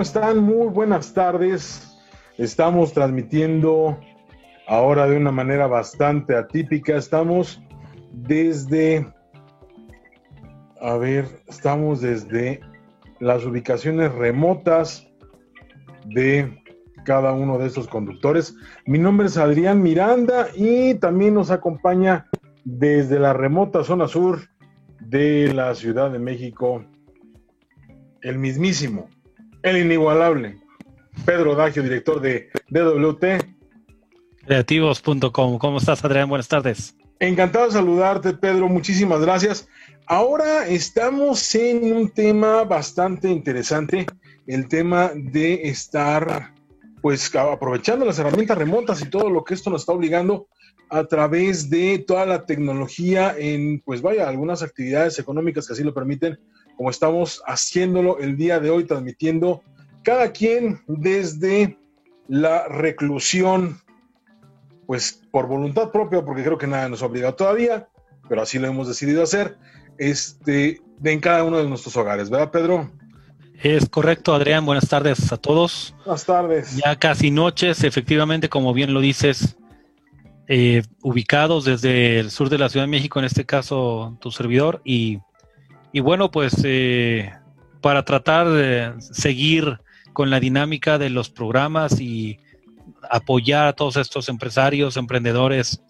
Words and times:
¿Cómo 0.00 0.06
están? 0.06 0.38
Muy 0.38 0.68
buenas 0.68 1.12
tardes. 1.12 1.94
Estamos 2.38 2.94
transmitiendo 2.94 4.00
ahora 4.66 5.06
de 5.06 5.14
una 5.14 5.30
manera 5.30 5.66
bastante 5.66 6.34
atípica. 6.34 6.96
Estamos 6.96 7.62
desde, 8.10 9.06
a 10.80 10.96
ver, 10.96 11.26
estamos 11.48 12.00
desde 12.00 12.60
las 13.18 13.44
ubicaciones 13.44 14.10
remotas 14.14 15.06
de 16.06 16.62
cada 17.04 17.34
uno 17.34 17.58
de 17.58 17.66
estos 17.66 17.86
conductores. 17.86 18.56
Mi 18.86 18.98
nombre 18.98 19.26
es 19.26 19.36
Adrián 19.36 19.82
Miranda 19.82 20.48
y 20.56 20.94
también 20.94 21.34
nos 21.34 21.50
acompaña 21.50 22.26
desde 22.64 23.20
la 23.20 23.34
remota 23.34 23.84
zona 23.84 24.08
sur 24.08 24.40
de 24.98 25.52
la 25.52 25.74
Ciudad 25.74 26.10
de 26.10 26.20
México 26.20 26.86
el 28.22 28.38
mismísimo, 28.38 29.10
el 29.62 29.76
inigualable, 29.76 30.56
Pedro 31.24 31.54
Dagio, 31.54 31.82
director 31.82 32.20
de 32.20 32.48
DWT. 32.68 33.24
Creativos.com. 34.44 35.58
¿Cómo 35.58 35.78
estás, 35.78 36.04
Adrián? 36.04 36.28
Buenas 36.28 36.48
tardes. 36.48 36.96
Encantado 37.18 37.66
de 37.66 37.72
saludarte, 37.72 38.32
Pedro. 38.32 38.68
Muchísimas 38.68 39.20
gracias. 39.20 39.68
Ahora 40.06 40.66
estamos 40.66 41.54
en 41.54 41.92
un 41.92 42.08
tema 42.08 42.64
bastante 42.64 43.28
interesante, 43.28 44.06
el 44.46 44.66
tema 44.68 45.12
de 45.14 45.68
estar, 45.68 46.52
pues, 47.02 47.32
aprovechando 47.36 48.04
las 48.04 48.18
herramientas 48.18 48.58
remotas 48.58 49.02
y 49.02 49.10
todo 49.10 49.30
lo 49.30 49.44
que 49.44 49.54
esto 49.54 49.70
nos 49.70 49.82
está 49.82 49.92
obligando 49.92 50.48
a 50.88 51.04
través 51.04 51.70
de 51.70 52.02
toda 52.04 52.26
la 52.26 52.44
tecnología 52.44 53.36
en, 53.38 53.80
pues, 53.80 54.02
vaya, 54.02 54.28
algunas 54.28 54.62
actividades 54.62 55.18
económicas 55.18 55.66
que 55.66 55.74
así 55.74 55.84
lo 55.84 55.94
permiten, 55.94 56.40
como 56.80 56.88
estamos 56.88 57.42
haciéndolo 57.46 58.20
el 58.20 58.38
día 58.38 58.58
de 58.58 58.70
hoy, 58.70 58.84
transmitiendo 58.84 59.62
cada 60.02 60.32
quien 60.32 60.80
desde 60.86 61.76
la 62.26 62.68
reclusión, 62.68 63.82
pues 64.86 65.20
por 65.30 65.46
voluntad 65.46 65.90
propia, 65.90 66.24
porque 66.24 66.42
creo 66.42 66.56
que 66.56 66.66
nada 66.66 66.88
nos 66.88 67.02
ha 67.02 67.04
obligado 67.04 67.34
todavía, 67.34 67.86
pero 68.30 68.40
así 68.40 68.58
lo 68.58 68.66
hemos 68.66 68.88
decidido 68.88 69.22
hacer, 69.22 69.58
este, 69.98 70.80
en 71.04 71.20
cada 71.20 71.44
uno 71.44 71.58
de 71.58 71.68
nuestros 71.68 71.94
hogares, 71.98 72.30
¿verdad, 72.30 72.50
Pedro? 72.50 72.90
Es 73.62 73.86
correcto, 73.86 74.32
Adrián. 74.32 74.64
Buenas 74.64 74.88
tardes 74.88 75.30
a 75.30 75.36
todos. 75.36 75.94
Buenas 76.06 76.24
tardes. 76.24 76.78
Ya 76.78 76.96
casi 76.96 77.30
noches, 77.30 77.84
efectivamente, 77.84 78.48
como 78.48 78.72
bien 78.72 78.94
lo 78.94 79.00
dices, 79.00 79.58
eh, 80.48 80.82
ubicados 81.02 81.66
desde 81.66 82.20
el 82.20 82.30
sur 82.30 82.48
de 82.48 82.56
la 82.56 82.70
Ciudad 82.70 82.86
de 82.86 82.90
México, 82.90 83.18
en 83.18 83.26
este 83.26 83.44
caso 83.44 84.16
tu 84.18 84.30
servidor, 84.30 84.80
y 84.82 85.18
y 85.92 86.00
bueno, 86.00 86.30
pues 86.30 86.54
eh, 86.64 87.32
para 87.80 88.04
tratar 88.04 88.48
de 88.48 88.94
seguir 89.00 89.78
con 90.12 90.30
la 90.30 90.40
dinámica 90.40 90.98
de 90.98 91.10
los 91.10 91.30
programas 91.30 92.00
y 92.00 92.38
apoyar 93.10 93.66
a 93.66 93.72
todos 93.72 93.96
estos 93.96 94.28
empresarios, 94.28 94.96
emprendedores, 94.96 95.82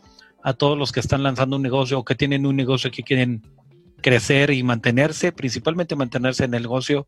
a 0.42 0.54
todos 0.54 0.78
los 0.78 0.92
que 0.92 1.00
están 1.00 1.22
lanzando 1.22 1.56
un 1.56 1.62
negocio 1.62 1.98
o 1.98 2.04
que 2.04 2.14
tienen 2.14 2.46
un 2.46 2.56
negocio 2.56 2.90
que 2.90 3.02
quieren 3.02 3.42
crecer 4.00 4.50
y 4.50 4.62
mantenerse, 4.62 5.32
principalmente 5.32 5.96
mantenerse 5.96 6.44
en 6.44 6.54
el 6.54 6.62
negocio, 6.62 7.06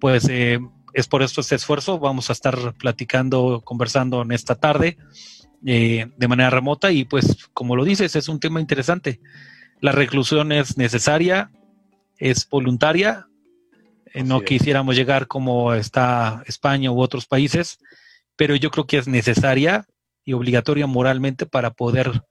pues 0.00 0.28
eh, 0.28 0.58
es 0.92 1.08
por 1.08 1.22
esto 1.22 1.40
este 1.40 1.54
esfuerzo. 1.54 1.98
Vamos 1.98 2.28
a 2.28 2.32
estar 2.32 2.74
platicando, 2.74 3.62
conversando 3.64 4.22
en 4.22 4.32
esta 4.32 4.54
tarde 4.54 4.98
eh, 5.64 6.06
de 6.16 6.28
manera 6.28 6.50
remota 6.50 6.92
y 6.92 7.04
pues 7.04 7.48
como 7.54 7.76
lo 7.76 7.84
dices, 7.84 8.16
es 8.16 8.28
un 8.28 8.40
tema 8.40 8.60
interesante. 8.60 9.20
La 9.80 9.92
reclusión 9.92 10.52
es 10.52 10.76
necesaria, 10.76 11.50
es 12.18 12.48
voluntaria. 12.48 13.28
Eh, 14.12 14.22
no 14.22 14.40
quisiéramos 14.42 14.96
llegar 14.96 15.26
como 15.26 15.74
está 15.74 16.42
España 16.46 16.90
u 16.90 17.00
otros 17.00 17.26
países, 17.26 17.78
pero 18.36 18.56
yo 18.56 18.70
creo 18.70 18.86
que 18.86 18.98
es 18.98 19.08
necesaria 19.08 19.86
y 20.24 20.32
obligatoria 20.32 20.86
moralmente 20.86 21.46
para 21.46 21.70
poder 21.70 22.22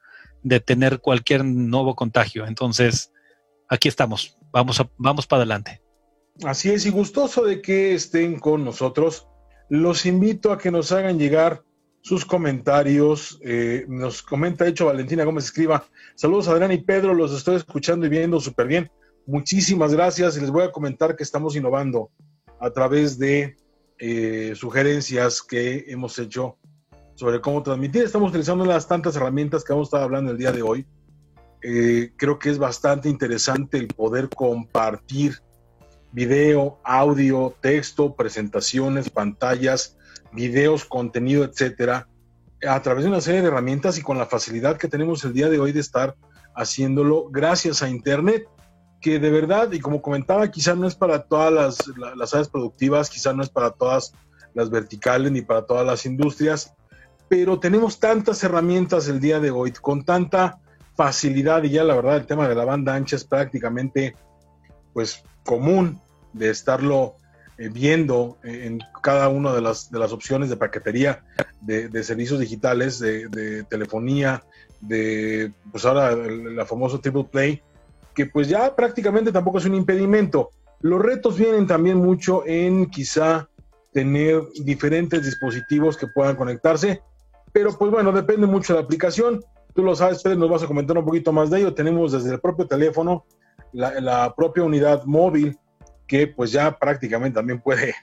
detener 0.43 0.99
cualquier 0.99 1.43
nuevo 1.43 1.95
contagio. 1.95 2.45
Entonces, 2.45 3.11
aquí 3.69 3.87
estamos. 3.87 4.37
Vamos, 4.51 4.79
a, 4.79 4.89
vamos 4.97 5.27
para 5.27 5.41
adelante. 5.41 5.81
Así 6.43 6.69
es, 6.69 6.85
y 6.85 6.91
gustoso 6.91 7.43
de 7.43 7.61
que 7.61 7.95
estén 7.95 8.39
con 8.39 8.63
nosotros. 8.63 9.27
Los 9.69 10.05
invito 10.05 10.51
a 10.51 10.57
que 10.57 10.71
nos 10.71 10.91
hagan 10.91 11.17
llegar 11.17 11.63
sus 12.01 12.25
comentarios. 12.25 13.39
Eh, 13.43 13.85
nos 13.87 14.21
comenta, 14.21 14.63
de 14.63 14.71
hecho, 14.71 14.85
Valentina 14.85 15.23
Gómez 15.23 15.45
escriba. 15.45 15.85
Saludos, 16.15 16.47
Adrián 16.47 16.71
y 16.71 16.77
Pedro, 16.77 17.13
los 17.13 17.33
estoy 17.33 17.55
escuchando 17.55 18.05
y 18.05 18.09
viendo 18.09 18.39
súper 18.39 18.67
bien. 18.67 18.91
Muchísimas 19.27 19.91
gracias 19.91 20.37
y 20.37 20.39
les 20.39 20.49
voy 20.49 20.63
a 20.63 20.71
comentar 20.71 21.17
que 21.17 21.23
estamos 21.23 21.57
innovando 21.57 22.11
a 22.61 22.69
través 22.71 23.19
de 23.19 23.57
eh, 23.99 24.53
sugerencias 24.55 25.41
que 25.41 25.83
hemos 25.89 26.17
hecho 26.17 26.55
sobre 27.15 27.41
cómo 27.41 27.61
transmitir. 27.61 28.03
Estamos 28.03 28.29
utilizando 28.29 28.63
las 28.63 28.87
tantas 28.87 29.17
herramientas 29.17 29.65
que 29.65 29.73
vamos 29.73 29.87
a 29.87 29.89
estar 29.89 30.03
hablando 30.03 30.31
el 30.31 30.37
día 30.37 30.53
de 30.53 30.61
hoy. 30.61 30.87
Eh, 31.61 32.13
creo 32.15 32.39
que 32.39 32.49
es 32.49 32.57
bastante 32.57 33.09
interesante 33.09 33.77
el 33.77 33.89
poder 33.89 34.29
compartir 34.29 35.41
video, 36.13 36.79
audio, 36.85 37.53
texto, 37.59 38.15
presentaciones, 38.15 39.09
pantallas, 39.09 39.97
videos, 40.31 40.85
contenido, 40.85 41.43
etcétera, 41.43 42.07
a 42.65 42.81
través 42.81 43.03
de 43.03 43.09
una 43.09 43.19
serie 43.19 43.41
de 43.41 43.49
herramientas 43.49 43.97
y 43.97 44.03
con 44.03 44.17
la 44.17 44.25
facilidad 44.25 44.77
que 44.77 44.87
tenemos 44.87 45.25
el 45.25 45.33
día 45.33 45.49
de 45.49 45.59
hoy 45.59 45.73
de 45.73 45.81
estar 45.81 46.15
haciéndolo 46.55 47.29
gracias 47.29 47.83
a 47.83 47.89
Internet 47.89 48.47
que 49.01 49.19
de 49.19 49.29
verdad, 49.29 49.71
y 49.71 49.79
como 49.79 50.01
comentaba, 50.01 50.49
quizá 50.49 50.75
no 50.75 50.87
es 50.87 50.95
para 50.95 51.23
todas 51.23 51.53
las, 51.53 51.77
las 52.15 52.33
áreas 52.33 52.49
productivas, 52.49 53.09
quizá 53.09 53.33
no 53.33 53.43
es 53.43 53.49
para 53.49 53.71
todas 53.71 54.13
las 54.53 54.69
verticales 54.69 55.31
ni 55.31 55.41
para 55.41 55.65
todas 55.65 55.85
las 55.85 56.05
industrias, 56.05 56.73
pero 57.29 57.59
tenemos 57.59 57.99
tantas 57.99 58.43
herramientas 58.43 59.07
el 59.07 59.19
día 59.19 59.39
de 59.39 59.51
hoy, 59.51 59.71
con 59.71 60.03
tanta 60.03 60.59
facilidad, 60.95 61.63
y 61.63 61.69
ya 61.69 61.83
la 61.83 61.95
verdad 61.95 62.17
el 62.17 62.25
tema 62.25 62.47
de 62.47 62.55
la 62.55 62.65
banda 62.65 62.95
ancha 62.95 63.15
es 63.15 63.23
prácticamente 63.23 64.15
pues 64.93 65.23
común 65.45 66.01
de 66.33 66.49
estarlo 66.49 67.15
eh, 67.59 67.69
viendo 67.69 68.37
en 68.43 68.79
cada 69.01 69.29
una 69.29 69.53
de 69.53 69.61
las, 69.61 69.91
de 69.91 69.99
las 69.99 70.11
opciones 70.11 70.49
de 70.49 70.57
paquetería 70.57 71.23
de, 71.61 72.03
servicios 72.03 72.39
digitales, 72.39 72.99
de, 72.99 73.27
de, 73.27 73.63
telefonía, 73.63 74.43
de 74.81 75.51
pues 75.71 75.85
ahora 75.85 76.15
la 76.15 76.65
famoso 76.65 76.99
triple 76.99 77.25
play, 77.25 77.61
que 78.17 78.25
pues 78.25 78.49
ya 78.49 78.75
prácticamente 78.75 79.31
tampoco 79.31 79.59
es 79.59 79.65
un 79.65 79.75
impedimento. 79.75 80.49
Los 80.79 80.99
retos 80.99 81.37
vienen 81.37 81.67
también 81.67 81.97
mucho 81.97 82.41
en 82.47 82.87
quizá 82.87 83.47
tener 83.93 84.41
diferentes 84.63 85.23
dispositivos 85.23 85.95
que 85.95 86.07
puedan 86.07 86.35
conectarse, 86.35 87.03
pero 87.53 87.77
pues 87.77 87.91
bueno, 87.91 88.11
depende 88.11 88.47
mucho 88.47 88.73
de 88.73 88.79
la 88.79 88.85
aplicación. 88.85 89.45
Tú 89.75 89.83
lo 89.83 89.95
sabes, 89.95 90.23
Pedro, 90.23 90.39
nos 90.39 90.49
vas 90.49 90.63
a 90.63 90.67
comentar 90.67 90.97
un 90.97 91.05
poquito 91.05 91.31
más 91.31 91.51
de 91.51 91.59
ello. 91.59 91.75
Tenemos 91.75 92.11
desde 92.11 92.33
el 92.33 92.39
propio 92.39 92.65
teléfono 92.65 93.23
la, 93.71 94.33
propia 94.35 94.63
unidad 94.63 95.03
móvil 95.03 95.55
que 96.07 96.25
pues 96.25 96.51
ya 96.51 96.75
prácticamente 96.75 97.35
también 97.35 97.61
puede 97.61 97.93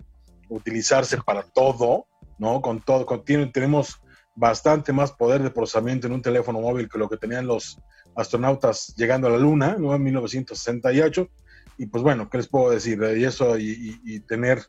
utilizarse 0.49 1.19
para 1.23 1.43
todo, 1.43 2.07
¿no? 2.39 2.61
Con 2.61 2.81
todo, 2.81 3.05
con, 3.05 3.25
tenemos 3.25 4.01
bastante 4.37 4.93
más 4.93 5.13
poder 5.13 5.43
de 5.43 5.51
procesamiento 5.51 6.07
en 6.07 6.13
un 6.13 6.23
teléfono 6.23 6.61
móvil 6.61 6.89
que 6.89 6.99
lo 6.99 7.09
que 7.09 7.17
tenían 7.17 7.47
los 7.47 7.79
astronautas 8.17 8.95
llegando 8.97 9.29
a 9.29 9.31
la 9.31 9.39
Luna, 9.39 9.77
¿no? 9.79 9.95
En 9.95 10.03
1968. 10.03 11.29
Y 11.79 11.87
pues 11.87 12.03
bueno, 12.03 12.29
¿qué 12.31 12.39
les 12.39 12.49
puedo 12.49 12.71
decir? 12.71 13.01
Y 13.17 13.25
eso 13.25 13.59
y, 13.59 14.21
tener 14.29 14.63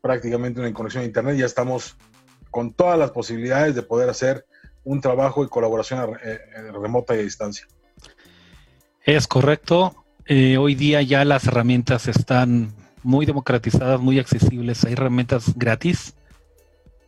prácticamente 0.00 0.60
una 0.60 0.72
conexión 0.72 1.02
a 1.02 1.06
Internet, 1.06 1.36
ya 1.36 1.46
estamos 1.46 1.96
con 2.50 2.72
todas 2.72 2.98
las 2.98 3.10
posibilidades 3.10 3.74
de 3.74 3.82
poder 3.82 4.08
hacer 4.08 4.46
un 4.84 5.00
trabajo 5.00 5.44
y 5.44 5.48
colaboración 5.48 6.16
eh, 6.22 6.38
remota 6.72 7.14
y 7.14 7.18
a 7.18 7.22
distancia. 7.22 7.66
Es 9.04 9.26
correcto. 9.26 10.04
Eh, 10.26 10.56
hoy 10.56 10.74
día 10.74 11.02
ya 11.02 11.24
las 11.24 11.46
herramientas 11.46 12.06
están 12.08 12.72
muy 13.02 13.26
democratizadas, 13.26 14.00
muy 14.00 14.18
accesibles. 14.18 14.84
Hay 14.84 14.92
herramientas 14.92 15.54
gratis. 15.56 16.14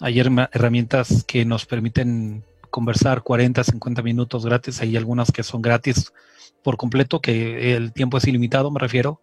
Hay 0.00 0.19
herramientas 0.19 1.25
que 1.25 1.44
nos 1.44 1.67
permiten 1.67 2.43
conversar 2.70 3.23
40, 3.23 3.62
50 3.62 4.02
minutos 4.02 4.47
gratis. 4.47 4.81
Hay 4.81 4.97
algunas 4.97 5.31
que 5.31 5.43
son 5.43 5.61
gratis 5.61 6.12
por 6.62 6.79
completo, 6.79 7.20
que 7.20 7.76
el 7.76 7.93
tiempo 7.93 8.17
es 8.17 8.26
ilimitado, 8.26 8.70
me 8.70 8.81
refiero, 8.81 9.20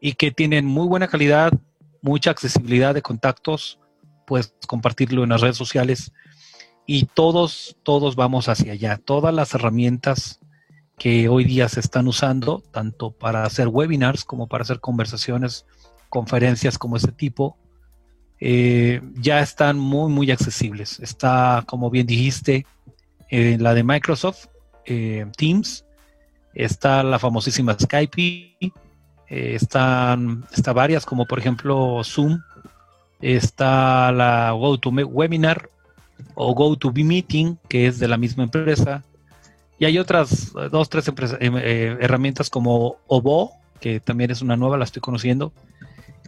y 0.00 0.14
que 0.14 0.30
tienen 0.30 0.64
muy 0.64 0.86
buena 0.86 1.08
calidad, 1.08 1.52
mucha 2.00 2.30
accesibilidad 2.30 2.94
de 2.94 3.02
contactos, 3.02 3.78
puedes 4.26 4.54
compartirlo 4.66 5.24
en 5.24 5.30
las 5.30 5.40
redes 5.40 5.56
sociales 5.56 6.12
y 6.86 7.04
todos, 7.04 7.76
todos 7.82 8.16
vamos 8.16 8.48
hacia 8.48 8.72
allá. 8.72 8.98
Todas 9.02 9.34
las 9.34 9.54
herramientas 9.54 10.40
que 10.98 11.28
hoy 11.28 11.44
día 11.44 11.68
se 11.68 11.80
están 11.80 12.08
usando, 12.08 12.62
tanto 12.72 13.10
para 13.10 13.44
hacer 13.44 13.68
webinars 13.68 14.24
como 14.24 14.48
para 14.48 14.62
hacer 14.62 14.80
conversaciones, 14.80 15.66
conferencias 16.08 16.78
como 16.78 16.96
este 16.96 17.12
tipo, 17.12 17.58
eh, 18.40 19.00
ya 19.14 19.40
están 19.40 19.78
muy, 19.78 20.10
muy 20.10 20.30
accesibles. 20.30 21.00
Está, 21.00 21.64
como 21.66 21.90
bien 21.90 22.06
dijiste, 22.06 22.66
en 23.28 23.62
la 23.62 23.74
de 23.74 23.84
Microsoft, 23.84 24.46
eh, 24.86 25.26
Teams, 25.36 25.84
está 26.54 27.02
la 27.02 27.18
famosísima 27.18 27.76
Skype, 27.78 28.20
eh, 28.20 28.70
están 29.28 30.44
está 30.52 30.72
varias, 30.72 31.04
como 31.04 31.26
por 31.26 31.38
ejemplo 31.38 32.02
Zoom, 32.04 32.40
está 33.20 34.10
la 34.12 34.52
GoToWebinar 34.52 35.70
o 36.34 36.54
GoToBeMeeting, 36.54 37.58
que 37.68 37.86
es 37.86 37.98
de 37.98 38.08
la 38.08 38.16
misma 38.16 38.44
empresa. 38.44 39.04
Y 39.78 39.84
hay 39.84 39.98
otras 39.98 40.52
dos, 40.70 40.88
tres 40.88 41.10
eh, 41.40 41.96
herramientas 42.00 42.50
como 42.50 42.96
Obo, 43.06 43.52
que 43.80 44.00
también 44.00 44.30
es 44.30 44.42
una 44.42 44.56
nueva, 44.56 44.76
la 44.76 44.84
estoy 44.84 45.00
conociendo. 45.00 45.52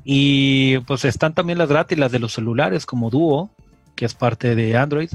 Y 0.04 0.78
pues 0.80 1.04
están 1.04 1.34
también 1.34 1.58
las 1.58 1.68
gratis, 1.68 1.98
las 1.98 2.12
de 2.12 2.18
los 2.18 2.32
celulares, 2.32 2.86
como 2.86 3.10
Duo, 3.10 3.50
que 3.94 4.04
es 4.04 4.14
parte 4.14 4.54
de 4.54 4.76
Android. 4.76 5.10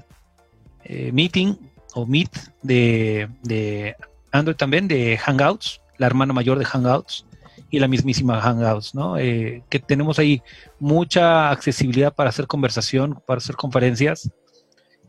Eh, 0.84 1.12
Meeting 1.12 1.56
o 1.94 2.06
Meet 2.06 2.30
de, 2.62 3.30
de 3.42 3.96
Android 4.32 4.56
también, 4.56 4.88
de 4.88 5.18
Hangouts, 5.18 5.82
la 5.98 6.08
hermana 6.08 6.34
mayor 6.34 6.60
de 6.60 6.66
Hangouts 6.66 7.26
y 7.70 7.80
la 7.80 7.88
mismísima 7.88 8.42
Hangouts, 8.42 8.94
¿no? 8.94 9.18
Eh, 9.18 9.64
que 9.70 9.80
tenemos 9.80 10.20
ahí 10.20 10.42
mucha 10.80 11.50
accesibilidad 11.50 12.14
para 12.14 12.30
hacer 12.30 12.48
conversación, 12.48 13.22
para 13.26 13.40
hacer 13.40 13.56
conferencias 13.56 14.30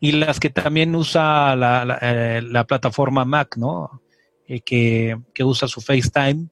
y 0.00 0.12
las 0.12 0.40
que 0.40 0.50
también 0.50 0.94
usa 0.94 1.56
la, 1.56 1.99
eh, 2.00 2.43
plataforma 2.67 3.25
Mac, 3.25 3.56
¿no? 3.56 4.02
Eh, 4.46 4.61
que, 4.61 5.17
usa 5.44 5.69
su 5.69 5.81
FaceTime, 5.81 6.49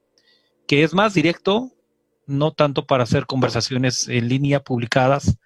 que 0.67 0.83
es 0.83 0.93
más 0.93 1.13
directo, 1.13 1.71
no 2.27 2.51
tanto 2.51 2.85
para 2.85 3.03
hacer 3.03 3.25
conversaciones 3.25 4.07
en 4.07 4.27
línea 4.29 4.61
publicadas, 4.61 5.37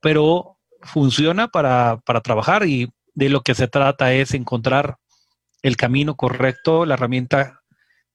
pero 0.00 0.58
funciona 0.82 1.48
para, 1.48 2.00
para 2.04 2.20
trabajar 2.20 2.66
y 2.66 2.90
de 3.14 3.28
lo 3.28 3.42
que 3.42 3.54
se 3.54 3.66
trata 3.66 4.12
es 4.12 4.32
encontrar 4.32 4.98
el 5.62 5.76
camino 5.76 6.14
correcto, 6.14 6.86
la 6.86 6.94
herramienta, 6.94 7.62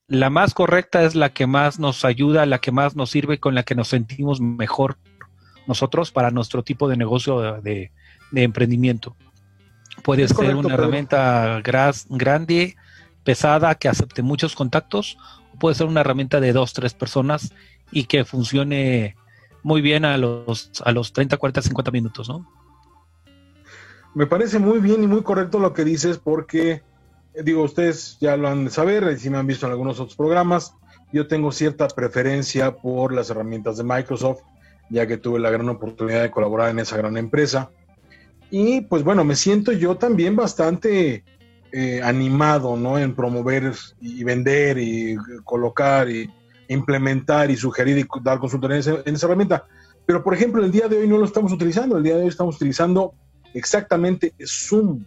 la 0.07 0.29
más 0.29 0.53
correcta 0.53 1.03
es 1.03 1.15
la 1.15 1.33
que 1.33 1.47
más 1.47 1.79
nos 1.79 2.05
ayuda, 2.05 2.45
la 2.45 2.59
que 2.59 2.71
más 2.71 2.95
nos 2.95 3.11
sirve, 3.11 3.39
con 3.39 3.55
la 3.55 3.63
que 3.63 3.75
nos 3.75 3.89
sentimos 3.89 4.39
mejor 4.39 4.97
nosotros 5.67 6.11
para 6.11 6.31
nuestro 6.31 6.63
tipo 6.63 6.87
de 6.87 6.97
negocio 6.97 7.61
de, 7.61 7.91
emprendimiento. 8.33 9.15
Puede 10.03 10.27
ser 10.27 10.55
una 10.55 10.73
herramienta 10.73 11.61
grande, 11.61 12.75
pesada, 13.23 13.75
que 13.75 13.87
acepte 13.87 14.21
muchos 14.21 14.55
contactos, 14.55 15.17
puede 15.59 15.75
ser 15.75 15.87
una 15.87 16.01
herramienta 16.01 16.39
de 16.39 16.53
dos, 16.53 16.73
tres 16.73 16.93
personas 16.93 17.53
y 17.91 18.05
que 18.05 18.25
funcione 18.25 19.15
muy 19.63 19.81
bien 19.81 20.05
a 20.05 20.17
los, 20.17 20.71
a 20.83 20.91
los 20.91 21.13
30, 21.13 21.37
40, 21.37 21.61
50 21.61 21.91
minutos, 21.91 22.29
¿no? 22.29 22.47
Me 24.13 24.27
parece 24.27 24.59
muy 24.59 24.79
bien 24.79 25.03
y 25.03 25.07
muy 25.07 25.23
correcto 25.23 25.59
lo 25.59 25.73
que 25.73 25.83
dices 25.83 26.19
porque, 26.19 26.83
digo, 27.43 27.63
ustedes 27.63 28.17
ya 28.19 28.37
lo 28.37 28.47
han 28.47 28.65
de 28.65 28.71
saber, 28.71 29.11
y 29.11 29.19
si 29.19 29.29
me 29.29 29.37
han 29.37 29.47
visto 29.47 29.65
en 29.65 29.71
algunos 29.71 29.99
otros 29.99 30.15
programas, 30.15 30.75
yo 31.11 31.27
tengo 31.27 31.51
cierta 31.51 31.87
preferencia 31.87 32.75
por 32.75 33.13
las 33.13 33.29
herramientas 33.29 33.77
de 33.77 33.83
Microsoft, 33.83 34.41
ya 34.89 35.07
que 35.07 35.17
tuve 35.17 35.39
la 35.39 35.49
gran 35.49 35.69
oportunidad 35.69 36.21
de 36.21 36.31
colaborar 36.31 36.69
en 36.69 36.79
esa 36.79 36.97
gran 36.97 37.17
empresa. 37.17 37.71
Y 38.51 38.81
pues 38.81 39.03
bueno, 39.03 39.23
me 39.23 39.35
siento 39.35 39.71
yo 39.71 39.95
también 39.95 40.35
bastante 40.35 41.23
eh, 41.75 42.01
animado, 42.03 42.77
¿no? 42.77 42.99
En 42.99 43.15
promover 43.15 43.73
y 43.99 44.23
vender 44.23 44.77
y 44.77 45.17
colocar 45.43 46.07
y 46.07 46.29
implementar 46.67 47.49
y 47.49 47.55
sugerir 47.55 47.97
y 47.97 48.05
dar 48.21 48.37
consultoría 48.37 48.77
en 48.77 49.15
esa 49.15 49.25
herramienta. 49.25 49.65
Pero 50.05 50.23
por 50.23 50.35
ejemplo, 50.35 50.63
el 50.63 50.71
día 50.71 50.87
de 50.87 50.97
hoy 50.97 51.07
no 51.07 51.17
lo 51.17 51.25
estamos 51.25 51.51
utilizando, 51.51 51.97
el 51.97 52.03
día 52.03 52.15
de 52.15 52.21
hoy 52.21 52.27
estamos 52.27 52.57
utilizando 52.57 53.15
exactamente 53.55 54.35
Zoom. 54.45 55.03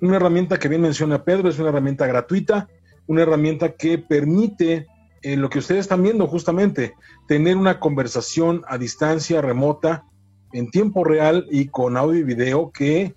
Una 0.00 0.16
herramienta 0.16 0.58
que 0.58 0.68
bien 0.68 0.82
menciona 0.82 1.22
Pedro, 1.22 1.48
es 1.48 1.60
una 1.60 1.68
herramienta 1.68 2.08
gratuita, 2.08 2.68
una 3.06 3.22
herramienta 3.22 3.74
que 3.74 3.98
permite 3.98 4.88
eh, 5.22 5.36
lo 5.36 5.48
que 5.48 5.60
ustedes 5.60 5.82
están 5.82 6.02
viendo 6.02 6.26
justamente, 6.26 6.94
tener 7.28 7.56
una 7.56 7.78
conversación 7.78 8.62
a 8.66 8.78
distancia 8.78 9.40
remota, 9.40 10.04
en 10.52 10.72
tiempo 10.72 11.04
real 11.04 11.46
y 11.52 11.66
con 11.66 11.96
audio 11.96 12.18
y 12.18 12.24
video 12.24 12.72
que 12.72 13.14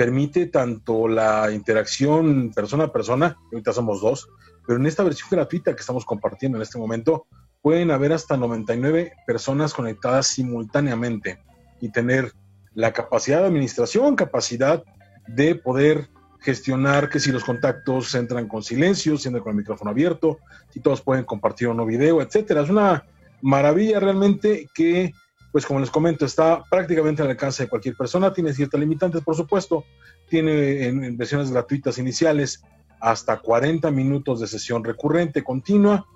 permite 0.00 0.46
tanto 0.46 1.08
la 1.08 1.50
interacción 1.52 2.52
persona 2.54 2.84
a 2.84 2.90
persona, 2.90 3.36
ahorita 3.52 3.74
somos 3.74 4.00
dos, 4.00 4.30
pero 4.66 4.78
en 4.78 4.86
esta 4.86 5.02
versión 5.02 5.28
gratuita 5.30 5.74
que 5.74 5.80
estamos 5.80 6.06
compartiendo 6.06 6.56
en 6.56 6.62
este 6.62 6.78
momento, 6.78 7.26
pueden 7.60 7.90
haber 7.90 8.14
hasta 8.14 8.38
99 8.38 9.12
personas 9.26 9.74
conectadas 9.74 10.28
simultáneamente 10.28 11.42
y 11.82 11.92
tener 11.92 12.32
la 12.72 12.94
capacidad 12.94 13.40
de 13.40 13.48
administración, 13.48 14.16
capacidad 14.16 14.82
de 15.28 15.54
poder 15.54 16.08
gestionar 16.40 17.10
que 17.10 17.20
si 17.20 17.30
los 17.30 17.44
contactos 17.44 18.14
entran 18.14 18.48
con 18.48 18.62
silencio, 18.62 19.18
si 19.18 19.28
entran 19.28 19.44
con 19.44 19.50
el 19.50 19.58
micrófono 19.58 19.90
abierto, 19.90 20.38
si 20.70 20.80
todos 20.80 21.02
pueden 21.02 21.24
compartir 21.26 21.68
o 21.68 21.74
no 21.74 21.84
video, 21.84 22.22
etcétera. 22.22 22.62
Es 22.62 22.70
una 22.70 23.04
maravilla 23.42 24.00
realmente 24.00 24.66
que, 24.72 25.12
pues 25.52 25.66
como 25.66 25.80
les 25.80 25.90
comento, 25.90 26.24
está 26.24 26.62
prácticamente 26.70 27.22
al 27.22 27.30
alcance 27.30 27.64
de 27.64 27.68
cualquier 27.68 27.96
persona. 27.96 28.32
Tiene 28.32 28.52
ciertas 28.52 28.80
limitantes, 28.80 29.22
por 29.22 29.34
supuesto. 29.34 29.84
Tiene 30.28 30.86
en, 30.86 31.16
versiones 31.16 31.50
gratuitas 31.50 31.98
iniciales 31.98 32.62
hasta 33.00 33.38
40 33.38 33.90
minutos 33.90 34.40
de 34.40 34.46
sesión 34.46 34.84
recurrente, 34.84 35.42
continua. 35.42 36.06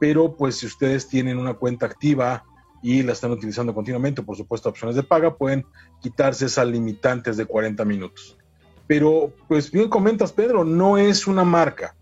Pero 0.00 0.36
pues 0.36 0.56
si 0.56 0.66
ustedes 0.66 1.06
tienen 1.08 1.38
una 1.38 1.54
cuenta 1.54 1.86
activa 1.86 2.44
y 2.82 3.02
la 3.02 3.12
están 3.12 3.30
utilizando 3.30 3.72
continuamente, 3.74 4.22
por 4.22 4.36
supuesto, 4.36 4.68
opciones 4.68 4.96
de 4.96 5.02
paga, 5.02 5.36
pueden 5.36 5.64
quitarse 6.02 6.46
esas 6.46 6.66
limitantes 6.66 7.36
de 7.36 7.46
40 7.46 7.84
minutos. 7.84 8.36
Pero, 8.86 9.32
pues 9.48 9.70
bien 9.70 9.88
comentas, 9.88 10.32
Pedro, 10.32 10.64
no 10.64 10.98
es 10.98 11.26
una 11.26 11.44
marca. 11.44 11.96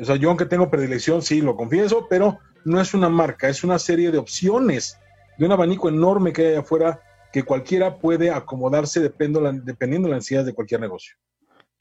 O 0.00 0.04
sea, 0.04 0.16
yo 0.16 0.30
aunque 0.30 0.46
tengo 0.46 0.70
predilección, 0.70 1.20
sí, 1.20 1.42
lo 1.42 1.56
confieso, 1.56 2.06
pero 2.08 2.38
no 2.64 2.80
es 2.80 2.94
una 2.94 3.08
marca, 3.08 3.48
es 3.48 3.62
una 3.64 3.78
serie 3.78 4.10
de 4.10 4.18
opciones, 4.18 4.98
de 5.38 5.46
un 5.46 5.52
abanico 5.52 5.88
enorme 5.88 6.32
que 6.32 6.48
hay 6.48 6.54
afuera 6.56 7.00
que 7.32 7.42
cualquiera 7.42 7.96
puede 7.96 8.30
acomodarse 8.30 9.00
dependiendo, 9.00 9.62
dependiendo 9.64 10.06
de 10.06 10.10
la 10.10 10.16
necesidad 10.16 10.44
de 10.44 10.54
cualquier 10.54 10.80
negocio. 10.80 11.16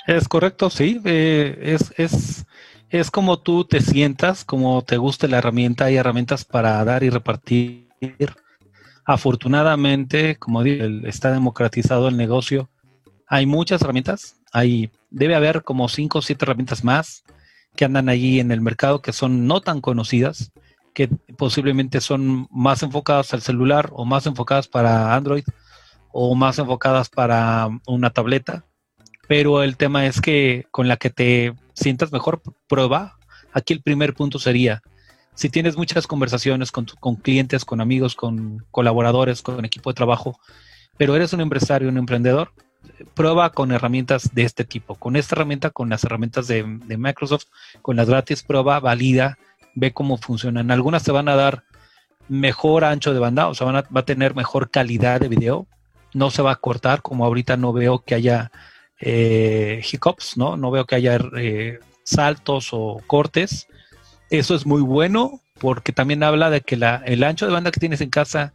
Es 0.07 0.27
correcto, 0.27 0.69
sí. 0.69 1.01
Eh, 1.05 1.59
es, 1.61 1.93
es, 1.97 2.45
es 2.89 3.11
como 3.11 3.39
tú 3.39 3.65
te 3.65 3.81
sientas, 3.81 4.45
como 4.45 4.81
te 4.83 4.97
guste 4.97 5.27
la 5.27 5.37
herramienta. 5.39 5.85
Hay 5.85 5.97
herramientas 5.97 6.45
para 6.45 6.83
dar 6.85 7.03
y 7.03 7.09
repartir 7.09 7.89
Afortunadamente, 9.05 10.37
como 10.37 10.63
digo, 10.63 10.85
está 11.07 11.31
democratizado 11.31 12.07
el 12.07 12.17
negocio. 12.17 12.69
Hay 13.27 13.45
muchas 13.45 13.81
herramientas. 13.81 14.37
Hay, 14.53 14.91
debe 15.09 15.35
haber 15.35 15.63
como 15.63 15.89
cinco 15.89 16.19
o 16.19 16.21
siete 16.21 16.45
herramientas 16.45 16.83
más 16.83 17.23
que 17.75 17.85
andan 17.85 18.09
allí 18.09 18.39
en 18.39 18.51
el 18.51 18.61
mercado 18.61 19.01
que 19.01 19.13
son 19.13 19.47
no 19.47 19.61
tan 19.61 19.81
conocidas, 19.81 20.51
que 20.93 21.09
posiblemente 21.37 22.01
son 22.01 22.47
más 22.51 22.83
enfocadas 22.83 23.33
al 23.33 23.41
celular 23.41 23.89
o 23.93 24.05
más 24.05 24.25
enfocadas 24.25 24.67
para 24.67 25.15
Android 25.15 25.43
o 26.11 26.35
más 26.35 26.59
enfocadas 26.59 27.09
para 27.09 27.69
una 27.87 28.09
tableta. 28.09 28.65
Pero 29.27 29.63
el 29.63 29.77
tema 29.77 30.05
es 30.05 30.19
que 30.19 30.65
con 30.71 30.87
la 30.87 30.97
que 30.97 31.09
te 31.09 31.53
sientas 31.73 32.11
mejor, 32.11 32.41
prueba. 32.67 33.17
Aquí 33.53 33.73
el 33.73 33.81
primer 33.81 34.13
punto 34.13 34.39
sería, 34.39 34.81
si 35.33 35.49
tienes 35.49 35.77
muchas 35.77 36.07
conversaciones 36.07 36.71
con, 36.71 36.85
con 36.99 37.15
clientes, 37.15 37.65
con 37.65 37.81
amigos, 37.81 38.15
con 38.15 38.65
colaboradores, 38.71 39.41
con 39.41 39.63
equipo 39.65 39.89
de 39.89 39.95
trabajo, 39.95 40.39
pero 40.97 41.15
eres 41.15 41.33
un 41.33 41.41
empresario, 41.41 41.89
un 41.89 41.97
emprendedor, 41.97 42.51
prueba 43.13 43.51
con 43.51 43.71
herramientas 43.71 44.33
de 44.33 44.43
este 44.43 44.65
tipo. 44.65 44.95
Con 44.95 45.15
esta 45.15 45.35
herramienta, 45.35 45.69
con 45.69 45.89
las 45.89 46.03
herramientas 46.03 46.47
de, 46.47 46.63
Microsoft, 46.63 47.45
con 47.81 47.95
las 47.95 48.09
gratis, 48.09 48.43
prueba, 48.43 48.79
valida, 48.79 49.37
ve 49.75 49.93
cómo 49.93 50.17
funcionan. 50.17 50.71
Algunas 50.71 51.03
te 51.03 51.11
van 51.11 51.29
a 51.29 51.35
dar 51.35 51.63
mejor 52.27 52.83
ancho 52.83 53.13
de 53.13 53.19
banda, 53.19 53.47
o 53.47 53.53
sea, 53.53 53.65
van 53.65 53.77
a, 53.77 53.81
va 53.95 54.01
a 54.01 54.05
tener 54.05 54.35
mejor 54.35 54.71
calidad 54.71 55.19
de 55.19 55.27
video. 55.27 55.67
No 56.13 56.31
se 56.31 56.41
va 56.41 56.51
a 56.51 56.55
cortar, 56.55 57.01
como 57.01 57.25
ahorita 57.25 57.57
no 57.57 57.73
veo 57.73 57.99
que 57.99 58.15
haya 58.15 58.51
eh, 58.99 59.81
hiccups, 59.91 60.37
¿no? 60.37 60.57
No 60.57 60.71
veo 60.71 60.85
que 60.85 60.95
haya 60.95 61.19
eh, 61.37 61.79
saltos 62.03 62.69
o 62.71 63.01
cortes. 63.07 63.67
Eso 64.29 64.55
es 64.55 64.65
muy 64.65 64.81
bueno 64.81 65.41
porque 65.59 65.91
también 65.91 66.23
habla 66.23 66.49
de 66.49 66.61
que 66.61 66.75
la, 66.75 67.03
el 67.05 67.23
ancho 67.23 67.45
de 67.45 67.53
banda 67.53 67.71
que 67.71 67.79
tienes 67.79 68.01
en 68.01 68.09
casa, 68.09 68.53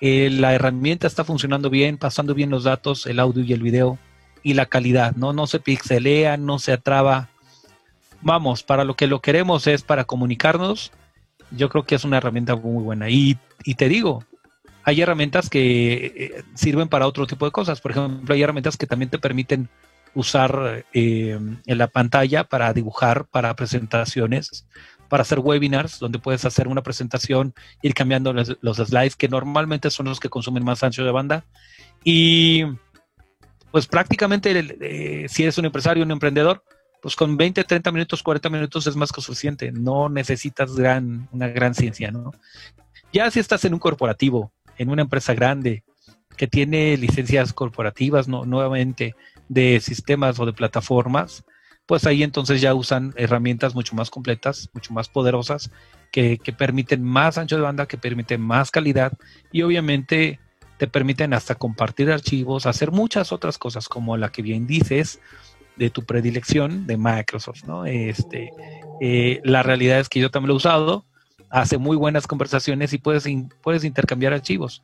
eh, 0.00 0.28
la 0.30 0.54
herramienta 0.54 1.06
está 1.06 1.24
funcionando 1.24 1.70
bien, 1.70 1.96
pasando 1.98 2.34
bien 2.34 2.50
los 2.50 2.64
datos, 2.64 3.06
el 3.06 3.18
audio 3.18 3.42
y 3.42 3.52
el 3.52 3.62
video 3.62 3.98
y 4.42 4.54
la 4.54 4.66
calidad, 4.66 5.16
¿no? 5.16 5.32
No 5.32 5.46
se 5.46 5.60
pixelea, 5.60 6.36
no 6.36 6.58
se 6.58 6.72
atraba. 6.72 7.30
Vamos, 8.24 8.62
para 8.62 8.84
lo 8.84 8.96
que 8.96 9.06
lo 9.06 9.20
queremos 9.20 9.66
es 9.66 9.82
para 9.82 10.04
comunicarnos. 10.04 10.92
Yo 11.50 11.68
creo 11.68 11.84
que 11.84 11.94
es 11.94 12.04
una 12.04 12.16
herramienta 12.16 12.56
muy 12.56 12.82
buena. 12.82 13.10
Y, 13.10 13.38
y 13.64 13.74
te 13.74 13.86
digo, 13.86 14.24
hay 14.82 15.02
herramientas 15.02 15.50
que 15.50 16.06
eh, 16.06 16.44
sirven 16.54 16.88
para 16.88 17.06
otro 17.06 17.26
tipo 17.26 17.44
de 17.44 17.52
cosas. 17.52 17.82
Por 17.82 17.90
ejemplo, 17.90 18.34
hay 18.34 18.42
herramientas 18.42 18.78
que 18.78 18.86
también 18.86 19.10
te 19.10 19.18
permiten 19.18 19.68
usar 20.14 20.86
eh, 20.94 21.38
en 21.66 21.78
la 21.78 21.88
pantalla 21.88 22.44
para 22.44 22.72
dibujar, 22.72 23.26
para 23.26 23.54
presentaciones, 23.56 24.66
para 25.10 25.20
hacer 25.20 25.40
webinars, 25.40 25.98
donde 25.98 26.18
puedes 26.18 26.46
hacer 26.46 26.66
una 26.66 26.82
presentación, 26.82 27.52
ir 27.82 27.92
cambiando 27.92 28.32
los, 28.32 28.76
slides, 28.78 29.16
que 29.16 29.28
normalmente 29.28 29.90
son 29.90 30.06
los 30.06 30.18
que 30.18 30.30
consumen 30.30 30.64
más 30.64 30.82
ancho 30.82 31.04
de 31.04 31.10
banda. 31.10 31.44
Y 32.02 32.64
pues 33.70 33.86
prácticamente, 33.86 34.58
eh, 34.80 35.26
si 35.28 35.42
eres 35.42 35.58
un 35.58 35.66
empresario, 35.66 36.04
un 36.04 36.10
emprendedor, 36.10 36.64
pues 37.04 37.16
con 37.16 37.36
20, 37.36 37.64
30 37.64 37.92
minutos, 37.92 38.22
40 38.22 38.48
minutos 38.48 38.86
es 38.86 38.96
más 38.96 39.12
que 39.12 39.20
suficiente. 39.20 39.70
No 39.70 40.08
necesitas 40.08 40.74
gran, 40.74 41.28
una 41.32 41.48
gran 41.48 41.74
ciencia, 41.74 42.10
¿no? 42.10 42.32
Ya 43.12 43.30
si 43.30 43.40
estás 43.40 43.66
en 43.66 43.74
un 43.74 43.78
corporativo, 43.78 44.54
en 44.78 44.88
una 44.88 45.02
empresa 45.02 45.34
grande, 45.34 45.84
que 46.34 46.46
tiene 46.46 46.96
licencias 46.96 47.52
corporativas 47.52 48.26
no, 48.26 48.46
nuevamente 48.46 49.14
de 49.50 49.80
sistemas 49.80 50.40
o 50.40 50.46
de 50.46 50.54
plataformas, 50.54 51.44
pues 51.84 52.06
ahí 52.06 52.22
entonces 52.22 52.62
ya 52.62 52.72
usan 52.72 53.12
herramientas 53.16 53.74
mucho 53.74 53.94
más 53.94 54.08
completas, 54.08 54.70
mucho 54.72 54.94
más 54.94 55.10
poderosas, 55.10 55.70
que, 56.10 56.38
que, 56.38 56.54
permiten 56.54 57.04
más 57.04 57.36
ancho 57.36 57.56
de 57.56 57.62
banda, 57.62 57.84
que 57.84 57.98
permiten 57.98 58.40
más 58.40 58.70
calidad 58.70 59.12
y 59.52 59.60
obviamente 59.60 60.40
te 60.78 60.86
permiten 60.86 61.34
hasta 61.34 61.54
compartir 61.54 62.10
archivos, 62.10 62.64
hacer 62.64 62.92
muchas 62.92 63.30
otras 63.30 63.58
cosas 63.58 63.90
como 63.90 64.16
la 64.16 64.32
que 64.32 64.40
bien 64.40 64.66
dices 64.66 65.20
de 65.76 65.90
tu 65.90 66.04
predilección 66.04 66.86
de 66.86 66.96
Microsoft, 66.96 67.64
¿no? 67.64 67.84
Este, 67.86 68.50
eh, 69.00 69.40
la 69.44 69.62
realidad 69.62 70.00
es 70.00 70.08
que 70.08 70.20
yo 70.20 70.30
también 70.30 70.48
lo 70.48 70.54
he 70.54 70.56
usado, 70.58 71.04
hace 71.50 71.78
muy 71.78 71.96
buenas 71.96 72.26
conversaciones 72.26 72.92
y 72.92 72.98
puedes, 72.98 73.24
puedes 73.62 73.84
intercambiar 73.84 74.32
archivos. 74.32 74.82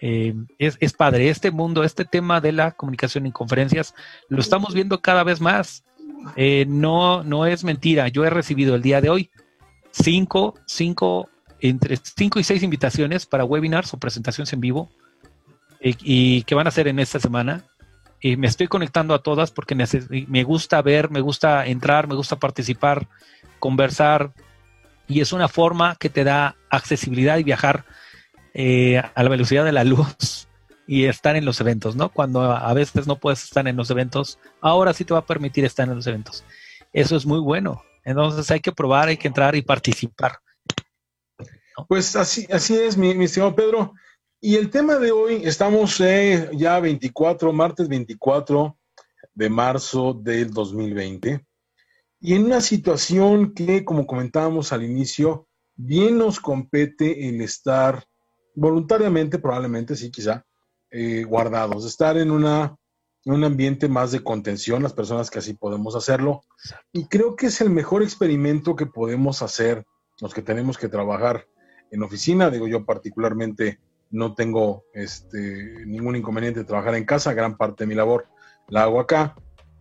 Eh, 0.00 0.34
es, 0.58 0.76
es, 0.80 0.92
padre. 0.92 1.30
Este 1.30 1.50
mundo, 1.50 1.82
este 1.82 2.04
tema 2.04 2.40
de 2.40 2.52
la 2.52 2.72
comunicación 2.72 3.26
en 3.26 3.32
conferencias, 3.32 3.94
lo 4.28 4.40
estamos 4.40 4.74
viendo 4.74 5.00
cada 5.00 5.24
vez 5.24 5.40
más. 5.40 5.84
Eh, 6.36 6.66
no, 6.68 7.22
no 7.22 7.46
es 7.46 7.64
mentira. 7.64 8.08
Yo 8.08 8.24
he 8.24 8.30
recibido 8.30 8.74
el 8.74 8.82
día 8.82 9.00
de 9.00 9.08
hoy 9.08 9.30
cinco, 9.90 10.54
cinco, 10.66 11.28
entre 11.60 11.96
cinco 11.96 12.38
y 12.38 12.44
seis 12.44 12.62
invitaciones 12.62 13.24
para 13.24 13.44
webinars 13.44 13.94
o 13.94 13.98
presentaciones 13.98 14.52
en 14.52 14.60
vivo 14.60 14.90
y, 15.80 15.96
y 16.00 16.42
que 16.42 16.54
van 16.54 16.66
a 16.66 16.70
ser 16.70 16.88
en 16.88 16.98
esta 16.98 17.18
semana. 17.18 17.64
Y 18.20 18.36
me 18.36 18.46
estoy 18.46 18.66
conectando 18.68 19.14
a 19.14 19.22
todas 19.22 19.50
porque 19.50 19.74
me 19.74 20.44
gusta 20.44 20.82
ver, 20.82 21.10
me 21.10 21.20
gusta 21.20 21.66
entrar, 21.66 22.08
me 22.08 22.14
gusta 22.14 22.36
participar, 22.36 23.08
conversar. 23.58 24.32
Y 25.06 25.20
es 25.20 25.32
una 25.32 25.48
forma 25.48 25.96
que 25.96 26.10
te 26.10 26.24
da 26.24 26.56
accesibilidad 26.70 27.38
y 27.38 27.44
viajar 27.44 27.84
eh, 28.54 28.96
a 29.14 29.22
la 29.22 29.28
velocidad 29.28 29.64
de 29.64 29.72
la 29.72 29.84
luz 29.84 30.48
y 30.86 31.04
estar 31.04 31.36
en 31.36 31.44
los 31.44 31.60
eventos, 31.60 31.94
¿no? 31.94 32.08
Cuando 32.08 32.40
a 32.42 32.72
veces 32.72 33.06
no 33.06 33.16
puedes 33.16 33.44
estar 33.44 33.68
en 33.68 33.76
los 33.76 33.90
eventos, 33.90 34.38
ahora 34.60 34.94
sí 34.94 35.04
te 35.04 35.12
va 35.12 35.20
a 35.20 35.26
permitir 35.26 35.64
estar 35.64 35.86
en 35.86 35.94
los 35.94 36.06
eventos. 36.06 36.44
Eso 36.92 37.16
es 37.16 37.26
muy 37.26 37.40
bueno. 37.40 37.82
Entonces 38.02 38.50
hay 38.50 38.60
que 38.60 38.72
probar, 38.72 39.08
hay 39.08 39.16
que 39.16 39.28
entrar 39.28 39.54
y 39.56 39.62
participar. 39.62 40.38
Pues 41.88 42.16
así, 42.16 42.46
así 42.50 42.74
es, 42.74 42.96
mi, 42.96 43.10
estimado 43.22 43.54
Pedro. 43.54 43.92
Y 44.40 44.56
el 44.56 44.68
tema 44.68 44.96
de 44.96 45.12
hoy, 45.12 45.40
estamos 45.44 45.98
eh, 46.00 46.50
ya 46.52 46.78
24, 46.78 47.54
martes 47.54 47.88
24 47.88 48.78
de 49.32 49.48
marzo 49.48 50.12
del 50.12 50.50
2020, 50.50 51.44
y 52.20 52.34
en 52.34 52.44
una 52.44 52.60
situación 52.60 53.54
que, 53.54 53.82
como 53.84 54.06
comentábamos 54.06 54.72
al 54.72 54.84
inicio, 54.84 55.48
bien 55.74 56.18
nos 56.18 56.38
compete 56.38 57.28
el 57.28 57.40
estar 57.40 58.04
voluntariamente, 58.54 59.38
probablemente 59.38 59.96
sí, 59.96 60.10
quizá, 60.10 60.44
eh, 60.90 61.24
guardados, 61.24 61.86
estar 61.86 62.18
en, 62.18 62.30
una, 62.30 62.76
en 63.24 63.32
un 63.32 63.44
ambiente 63.44 63.88
más 63.88 64.12
de 64.12 64.22
contención, 64.22 64.82
las 64.82 64.92
personas 64.92 65.30
que 65.30 65.38
así 65.38 65.54
podemos 65.54 65.96
hacerlo. 65.96 66.42
Y 66.92 67.06
creo 67.06 67.36
que 67.36 67.46
es 67.46 67.62
el 67.62 67.70
mejor 67.70 68.02
experimento 68.02 68.76
que 68.76 68.86
podemos 68.86 69.40
hacer 69.40 69.84
los 70.20 70.34
que 70.34 70.42
tenemos 70.42 70.76
que 70.76 70.88
trabajar 70.88 71.46
en 71.90 72.02
oficina. 72.02 72.50
Digo, 72.50 72.68
yo 72.68 72.84
particularmente 72.84 73.80
no 74.10 74.34
tengo 74.34 74.84
este, 74.94 75.84
ningún 75.86 76.16
inconveniente 76.16 76.60
de 76.60 76.66
trabajar 76.66 76.94
en 76.94 77.04
casa, 77.04 77.34
gran 77.34 77.56
parte 77.56 77.84
de 77.84 77.88
mi 77.88 77.94
labor 77.94 78.26
la 78.68 78.84
hago 78.84 79.00
acá, 79.00 79.34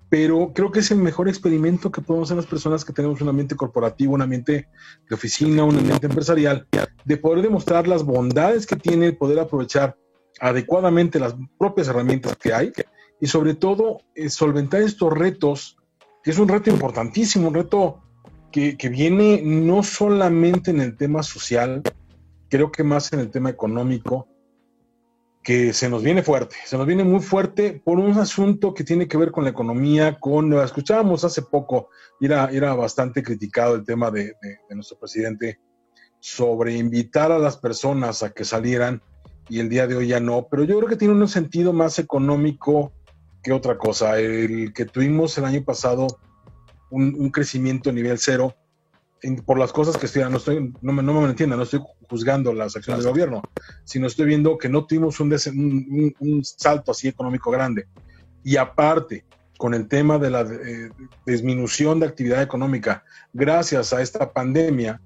pero 0.09 0.51
creo 0.53 0.71
que 0.71 0.79
es 0.79 0.91
el 0.91 0.99
mejor 0.99 1.27
experimento 1.27 1.91
que 1.91 2.01
podemos 2.01 2.29
hacer 2.29 2.37
las 2.37 2.45
personas 2.45 2.85
que 2.85 2.93
tenemos 2.93 3.21
un 3.21 3.29
ambiente 3.29 3.55
corporativo, 3.55 4.13
un 4.13 4.21
ambiente 4.21 4.67
de 5.09 5.15
oficina, 5.15 5.63
un 5.63 5.77
ambiente 5.77 6.07
empresarial, 6.07 6.67
de 7.03 7.17
poder 7.17 7.41
demostrar 7.41 7.87
las 7.87 8.03
bondades 8.03 8.65
que 8.65 8.75
tiene 8.75 9.13
poder 9.13 9.39
aprovechar 9.39 9.97
adecuadamente 10.39 11.19
las 11.19 11.35
propias 11.57 11.87
herramientas 11.87 12.35
que 12.35 12.53
hay 12.53 12.71
y 13.19 13.27
sobre 13.27 13.55
todo 13.55 14.01
eh, 14.13 14.29
solventar 14.29 14.81
estos 14.81 15.11
retos, 15.11 15.77
que 16.23 16.31
es 16.31 16.39
un 16.39 16.47
reto 16.47 16.69
importantísimo, 16.69 17.47
un 17.47 17.53
reto 17.53 18.01
que, 18.51 18.77
que 18.77 18.89
viene 18.89 19.41
no 19.43 19.83
solamente 19.83 20.71
en 20.71 20.81
el 20.81 20.97
tema 20.97 21.23
social, 21.23 21.81
creo 22.55 22.71
que 22.71 22.83
más 22.85 23.11
en 23.11 23.19
el 23.19 23.31
tema 23.31 23.49
económico, 23.49 24.29
que 25.43 25.73
se 25.73 25.89
nos 25.89 26.01
viene 26.01 26.23
fuerte, 26.23 26.55
se 26.63 26.77
nos 26.77 26.87
viene 26.87 27.03
muy 27.03 27.19
fuerte 27.19 27.81
por 27.83 27.99
un 27.99 28.17
asunto 28.17 28.73
que 28.73 28.85
tiene 28.85 29.09
que 29.09 29.17
ver 29.17 29.31
con 29.31 29.43
la 29.43 29.49
economía, 29.49 30.17
con, 30.21 30.53
escuchábamos 30.53 31.25
hace 31.25 31.41
poco, 31.41 31.89
era, 32.21 32.49
era 32.51 32.73
bastante 32.73 33.21
criticado 33.21 33.75
el 33.75 33.83
tema 33.83 34.09
de, 34.09 34.35
nuestro 34.69 34.97
presidente 34.97 35.59
sobre 36.21 36.77
invitar 36.77 37.33
a 37.33 37.39
las 37.39 37.57
personas 37.57 38.23
a 38.23 38.31
que 38.31 38.45
salieran 38.45 39.03
y 39.49 39.59
el 39.59 39.67
día 39.67 39.85
de 39.85 39.97
hoy 39.97 40.07
ya 40.07 40.21
no, 40.21 40.47
pero 40.49 40.63
yo 40.63 40.77
creo 40.77 40.87
que 40.87 40.95
tiene 40.95 41.13
un 41.13 41.27
sentido 41.27 41.73
más 41.73 41.99
económico 41.99 42.93
que 43.43 43.51
otra 43.51 43.77
cosa. 43.77 44.17
El 44.17 44.73
que 44.73 44.85
tuvimos 44.85 45.37
el 45.37 45.43
año 45.43 45.63
pasado 45.65 46.07
un, 46.89 47.15
un 47.19 47.29
crecimiento 47.31 47.91
nivel 47.91 48.17
cero, 48.17 48.55
por 49.45 49.57
las 49.57 49.71
cosas 49.73 49.97
que 49.97 50.05
estoy, 50.05 50.23
no, 50.29 50.37
estoy, 50.37 50.73
no, 50.81 50.93
me, 50.93 51.01
no 51.01 51.19
me 51.21 51.29
entiendan, 51.29 51.57
no 51.57 51.63
estoy 51.63 51.81
juzgando 52.09 52.53
las 52.53 52.75
acciones 52.75 53.03
del 53.03 53.11
gobierno, 53.11 53.41
sino 53.83 54.07
estoy 54.07 54.25
viendo 54.25 54.57
que 54.57 54.69
no 54.69 54.85
tuvimos 54.85 55.19
un, 55.19 56.13
un, 56.19 56.43
salto 56.43 56.91
así 56.91 57.07
económico 57.07 57.49
grande. 57.51 57.87
Y 58.43 58.57
aparte, 58.57 59.25
con 59.57 59.73
el 59.73 59.87
tema 59.87 60.19
de 60.19 60.29
la 60.29 60.41
eh, 60.41 60.89
disminución 61.25 61.99
de 61.99 62.07
actividad 62.07 62.41
económica 62.41 63.03
gracias 63.33 63.93
a 63.93 64.01
esta 64.01 64.31
pandemia, 64.31 65.01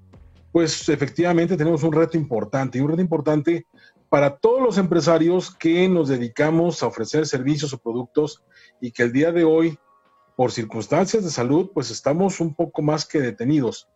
pues 0.52 0.88
efectivamente 0.88 1.56
tenemos 1.56 1.82
un 1.82 1.92
reto 1.92 2.16
importante, 2.16 2.78
y 2.78 2.80
un 2.80 2.90
reto 2.90 3.00
importante 3.00 3.66
para 4.08 4.36
todos 4.36 4.60
los 4.60 4.76
empresarios 4.76 5.54
que 5.54 5.88
nos 5.88 6.08
dedicamos 6.08 6.82
a 6.82 6.88
ofrecer 6.88 7.26
servicios 7.26 7.72
o 7.72 7.78
productos 7.78 8.42
y 8.80 8.90
que 8.90 9.04
el 9.04 9.12
día 9.12 9.30
de 9.30 9.44
hoy, 9.44 9.78
por 10.36 10.50
circunstancias 10.50 11.22
de 11.22 11.30
salud, 11.30 11.70
pues 11.72 11.90
estamos 11.92 12.40
un 12.40 12.54
poco 12.54 12.82
más 12.82 13.06
que 13.06 13.20
detenidos. 13.20 13.88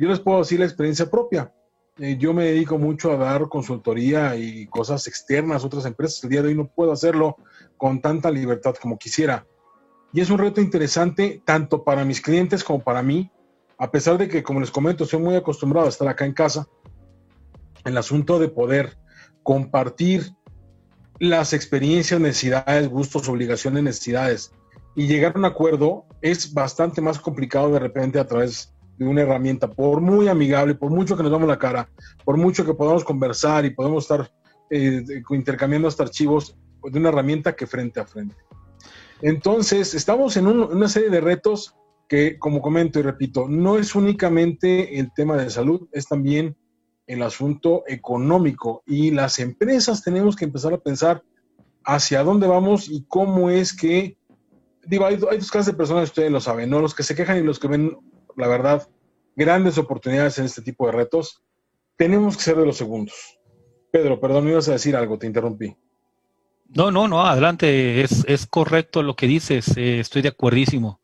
Yo 0.00 0.08
les 0.08 0.18
puedo 0.18 0.38
decir 0.38 0.58
la 0.58 0.64
experiencia 0.64 1.10
propia. 1.10 1.52
Eh, 1.98 2.16
yo 2.18 2.32
me 2.32 2.46
dedico 2.46 2.78
mucho 2.78 3.12
a 3.12 3.18
dar 3.18 3.50
consultoría 3.50 4.34
y 4.34 4.66
cosas 4.68 5.06
externas 5.06 5.62
a 5.62 5.66
otras 5.66 5.84
empresas. 5.84 6.24
El 6.24 6.30
día 6.30 6.40
de 6.40 6.48
hoy 6.48 6.54
no 6.54 6.68
puedo 6.68 6.90
hacerlo 6.90 7.36
con 7.76 8.00
tanta 8.00 8.30
libertad 8.30 8.74
como 8.80 8.96
quisiera. 8.96 9.46
Y 10.14 10.22
es 10.22 10.30
un 10.30 10.38
reto 10.38 10.62
interesante 10.62 11.42
tanto 11.44 11.84
para 11.84 12.06
mis 12.06 12.22
clientes 12.22 12.64
como 12.64 12.82
para 12.82 13.02
mí, 13.02 13.30
a 13.76 13.90
pesar 13.90 14.16
de 14.16 14.26
que, 14.26 14.42
como 14.42 14.60
les 14.60 14.70
comento, 14.70 15.04
soy 15.04 15.20
muy 15.20 15.34
acostumbrado 15.34 15.84
a 15.84 15.90
estar 15.90 16.08
acá 16.08 16.24
en 16.24 16.32
casa. 16.32 16.66
El 17.84 17.98
asunto 17.98 18.38
de 18.38 18.48
poder 18.48 18.96
compartir 19.42 20.32
las 21.18 21.52
experiencias, 21.52 22.18
necesidades, 22.18 22.88
gustos, 22.88 23.28
obligaciones, 23.28 23.82
necesidades 23.82 24.50
y 24.96 25.08
llegar 25.08 25.34
a 25.34 25.38
un 25.38 25.44
acuerdo 25.44 26.06
es 26.22 26.54
bastante 26.54 27.02
más 27.02 27.20
complicado 27.20 27.70
de 27.70 27.80
repente 27.80 28.18
a 28.18 28.26
través 28.26 28.74
de 29.00 29.08
una 29.08 29.22
herramienta, 29.22 29.70
por 29.70 30.02
muy 30.02 30.28
amigable, 30.28 30.74
por 30.74 30.90
mucho 30.90 31.16
que 31.16 31.22
nos 31.22 31.32
damos 31.32 31.48
la 31.48 31.58
cara, 31.58 31.88
por 32.22 32.36
mucho 32.36 32.66
que 32.66 32.74
podamos 32.74 33.02
conversar 33.02 33.64
y 33.64 33.70
podemos 33.70 34.04
estar 34.04 34.30
eh, 34.68 35.02
intercambiando 35.30 35.88
hasta 35.88 36.02
archivos, 36.02 36.54
de 36.84 36.98
una 36.98 37.08
herramienta 37.08 37.56
que 37.56 37.66
frente 37.66 37.98
a 37.98 38.04
frente. 38.04 38.36
Entonces, 39.22 39.94
estamos 39.94 40.36
en 40.36 40.46
una 40.46 40.88
serie 40.88 41.08
de 41.08 41.22
retos 41.22 41.74
que, 42.08 42.38
como 42.38 42.60
comento 42.60 42.98
y 42.98 43.02
repito, 43.02 43.48
no 43.48 43.78
es 43.78 43.94
únicamente 43.94 44.98
el 44.98 45.10
tema 45.14 45.38
de 45.38 45.48
salud, 45.48 45.88
es 45.92 46.06
también 46.06 46.54
el 47.06 47.22
asunto 47.22 47.84
económico 47.86 48.82
y 48.86 49.12
las 49.12 49.38
empresas 49.38 50.02
tenemos 50.02 50.36
que 50.36 50.44
empezar 50.44 50.74
a 50.74 50.78
pensar 50.78 51.22
hacia 51.84 52.22
dónde 52.22 52.46
vamos 52.46 52.90
y 52.90 53.06
cómo 53.08 53.48
es 53.48 53.74
que, 53.74 54.18
digo, 54.84 55.06
hay, 55.06 55.14
hay 55.30 55.38
dos 55.38 55.50
clases 55.50 55.72
de 55.72 55.78
personas, 55.78 56.10
ustedes 56.10 56.30
lo 56.30 56.40
saben, 56.40 56.68
¿no? 56.68 56.80
Los 56.80 56.94
que 56.94 57.02
se 57.02 57.14
quejan 57.14 57.38
y 57.38 57.42
los 57.42 57.58
que 57.58 57.68
ven 57.68 57.96
la 58.40 58.48
verdad, 58.48 58.88
grandes 59.36 59.78
oportunidades 59.78 60.38
en 60.38 60.46
este 60.46 60.62
tipo 60.62 60.86
de 60.86 60.92
retos. 60.92 61.42
Tenemos 61.96 62.36
que 62.36 62.42
ser 62.42 62.56
de 62.56 62.66
los 62.66 62.76
segundos. 62.76 63.38
Pedro, 63.90 64.20
perdón, 64.20 64.44
me 64.44 64.52
ibas 64.52 64.68
a 64.68 64.72
decir 64.72 64.96
algo, 64.96 65.18
te 65.18 65.26
interrumpí. 65.26 65.76
No, 66.68 66.90
no, 66.90 67.08
no, 67.08 67.26
adelante, 67.26 68.02
es, 68.02 68.24
es 68.28 68.46
correcto 68.46 69.02
lo 69.02 69.16
que 69.16 69.26
dices, 69.26 69.76
eh, 69.76 69.98
estoy 69.98 70.22
de 70.22 70.28
acuerdísimo. 70.28 71.00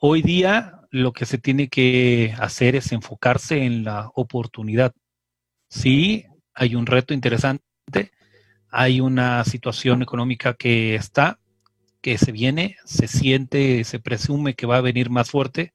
Hoy 0.00 0.22
día 0.22 0.80
lo 0.90 1.12
que 1.12 1.26
se 1.26 1.36
tiene 1.36 1.68
que 1.68 2.34
hacer 2.38 2.76
es 2.76 2.90
enfocarse 2.92 3.64
en 3.64 3.84
la 3.84 4.10
oportunidad. 4.14 4.94
Sí, 5.68 6.24
hay 6.54 6.74
un 6.74 6.86
reto 6.86 7.12
interesante, 7.12 7.60
hay 8.70 9.00
una 9.00 9.44
situación 9.44 10.02
económica 10.02 10.54
que 10.54 10.94
está, 10.94 11.38
que 12.00 12.16
se 12.16 12.32
viene, 12.32 12.76
se 12.84 13.06
siente, 13.06 13.84
se 13.84 14.00
presume 14.00 14.54
que 14.54 14.66
va 14.66 14.78
a 14.78 14.82
venir 14.82 15.10
más 15.10 15.30
fuerte, 15.30 15.74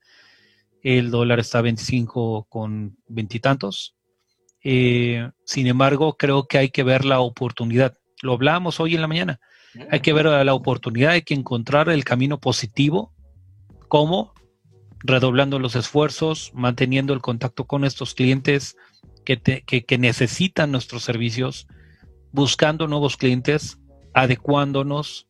el 0.85 1.09
dólar 1.09 1.39
está 1.39 1.57
a 1.57 1.63
25 1.63 2.45
con 2.47 2.95
veintitantos. 3.07 3.95
Eh, 4.63 5.31
sin 5.43 5.65
embargo, 5.65 6.15
creo 6.15 6.47
que 6.47 6.59
hay 6.59 6.69
que 6.69 6.83
ver 6.83 7.05
la 7.05 7.21
oportunidad. 7.21 7.97
Lo 8.21 8.33
hablamos 8.33 8.79
hoy 8.79 8.93
en 8.93 9.01
la 9.01 9.07
mañana. 9.07 9.39
Hay 9.89 10.01
que 10.01 10.13
ver 10.13 10.25
la 10.25 10.53
oportunidad, 10.53 11.13
hay 11.13 11.23
que 11.23 11.33
encontrar 11.33 11.89
el 11.89 12.03
camino 12.03 12.39
positivo. 12.39 13.11
¿Cómo? 13.87 14.33
Redoblando 14.99 15.57
los 15.57 15.75
esfuerzos, 15.75 16.51
manteniendo 16.53 17.13
el 17.13 17.21
contacto 17.21 17.65
con 17.65 17.83
estos 17.83 18.13
clientes 18.13 18.77
que, 19.25 19.41
que 19.41 19.97
necesitan 19.97 20.71
nuestros 20.71 21.03
servicios, 21.03 21.67
buscando 22.31 22.87
nuevos 22.87 23.17
clientes, 23.17 23.79
adecuándonos. 24.13 25.27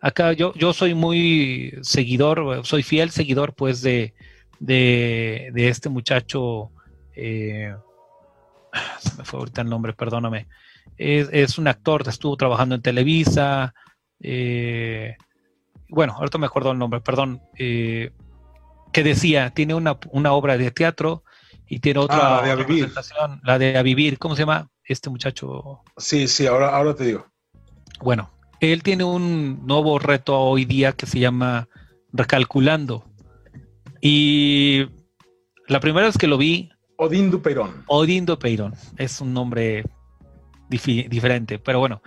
Acá 0.00 0.32
yo, 0.32 0.54
yo 0.54 0.72
soy 0.72 0.94
muy 0.94 1.74
seguidor, 1.82 2.64
soy 2.64 2.84
fiel 2.84 3.10
seguidor 3.10 3.54
pues 3.54 3.82
de, 3.82 4.14
de, 4.62 5.68
este 5.68 5.88
muchacho, 5.88 6.70
eh, 7.14 7.74
se 9.00 9.14
me 9.16 9.24
fue 9.24 9.40
ahorita 9.40 9.62
el 9.62 9.68
nombre, 9.68 9.92
perdóname, 9.92 10.46
es, 10.96 11.58
un 11.58 11.68
actor, 11.68 12.04
estuvo 12.08 12.36
trabajando 12.36 12.74
en 12.74 12.82
Televisa, 12.82 13.74
eh, 14.20 15.16
bueno, 15.88 16.14
ahorita 16.14 16.38
me 16.38 16.46
acuerdo 16.46 16.72
el 16.72 16.78
nombre, 16.78 17.00
perdón, 17.00 17.42
eh, 17.58 18.12
que 18.92 19.02
decía, 19.02 19.50
tiene 19.50 19.74
una, 19.74 19.92
obra 20.30 20.56
de 20.56 20.70
teatro 20.70 21.24
y 21.66 21.80
tiene 21.80 22.00
otra, 22.00 22.38
ah, 22.38 22.46
la 22.46 22.56
de 22.56 22.64
vivir. 22.64 22.92
la 23.42 23.58
de 23.58 23.78
A 23.78 23.82
Vivir, 23.82 24.18
¿cómo 24.18 24.36
se 24.36 24.42
llama 24.42 24.68
este 24.84 25.10
muchacho? 25.10 25.80
Sí, 25.96 26.28
sí, 26.28 26.46
ahora, 26.46 26.68
ahora 26.68 26.94
te 26.94 27.04
digo. 27.04 27.26
Bueno, 28.00 28.30
él 28.60 28.82
tiene 28.82 29.04
un 29.04 29.66
nuevo 29.66 29.98
reto 29.98 30.38
hoy 30.38 30.64
día 30.66 30.92
que 30.92 31.06
se 31.06 31.18
llama 31.18 31.68
Recalculando. 32.12 33.11
Y 34.04 34.84
la 35.68 35.78
primera 35.78 36.06
vez 36.06 36.18
que 36.18 36.26
lo 36.26 36.36
vi... 36.36 36.68
Odín 36.96 37.30
Dupeirón. 37.30 37.84
Odín 37.86 38.26
Dupeirón. 38.26 38.74
Es 38.98 39.20
un 39.20 39.32
nombre 39.32 39.84
diferente, 40.68 41.58
pero 41.60 41.78
bueno. 41.78 42.02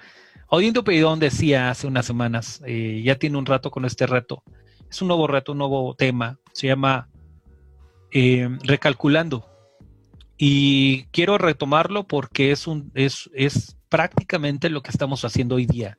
Odín 0.50 0.74
Dupeirón 0.74 1.20
decía 1.20 1.70
hace 1.70 1.88
unas 1.88 2.06
semanas, 2.06 2.62
eh, 2.66 3.02
ya 3.04 3.16
tiene 3.16 3.38
un 3.38 3.46
rato 3.46 3.72
con 3.72 3.86
este 3.86 4.06
reto. 4.06 4.44
Es 4.90 5.02
un 5.02 5.08
nuevo 5.08 5.26
reto, 5.26 5.54
un 5.54 5.60
nuevo 5.60 5.96
tema. 5.96 6.38
Se 6.52 6.68
llama 6.68 7.08
eh, 8.12 8.50
Recalculando. 8.64 9.48
Y 10.38 11.06
quiero 11.12 11.38
retomarlo 11.38 12.04
porque 12.04 12.52
es, 12.52 12.68
un, 12.68 12.92
es, 12.94 13.30
es 13.34 13.78
prácticamente 13.88 14.70
lo 14.70 14.84
que 14.84 14.92
estamos 14.92 15.24
haciendo 15.24 15.56
hoy 15.56 15.66
día. 15.66 15.98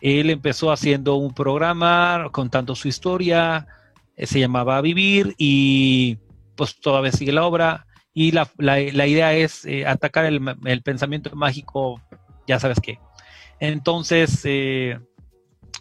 Él 0.00 0.30
empezó 0.30 0.70
haciendo 0.70 1.16
un 1.16 1.34
programa 1.34 2.28
contando 2.30 2.76
su 2.76 2.86
historia, 2.86 3.66
se 4.26 4.40
llamaba 4.40 4.80
Vivir 4.80 5.34
y 5.38 6.18
pues 6.56 6.80
todavía 6.80 7.12
sigue 7.12 7.32
la 7.32 7.46
obra 7.46 7.86
y 8.12 8.32
la, 8.32 8.48
idea 9.06 9.32
es 9.34 9.64
eh, 9.64 9.86
atacar 9.86 10.24
el, 10.24 10.82
pensamiento 10.82 11.34
mágico, 11.36 12.02
ya 12.48 12.58
sabes 12.58 12.80
qué. 12.82 12.98
Entonces, 13.60 14.40
eh, 14.44 14.98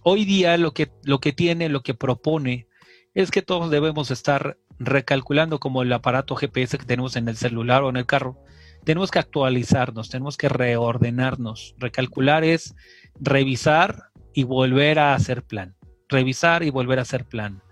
hoy 0.03 0.23
día 0.23 0.55
lo 0.57 0.71
que, 0.71 0.91
lo 1.03 1.19
que 1.19 1.33
tiene, 1.33 1.67
lo 1.67 1.81
que 1.81 1.95
propone, 1.95 2.67
es 3.15 3.31
que 3.31 3.41
todos 3.41 3.71
debemos 3.71 4.11
estar 4.11 4.55
recalculando 4.77 5.59
como 5.59 5.81
el 5.81 5.91
aparato 5.91 6.35
GPS 6.35 6.77
que 6.77 6.85
tenemos 6.85 7.15
en 7.15 7.27
el 7.27 7.37
celular 7.37 7.81
o 7.81 7.89
en 7.89 7.97
el 7.97 8.05
carro. 8.05 8.37
Tenemos 8.83 9.09
que 9.09 9.17
actualizarnos, 9.17 10.09
tenemos 10.09 10.37
que 10.37 10.47
reordenarnos. 10.47 11.73
Recalcular 11.79 12.43
es 12.43 12.75
revisar 13.19 14.11
y 14.35 14.43
volver 14.43 14.99
a 14.99 15.15
hacer 15.15 15.41
plan. 15.41 15.75
Revisar 16.07 16.61
y 16.61 16.69
volver 16.69 16.99
a 16.99 17.01
hacer 17.01 17.25
plan 17.25 17.63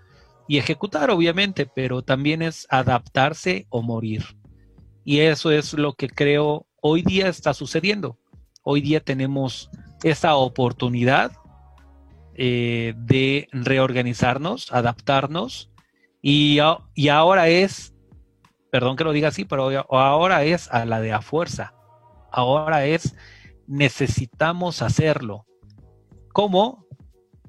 y 0.48 0.58
ejecutar, 0.58 1.10
obviamente, 1.10 1.66
pero 1.66 2.02
también 2.02 2.42
es 2.42 2.66
adaptarse 2.70 3.66
o 3.68 3.82
morir. 3.82 4.24
Y 5.04 5.20
eso 5.20 5.50
es 5.50 5.72
lo 5.74 5.94
que 5.94 6.08
creo 6.08 6.66
hoy 6.80 7.02
día 7.02 7.28
está 7.28 7.54
sucediendo. 7.54 8.18
Hoy 8.62 8.80
día 8.80 9.00
tenemos 9.00 9.70
esa 10.02 10.36
oportunidad 10.36 11.32
eh, 12.34 12.94
de 12.96 13.48
reorganizarnos, 13.52 14.72
adaptarnos, 14.72 15.70
y, 16.22 16.58
y, 16.94 17.08
ahora 17.08 17.48
es, 17.48 17.94
perdón 18.70 18.96
que 18.96 19.04
lo 19.04 19.12
diga 19.12 19.28
así, 19.28 19.44
pero 19.44 19.86
ahora 19.90 20.42
es 20.42 20.68
a 20.72 20.84
la 20.84 21.00
de 21.00 21.12
a 21.12 21.22
fuerza. 21.22 21.72
Ahora 22.32 22.84
es, 22.84 23.14
necesitamos 23.68 24.82
hacerlo. 24.82 25.46
¿Cómo? 26.32 26.85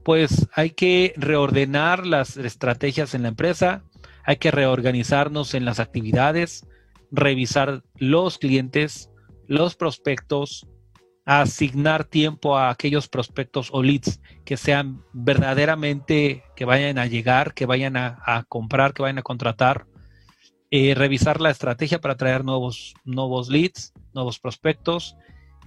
Pues 0.07 0.47
hay 0.53 0.69
que 0.69 1.13
reordenar 1.17 2.07
las 2.07 2.37
estrategias 2.37 3.13
en 3.13 3.23
la 3.23 3.27
empresa, 3.27 3.83
hay 4.23 4.37
que 4.37 4.51
reorganizarnos 4.51 5.53
en 5.53 5.65
las 5.65 5.81
actividades, 5.81 6.65
revisar 7.11 7.83
los 7.97 8.37
clientes, 8.37 9.11
los 9.47 9.75
prospectos, 9.75 10.65
asignar 11.25 12.05
tiempo 12.05 12.57
a 12.57 12.69
aquellos 12.69 13.09
prospectos 13.09 13.67
o 13.73 13.83
leads 13.83 14.21
que 14.45 14.55
sean 14.55 15.03
verdaderamente, 15.11 16.45
que 16.55 16.63
vayan 16.63 16.99
a 16.99 17.07
llegar, 17.07 17.53
que 17.53 17.65
vayan 17.65 17.97
a, 17.97 18.45
comprar, 18.47 18.93
que 18.93 19.01
vayan 19.01 19.17
a 19.17 19.23
contratar, 19.23 19.87
eh, 20.71 20.95
revisar 20.95 21.41
la 21.41 21.49
estrategia 21.49 21.99
para 21.99 22.15
traer 22.15 22.45
nuevos, 22.45 22.93
nuevos 23.03 23.49
leads, 23.49 23.91
nuevos 24.13 24.39
prospectos, 24.39 25.17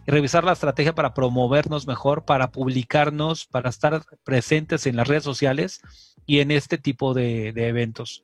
revisar 0.07 0.45
la 0.45 0.53
estrategia 0.53 0.95
para 0.95 1.15
promovernos 1.15 1.87
mejor, 1.87 2.25
para 2.25 2.51
publicarnos, 2.51 3.47
para 3.47 3.71
estar 3.71 4.03
presentes 4.25 4.87
en 4.87 4.97
las 4.97 5.09
redes 5.09 5.25
sociales 5.25 5.81
y 6.27 6.41
en 6.41 6.51
este 6.51 6.79
tipo 6.79 7.15
de, 7.15 7.49
eventos. 7.49 8.23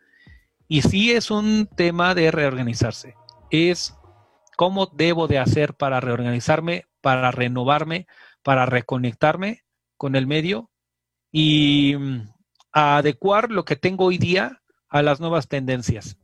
Y 0.68 0.82
sí 0.82 1.12
es 1.12 1.30
un 1.30 1.68
tema 1.76 2.14
de 2.14 2.30
reorganizarse. 2.30 3.14
Es 3.50 3.94
cómo 4.56 4.86
debo 4.86 5.28
de 5.28 5.38
hacer 5.38 5.74
para 5.74 6.00
reorganizarme, 6.00 6.86
para 7.00 7.30
renovarme, 7.30 8.06
para 8.42 8.66
reconectarme 8.66 9.62
con 9.96 10.16
el 10.16 10.26
medio 10.26 10.70
y 11.30 11.94
mm, 11.96 12.28
adecuar 12.72 13.50
lo 13.50 13.64
que 13.64 13.76
tengo 13.76 14.06
hoy 14.06 14.18
día 14.18 14.62
a 14.88 15.02
las 15.02 15.20
nuevas 15.20 15.48
tendencias 15.48 16.16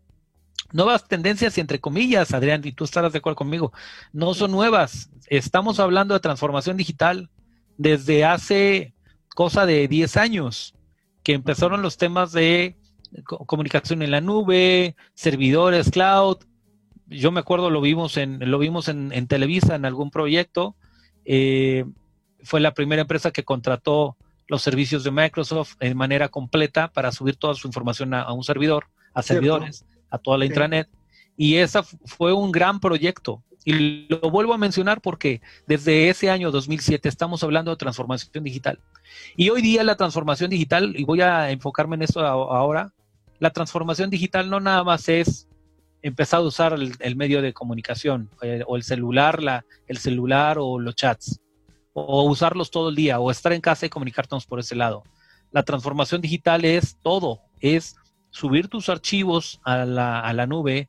nuevas 0.73 1.07
tendencias 1.07 1.57
y 1.57 1.61
entre 1.61 1.81
comillas, 1.81 2.33
Adrián, 2.33 2.63
y 2.65 2.73
tú 2.73 2.85
estarás 2.85 3.13
de 3.13 3.19
acuerdo 3.19 3.37
conmigo, 3.37 3.73
no 4.13 4.35
son 4.35 4.51
nuevas. 4.51 5.11
Estamos 5.29 5.81
hablando 5.81 6.15
de 6.15 6.21
transformación 6.21 6.77
digital 6.77 7.31
desde 7.77 8.25
hace 8.25 8.95
cosa 9.35 9.67
de 9.67 9.89
10 9.89 10.17
años, 10.17 10.75
que 11.23 11.35
empezaron 11.35 11.83
los 11.83 11.97
temas 11.97 12.33
de 12.33 12.77
comunicación 13.25 14.03
en 14.03 14.11
la 14.11 14.21
nube, 14.21 14.97
servidores, 15.15 15.91
cloud. 15.91 16.39
Yo 17.07 17.31
me 17.31 17.41
acuerdo, 17.41 17.71
lo 17.71 17.81
vimos 17.81 18.17
en, 18.17 18.51
lo 18.51 18.59
vimos 18.59 18.89
en, 18.89 19.27
Televisa 19.27 19.75
en 19.75 19.85
algún 19.85 20.11
proyecto. 20.11 20.77
Eh, 21.25 21.85
fue 22.43 22.61
la 22.61 22.75
primera 22.75 23.03
empresa 23.03 23.31
que 23.31 23.45
contrató 23.45 24.17
los 24.49 24.63
servicios 24.63 25.05
de 25.05 25.11
Microsoft 25.11 25.77
en 25.81 25.97
manera 25.97 26.29
completa 26.29 26.89
para 26.89 27.13
subir 27.13 27.37
toda 27.37 27.55
su 27.55 27.69
información 27.69 28.13
a, 28.15 28.33
un 28.33 28.43
servidor, 28.43 28.87
a 29.15 29.23
servidores 29.23 29.85
a 30.13 30.19
toda 30.19 30.39
la 30.39 30.45
intranet. 30.45 30.89
Y 31.37 31.57
ese 31.57 31.81
fue 32.05 32.33
un 32.33 32.53
gran 32.53 32.79
proyecto. 32.79 33.43
Y 33.65 34.07
lo 34.09 34.31
vuelvo 34.31 34.55
a 34.55 34.59
mencionar 34.59 35.01
porque 35.01 35.41
desde 35.67 36.09
ese 36.09 36.31
año 36.31 36.51
2007 36.51 37.09
estamos 37.09 37.43
hablando 37.43 37.71
de 37.71 37.77
transformación 37.77 38.45
digital. 38.45 38.79
Y 39.37 39.51
hoy 39.51 39.63
día 39.63 39.83
la 39.83 39.97
transformación 39.97 40.51
digital, 40.51 40.95
y 40.97 41.05
voy 41.05 41.21
a 41.21 41.51
enfocarme 41.51 41.97
en 41.97 42.03
eso 42.03 42.21
ahora, 42.21 42.93
la 43.39 43.51
transformación 43.51 44.11
digital 44.11 44.51
no 44.51 44.61
nada 44.61 44.85
más 44.85 45.09
es 45.09 45.49
empezar 46.03 46.41
a 46.41 46.43
usar 46.43 46.75
el, 46.75 47.17
medio 47.17 47.41
de 47.41 47.53
comunicación 47.53 48.29
eh, 48.43 48.63
o 48.67 48.77
el 48.77 48.83
celular, 48.83 49.43
la, 49.43 49.65
el 49.87 49.99
celular 49.99 50.59
o 50.59 50.79
los 50.79 50.97
chats, 50.97 51.41
o 51.93 52.25
usarlos 52.25 52.71
todo 52.71 52.89
el 52.89 52.97
día, 52.97 53.21
o 53.21 53.31
estar 53.31 53.53
en 53.53 53.61
casa 53.61 53.87
y 53.87 53.91
comunicarnos 53.91 54.45
por 54.47 54.59
ese 54.59 54.75
lado. 54.75 55.05
La 55.53 55.63
transformación 55.63 56.21
digital 56.21 56.65
es 56.65 56.97
todo, 57.03 57.41
es 57.61 57.97
subir 58.33 58.67
tus 58.67 58.89
archivos 58.89 59.61
a 59.63 59.85
la, 59.85 60.19
a 60.19 60.33
la 60.33 60.49
nube, 60.49 60.89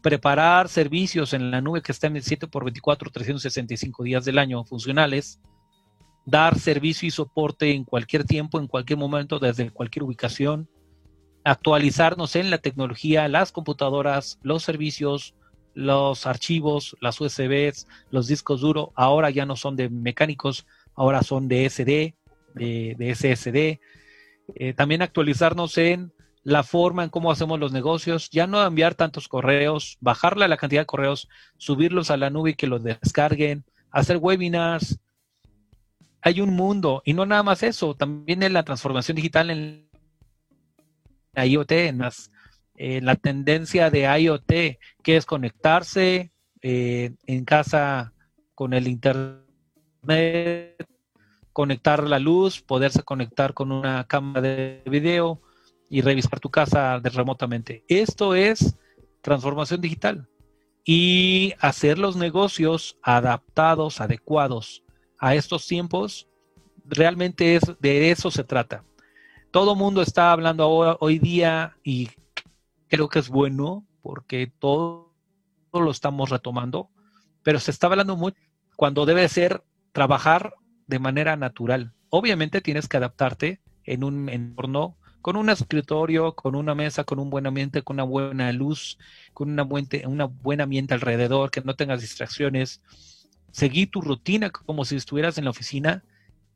preparar 0.00 0.68
servicios 0.68 1.34
en 1.34 1.50
la 1.50 1.60
nube 1.60 1.82
que 1.82 1.92
estén 1.92 2.16
en 2.16 2.22
7 2.22 2.46
por 2.46 2.64
24, 2.64 3.10
365 3.10 4.02
días 4.04 4.24
del 4.24 4.38
año 4.38 4.64
funcionales, 4.64 5.40
dar 6.24 6.58
servicio 6.58 7.06
y 7.06 7.10
soporte 7.10 7.72
en 7.72 7.84
cualquier 7.84 8.24
tiempo, 8.24 8.58
en 8.58 8.68
cualquier 8.68 8.98
momento, 8.98 9.38
desde 9.38 9.70
cualquier 9.70 10.04
ubicación, 10.04 10.68
actualizarnos 11.44 12.36
en 12.36 12.50
la 12.50 12.58
tecnología, 12.58 13.28
las 13.28 13.52
computadoras, 13.52 14.38
los 14.42 14.62
servicios, 14.62 15.34
los 15.74 16.26
archivos, 16.26 16.96
las 17.00 17.20
USBs, 17.20 17.86
los 18.10 18.28
discos 18.28 18.60
duros, 18.60 18.88
ahora 18.94 19.30
ya 19.30 19.44
no 19.44 19.56
son 19.56 19.76
de 19.76 19.90
mecánicos, 19.90 20.66
ahora 20.94 21.22
son 21.22 21.48
de 21.48 21.68
SD, 21.68 22.14
de, 22.54 23.14
SSD. 23.14 23.80
Eh, 24.54 24.72
también 24.74 25.02
actualizarnos 25.02 25.76
en 25.78 26.12
la 26.44 26.62
forma 26.62 27.02
en 27.04 27.10
cómo 27.10 27.32
hacemos 27.32 27.58
los 27.58 27.72
negocios, 27.72 28.28
ya 28.30 28.46
no 28.46 28.64
enviar 28.64 28.94
tantos 28.94 29.28
correos, 29.28 29.96
bajarle 30.00 30.46
la 30.46 30.58
cantidad 30.58 30.82
de 30.82 30.86
correos, 30.86 31.28
subirlos 31.56 32.10
a 32.10 32.18
la 32.18 32.28
nube 32.28 32.50
y 32.50 32.54
que 32.54 32.66
los 32.66 32.84
descarguen, 32.84 33.64
hacer 33.90 34.18
webinars. 34.18 35.00
Hay 36.20 36.42
un 36.42 36.54
mundo, 36.54 37.02
y 37.04 37.14
no 37.14 37.24
nada 37.24 37.42
más 37.42 37.62
eso, 37.62 37.94
también 37.94 38.42
en 38.42 38.52
la 38.52 38.62
transformación 38.62 39.16
digital 39.16 39.50
en 39.50 39.88
la 41.32 41.46
IoT, 41.46 41.72
en, 41.72 43.04
la 43.04 43.16
tendencia 43.16 43.90
de 43.90 44.02
IoT, 44.20 44.78
que 45.02 45.16
es 45.16 45.24
conectarse 45.24 46.30
eh, 46.60 47.14
en 47.26 47.44
casa 47.44 48.12
con 48.54 48.74
el 48.74 48.86
Internet, 48.86 49.44
conectar 51.52 52.02
la 52.02 52.18
luz, 52.18 52.60
poderse 52.60 53.02
conectar 53.02 53.54
con 53.54 53.72
una 53.72 54.04
cámara 54.04 54.42
de 54.42 54.82
video, 54.86 55.40
y 55.88 56.00
revisar 56.00 56.40
tu 56.40 56.50
casa 56.50 56.98
remotamente. 56.98 57.84
Esto 57.88 58.34
es 58.34 58.76
transformación 59.22 59.80
digital 59.80 60.28
y 60.84 61.54
hacer 61.60 61.98
los 61.98 62.16
negocios 62.16 62.98
adaptados, 63.02 64.00
adecuados 64.00 64.82
a 65.18 65.34
estos 65.34 65.66
tiempos 65.66 66.28
realmente 66.84 67.56
es, 67.56 67.62
de 67.80 68.10
eso 68.10 68.30
se 68.30 68.44
trata. 68.44 68.84
Todo 69.50 69.74
mundo 69.74 70.02
está 70.02 70.32
hablando 70.32 70.68
hoy 70.68 71.18
día 71.18 71.76
y 71.82 72.10
creo 72.88 73.08
que 73.08 73.20
es 73.20 73.28
bueno 73.28 73.86
porque 74.02 74.52
todo, 74.58 75.14
lo 75.72 75.90
estamos 75.90 76.30
retomando, 76.30 76.90
pero 77.42 77.58
se 77.58 77.70
está 77.70 77.86
hablando 77.86 78.16
mucho 78.16 78.38
cuando 78.76 79.06
debe 79.06 79.28
ser 79.28 79.64
trabajar 79.92 80.54
de 80.86 80.98
manera 80.98 81.36
natural. 81.36 81.94
Obviamente 82.10 82.60
tienes 82.60 82.88
que 82.88 82.96
adaptarte 82.96 83.60
en 83.84 84.04
un 84.04 84.28
entorno 84.28 84.96
con 85.24 85.36
un 85.36 85.48
escritorio, 85.48 86.34
con 86.34 86.54
una 86.54 86.74
mesa, 86.74 87.02
con 87.02 87.18
un 87.18 87.30
buen 87.30 87.46
ambiente, 87.46 87.80
con 87.80 87.96
una 87.96 88.02
buena 88.02 88.52
luz, 88.52 88.98
con 89.32 89.50
una, 89.50 89.62
buen, 89.62 89.88
una 90.06 90.26
buen 90.26 90.60
ambiente 90.60 90.92
alrededor, 90.92 91.50
que 91.50 91.62
no 91.62 91.74
tengas 91.74 92.02
distracciones. 92.02 92.82
Seguir 93.50 93.90
tu 93.90 94.02
rutina 94.02 94.50
como 94.50 94.84
si 94.84 94.96
estuvieras 94.96 95.38
en 95.38 95.44
la 95.44 95.50
oficina 95.50 96.04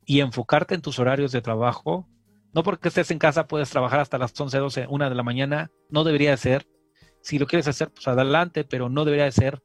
y 0.05 0.21
enfocarte 0.21 0.75
en 0.75 0.83
tus 0.83 0.99
horarios 0.99 1.33
de 1.33 1.41
trabajo. 1.41 2.07
No 2.53 2.63
porque 2.63 2.89
estés 2.89 3.11
en 3.11 3.19
casa 3.19 3.49
puedes 3.49 3.71
trabajar 3.71 4.01
hasta 4.01 4.19
las 4.19 4.39
11, 4.39 4.59
12, 4.59 4.87
1 4.87 5.09
de 5.09 5.15
la 5.15 5.23
mañana. 5.23 5.71
No 5.89 6.05
debería 6.05 6.33
de 6.33 6.37
ser. 6.37 6.69
Si 7.23 7.39
lo 7.39 7.47
quieres 7.47 7.69
hacer, 7.69 7.91
pues 7.91 8.07
adelante, 8.07 8.65
pero 8.65 8.91
no 8.91 9.07
debería 9.07 9.25
de 9.25 9.33
ser. 9.33 9.63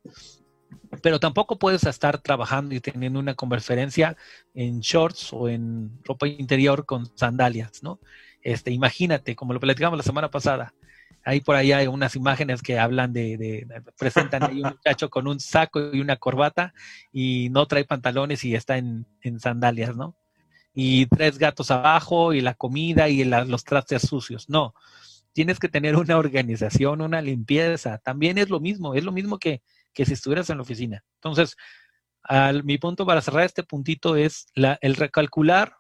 Pero 1.02 1.20
tampoco 1.20 1.60
puedes 1.60 1.84
estar 1.84 2.22
trabajando 2.22 2.74
y 2.74 2.80
teniendo 2.80 3.20
una 3.20 3.36
conferencia 3.36 4.16
en 4.54 4.80
shorts 4.80 5.34
o 5.34 5.50
en 5.50 6.00
ropa 6.06 6.26
interior 6.26 6.86
con 6.86 7.06
sandalias, 7.18 7.84
¿no? 7.84 8.00
Este, 8.44 8.72
imagínate, 8.72 9.36
como 9.36 9.54
lo 9.54 9.60
platicamos 9.60 9.98
la 9.98 10.04
semana 10.04 10.30
pasada, 10.30 10.74
ahí 11.24 11.40
por 11.40 11.56
ahí 11.56 11.72
hay 11.72 11.88
unas 11.88 12.16
imágenes 12.16 12.62
que 12.62 12.78
hablan 12.78 13.14
de, 13.14 13.66
presentan 13.98 14.44
ahí 14.44 14.62
un 14.62 14.70
muchacho 14.72 15.10
con 15.10 15.28
un 15.28 15.40
saco 15.40 15.94
y 15.94 16.02
una 16.02 16.18
corbata 16.18 16.74
y 17.12 17.50
no 17.50 17.66
trae 17.66 17.86
pantalones 17.86 18.44
y 18.44 18.56
está 18.56 18.78
en, 18.78 19.06
sandalias, 19.40 19.96
¿no? 19.96 20.16
Y 20.74 21.06
tres 21.06 21.38
gatos 21.38 21.72
abajo 21.72 22.34
y 22.34 22.42
la 22.42 22.56
comida 22.56 23.08
y 23.08 23.24
los 23.24 23.64
trastes 23.64 24.02
sucios. 24.02 24.50
No, 24.50 24.74
tienes 25.32 25.60
que 25.60 25.70
tener 25.70 25.96
una 25.96 26.18
organización, 26.18 27.02
una 27.02 27.22
limpieza. 27.22 28.00
También 28.00 28.38
es 28.38 28.50
lo 28.50 28.60
mismo, 28.60 28.96
es 28.96 29.04
lo 29.04 29.12
mismo 29.12 29.38
que, 29.38 29.62
que 29.94 30.06
si 30.06 30.14
estuvieras 30.14 30.50
en 30.50 30.58
la 30.58 30.64
oficina. 30.64 31.04
Entonces, 31.16 31.56
al, 32.24 32.64
mi 32.64 32.80
punto 32.80 33.06
para 33.06 33.22
cerrar 33.22 33.44
este 33.44 33.64
puntito 33.64 34.16
es 34.16 34.48
la, 34.56 34.80
el 34.82 34.96
recalcular, 34.96 35.78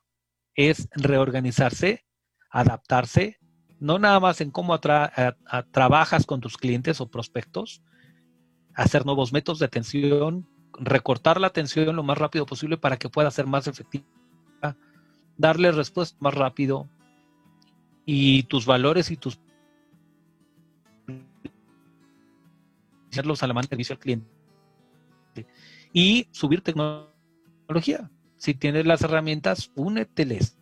es 0.55 0.87
reorganizarse 0.91 2.05
adaptarse, 2.53 3.39
no 3.79 3.97
nada 3.97 4.19
más 4.19 4.39
en 4.39 4.51
cómo 4.51 4.79
trabajas 4.79 6.25
con 6.25 6.39
tus 6.39 6.55
clientes 6.55 7.01
o 7.01 7.09
prospectos, 7.09 7.81
hacer 8.75 9.05
nuevos 9.05 9.33
métodos 9.33 9.59
de 9.59 9.65
atención, 9.65 10.47
recortar 10.79 11.41
la 11.41 11.47
atención 11.47 11.95
lo 11.95 12.03
más 12.03 12.17
rápido 12.17 12.45
posible 12.45 12.77
para 12.77 12.97
que 12.97 13.09
pueda 13.09 13.31
ser 13.31 13.47
más 13.47 13.67
efectiva, 13.67 14.05
darle 15.35 15.71
respuesta 15.71 16.15
más 16.21 16.35
rápido 16.35 16.87
y 18.05 18.43
tus 18.43 18.67
valores 18.67 19.09
y 19.09 19.17
tus 19.17 19.39
hacerlos 23.11 23.41
a 23.41 23.47
la 23.47 23.53
mano 23.53 23.67
servicio 23.67 23.93
al 23.93 23.99
cliente 23.99 24.27
y 25.91 26.27
subir 26.31 26.61
tecnología. 26.61 28.11
Si 28.37 28.53
tienes 28.53 28.85
las 28.85 29.01
herramientas, 29.01 29.71
úneteles 29.75 30.57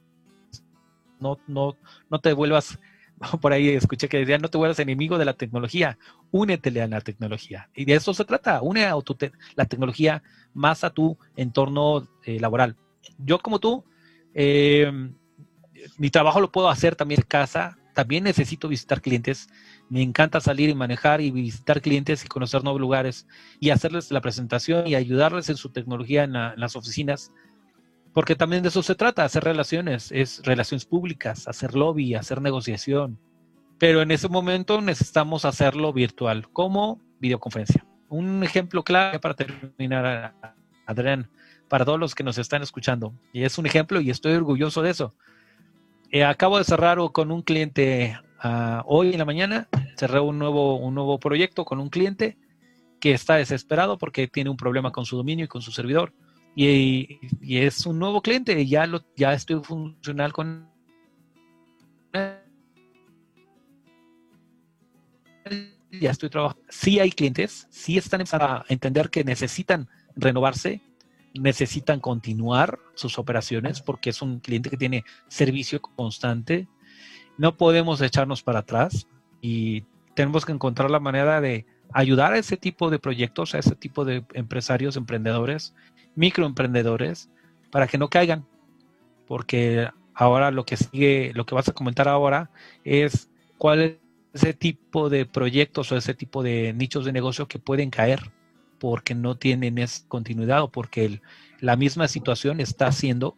no, 1.22 1.40
no, 1.48 1.78
no 2.10 2.20
te 2.20 2.34
vuelvas, 2.34 2.80
por 3.42 3.54
ahí 3.54 3.70
escuché 3.70 4.10
que 4.10 4.18
decían, 4.18 4.42
no 4.42 4.50
te 4.50 4.58
vuelvas 4.58 4.80
enemigo 4.80 5.18
de 5.18 5.26
la 5.26 5.34
tecnología, 5.34 5.98
únetele 6.32 6.82
a 6.82 6.88
la 6.88 7.02
tecnología. 7.02 7.70
Y 7.76 7.86
de 7.86 7.94
eso 7.94 8.14
se 8.14 8.26
trata, 8.26 8.62
une 8.62 8.86
a 8.86 8.96
la 9.56 9.66
tecnología 9.66 10.24
más 10.54 10.84
a 10.84 10.90
tu 10.90 11.18
entorno 11.36 12.08
eh, 12.26 12.40
laboral. 12.40 12.76
Yo 13.18 13.40
como 13.40 13.60
tú, 13.60 13.86
eh, 14.34 14.92
mi 15.98 16.10
trabajo 16.10 16.42
lo 16.42 16.52
puedo 16.52 16.70
hacer 16.70 16.96
también 16.96 17.22
en 17.22 17.28
casa, 17.28 17.78
también 17.94 18.24
necesito 18.24 18.68
visitar 18.68 19.02
clientes, 19.02 19.50
me 19.90 20.02
encanta 20.02 20.40
salir 20.40 20.70
y 20.70 20.76
manejar 20.76 21.22
y 21.22 21.32
visitar 21.32 21.82
clientes 21.82 22.24
y 22.24 22.28
conocer 22.28 22.64
nuevos 22.64 22.80
lugares 22.80 23.28
y 23.60 23.72
hacerles 23.72 24.12
la 24.12 24.22
presentación 24.22 24.88
y 24.88 24.96
ayudarles 24.96 25.50
en 25.50 25.58
su 25.58 25.70
tecnología 25.70 26.24
en 26.24 26.34
las 26.34 26.76
oficinas 26.76 27.32
porque 28.14 28.36
también 28.36 28.64
de 28.64 28.70
eso 28.70 28.84
se 28.84 28.96
trata, 28.96 29.24
hacer 29.24 29.44
relaciones, 29.44 30.12
es 30.12 30.42
relaciones 30.44 30.86
públicas, 30.86 31.48
hacer 31.48 31.76
lobby, 31.76 32.16
hacer 32.16 32.42
negociación. 32.42 33.18
Pero 33.78 34.02
en 34.02 34.12
ese 34.12 34.28
momento 34.28 34.82
necesitamos 34.82 35.46
hacerlo 35.46 35.94
virtual, 35.94 36.50
como 36.52 37.00
videoconferencia. 37.20 37.86
Un 38.10 38.44
ejemplo 38.44 38.84
clave 38.84 39.20
para 39.20 39.34
terminar, 39.34 40.36
Adrián, 40.86 41.30
para 41.70 41.86
todos 41.86 42.00
los 42.00 42.14
que 42.14 42.24
nos 42.24 42.38
están 42.38 42.62
escuchando. 42.62 43.14
Y 43.32 43.44
es 43.44 43.58
un 43.58 43.66
ejemplo 43.66 44.02
y 44.02 44.10
estoy 44.10 44.34
orgulloso 44.34 44.82
de 44.82 44.92
eso. 44.92 45.16
Eh, 46.12 46.26
acabo 46.26 46.58
de 46.58 46.66
cerrar 46.66 47.00
con 47.14 47.32
un 47.32 47.42
cliente 47.42 48.20
uh, 48.44 48.82
hoy 48.86 49.14
en 49.14 49.20
la 49.20 49.26
mañana, 49.26 49.70
cerré 49.96 50.20
un 50.20 50.38
nuevo, 50.38 50.76
un 50.76 50.94
nuevo 50.94 51.18
proyecto 51.18 51.64
con 51.64 51.80
un 51.80 51.90
cliente 51.90 52.38
que 53.00 53.14
está 53.14 53.36
desesperado 53.36 53.98
porque 53.98 54.28
tiene 54.28 54.50
un 54.50 54.58
problema 54.58 54.92
con 54.92 55.06
su 55.06 55.16
dominio 55.16 55.46
y 55.46 55.48
con 55.48 55.62
su 55.62 55.72
servidor 55.72 56.14
y, 56.56 57.20
es 57.42 57.86
un 57.86 58.00
nuevo 58.00 58.22
cliente, 58.22 58.66
ya, 58.66 58.86
lo, 58.86 59.02
ya 59.16 59.34
estoy 59.34 59.64
funcional 59.64 60.34
con 60.34 60.70
ya 65.92 66.12
estoy 66.12 66.30
trabajando. 66.30 66.64
Sí 66.70 67.00
hay 67.00 67.12
clientes, 67.12 67.68
sí 67.70 67.98
están 67.98 68.24
a 68.32 68.66
entender 68.70 69.10
que 69.10 69.24
necesitan 69.24 69.90
renovarse, 70.16 70.82
necesitan 71.34 72.00
continuar 72.00 72.80
sus 72.96 73.18
operaciones 73.18 73.82
porque 73.82 74.10
es 74.10 74.22
un 74.22 74.40
cliente 74.40 74.70
que 74.70 74.78
tiene 74.78 75.04
servicio 75.28 75.82
constante. 75.82 76.68
No 77.38 77.58
podemos 77.58 78.02
echarnos 78.02 78.44
para 78.44 78.60
atrás 78.60 79.08
y 79.42 79.82
tenemos 80.16 80.46
que 80.46 80.52
encontrar 80.52 80.92
la 80.92 81.00
manera 81.00 81.42
de 81.42 81.66
ayudar 81.94 82.34
a 82.34 82.38
ese 82.38 82.58
tipo 82.58 82.90
de 82.90 83.00
proyectos, 83.00 83.54
a 83.54 83.60
ese 83.60 83.76
tipo 83.76 84.06
de 84.06 84.24
empresarios, 84.34 84.96
emprendedores 84.96 85.74
microemprendedores 86.16 87.30
para 87.72 87.88
que 87.88 87.98
no 87.98 88.10
caigan, 88.10 88.46
porque 89.28 89.90
ahora 90.14 90.52
lo 90.52 90.66
que 90.66 90.78
sigue, 90.78 91.32
lo 91.34 91.46
que 91.46 91.56
vas 91.56 91.70
a 91.70 91.74
comentar 91.74 92.08
ahora 92.08 92.52
es 92.84 93.30
cuál 93.58 93.82
es 93.82 93.98
ese 94.34 94.54
tipo 94.54 95.10
de 95.10 95.26
proyectos 95.26 95.92
o 95.92 95.98
ese 95.98 96.14
tipo 96.14 96.44
de 96.44 96.74
nichos 96.74 97.06
de 97.06 97.12
negocio 97.12 97.48
que 97.48 97.60
pueden 97.60 97.90
caer 97.90 98.32
porque 98.80 99.14
no 99.14 99.38
tienen 99.38 99.78
esa 99.78 100.08
continuidad 100.08 100.64
o 100.64 100.72
porque 100.72 101.22
la 101.60 101.76
misma 101.76 102.08
situación 102.08 102.60
está 102.60 102.88
haciendo 102.88 103.38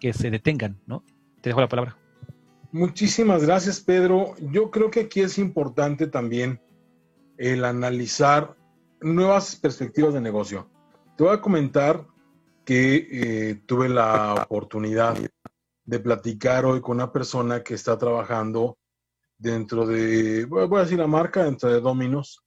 que 0.00 0.12
se 0.12 0.30
detengan, 0.30 0.78
¿no? 0.86 1.04
Te 1.40 1.50
dejo 1.50 1.60
la 1.60 1.68
palabra. 1.68 1.96
Muchísimas 2.72 3.44
gracias, 3.44 3.80
Pedro. 3.80 4.34
Yo 4.50 4.70
creo 4.70 4.90
que 4.90 5.00
aquí 5.00 5.20
es 5.20 5.38
importante 5.38 6.06
también 6.06 6.60
el 7.38 7.64
analizar 7.64 8.56
nuevas 9.00 9.56
perspectivas 9.56 10.14
de 10.14 10.20
negocio. 10.20 10.68
Te 11.16 11.24
voy 11.24 11.34
a 11.34 11.40
comentar 11.40 12.06
que 12.64 13.08
eh, 13.10 13.62
tuve 13.66 13.88
la 13.88 14.34
oportunidad 14.48 15.16
de 15.84 15.98
platicar 15.98 16.64
hoy 16.64 16.80
con 16.80 16.96
una 16.96 17.12
persona 17.12 17.62
que 17.62 17.74
está 17.74 17.98
trabajando 17.98 18.78
dentro 19.38 19.86
de, 19.86 20.44
voy 20.44 20.78
a 20.78 20.82
decir 20.82 20.98
la 20.98 21.08
marca, 21.08 21.44
dentro 21.44 21.72
de 21.72 21.80
Dominos, 21.80 22.44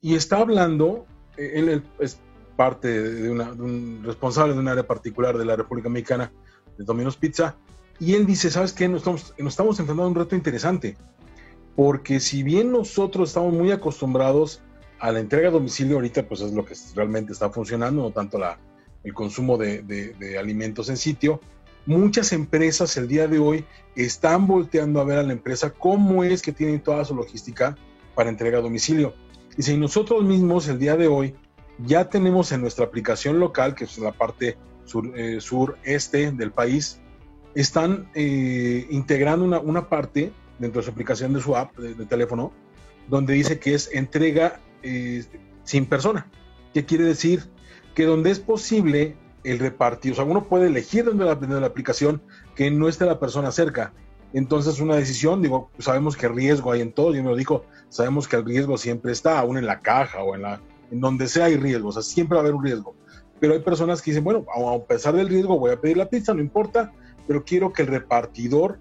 y 0.00 0.14
está 0.14 0.38
hablando, 0.38 1.06
eh, 1.36 1.52
él 1.54 1.82
es 1.98 2.20
parte 2.56 3.02
de, 3.02 3.30
un 3.30 4.02
responsable 4.04 4.52
de 4.52 4.60
un 4.60 4.68
área 4.68 4.86
particular 4.86 5.38
de 5.38 5.46
la 5.46 5.56
República 5.56 5.88
Mexicana, 5.88 6.30
de 6.76 6.84
Domino's 6.84 7.16
Pizza, 7.16 7.56
y 7.98 8.14
él 8.14 8.26
dice, 8.26 8.50
¿sabes 8.50 8.72
qué? 8.72 8.88
Nos 8.88 8.98
estamos, 8.98 9.34
nos 9.38 9.52
estamos 9.52 9.78
enfrentando 9.80 10.04
a 10.04 10.08
un 10.08 10.14
reto 10.14 10.36
interesante, 10.36 10.96
porque 11.74 12.20
si 12.20 12.42
bien 12.42 12.70
nosotros 12.70 13.30
estamos 13.30 13.54
muy 13.54 13.70
acostumbrados 13.70 14.60
a 14.98 15.10
la 15.12 15.20
entrega 15.20 15.48
a 15.48 15.52
domicilio, 15.52 15.96
ahorita 15.96 16.28
pues 16.28 16.42
es 16.42 16.52
lo 16.52 16.66
que 16.66 16.74
realmente 16.94 17.32
está 17.32 17.48
funcionando, 17.48 18.02
no 18.02 18.10
tanto 18.10 18.38
la, 18.38 18.58
el 19.04 19.14
consumo 19.14 19.56
de, 19.58 20.36
alimentos 20.38 20.88
en 20.88 20.96
sitio, 20.96 21.40
muchas 21.86 22.32
empresas 22.32 22.96
el 22.96 23.08
día 23.08 23.26
de 23.26 23.38
hoy 23.38 23.64
están 23.96 24.46
volteando 24.46 25.00
a 25.00 25.04
ver 25.04 25.18
a 25.18 25.22
la 25.22 25.32
empresa 25.32 25.70
cómo 25.70 26.24
es 26.24 26.42
que 26.42 26.52
tienen 26.52 26.80
toda 26.80 27.04
su 27.04 27.14
logística 27.14 27.76
para 28.14 28.30
entrega 28.30 28.58
a 28.58 28.62
domicilio. 28.62 29.14
Y 29.56 29.62
si 29.62 29.76
nosotros 29.76 30.22
mismos 30.22 30.68
el 30.68 30.78
día 30.78 30.96
de 30.96 31.08
hoy 31.08 31.34
ya 31.84 32.08
tenemos 32.08 32.52
en 32.52 32.60
nuestra 32.60 32.84
aplicación 32.84 33.40
local, 33.40 33.74
que 33.74 33.84
es 33.84 33.98
la 33.98 34.12
parte 34.12 34.56
sur, 34.84 35.12
eh, 35.16 35.40
sureste 35.40 36.30
del 36.32 36.52
país, 36.52 37.00
están 37.54 38.08
eh, 38.14 38.86
integrando 38.90 39.60
una, 39.60 39.88
parte 39.88 40.32
dentro 40.58 40.80
de 40.80 40.84
su 40.84 40.90
aplicación 40.90 41.32
de 41.32 41.40
su 41.40 41.56
app 41.56 41.76
de, 41.78 42.06
teléfono, 42.06 42.52
donde 43.08 43.34
dice 43.34 43.58
que 43.58 43.74
es 43.74 43.90
entrega 43.92 44.60
eh, 44.82 45.24
sin 45.64 45.86
persona. 45.86 46.30
¿Qué 46.72 46.84
quiere 46.84 47.04
decir? 47.04 47.44
Que 47.94 48.04
donde 48.04 48.30
es 48.30 48.38
posible 48.38 49.16
el 49.44 49.58
repartir, 49.58 50.12
o 50.12 50.14
sea, 50.16 50.24
uno 50.24 50.44
puede 50.44 50.66
elegir 50.66 51.04
dentro 51.04 51.26
de 51.34 51.60
la, 51.60 51.66
aplicación 51.66 52.22
que 52.54 52.70
no 52.70 52.88
esté 52.88 53.06
la 53.06 53.18
persona 53.18 53.50
cerca. 53.50 53.92
Entonces, 54.32 54.80
una 54.80 54.96
decisión, 54.96 55.42
digo, 55.42 55.70
sabemos 55.78 56.16
que 56.16 56.28
riesgo 56.28 56.72
hay 56.72 56.82
en 56.82 56.92
todo, 56.92 57.14
yo 57.14 57.22
me 57.22 57.30
lo 57.30 57.36
digo, 57.36 57.64
sabemos 57.88 58.28
que 58.28 58.36
el 58.36 58.44
riesgo 58.44 58.78
siempre 58.78 59.12
está, 59.12 59.38
aún 59.38 59.58
en 59.58 59.66
la 59.66 59.80
caja 59.80 60.22
o 60.22 60.34
en, 60.34 60.42
la, 60.42 60.60
en 60.90 61.00
donde 61.00 61.26
sea 61.26 61.46
hay 61.46 61.56
riesgo, 61.56 61.88
o 61.88 61.92
sea, 61.92 62.02
siempre 62.02 62.36
va 62.36 62.42
a 62.42 62.44
haber 62.44 62.54
un 62.54 62.64
riesgo. 62.64 62.94
Pero 63.40 63.54
hay 63.54 63.60
personas 63.60 64.02
que 64.02 64.10
dicen, 64.10 64.22
bueno, 64.22 64.44
a 64.54 64.78
pesar 64.84 65.14
del 65.14 65.28
riesgo, 65.28 65.58
voy 65.58 65.72
a 65.72 65.80
pedir 65.80 65.96
la 65.96 66.08
pizza, 66.08 66.34
no 66.34 66.40
importa, 66.40 66.92
pero 67.26 67.44
quiero 67.44 67.72
que 67.72 67.82
el 67.82 67.88
repartidor, 67.88 68.78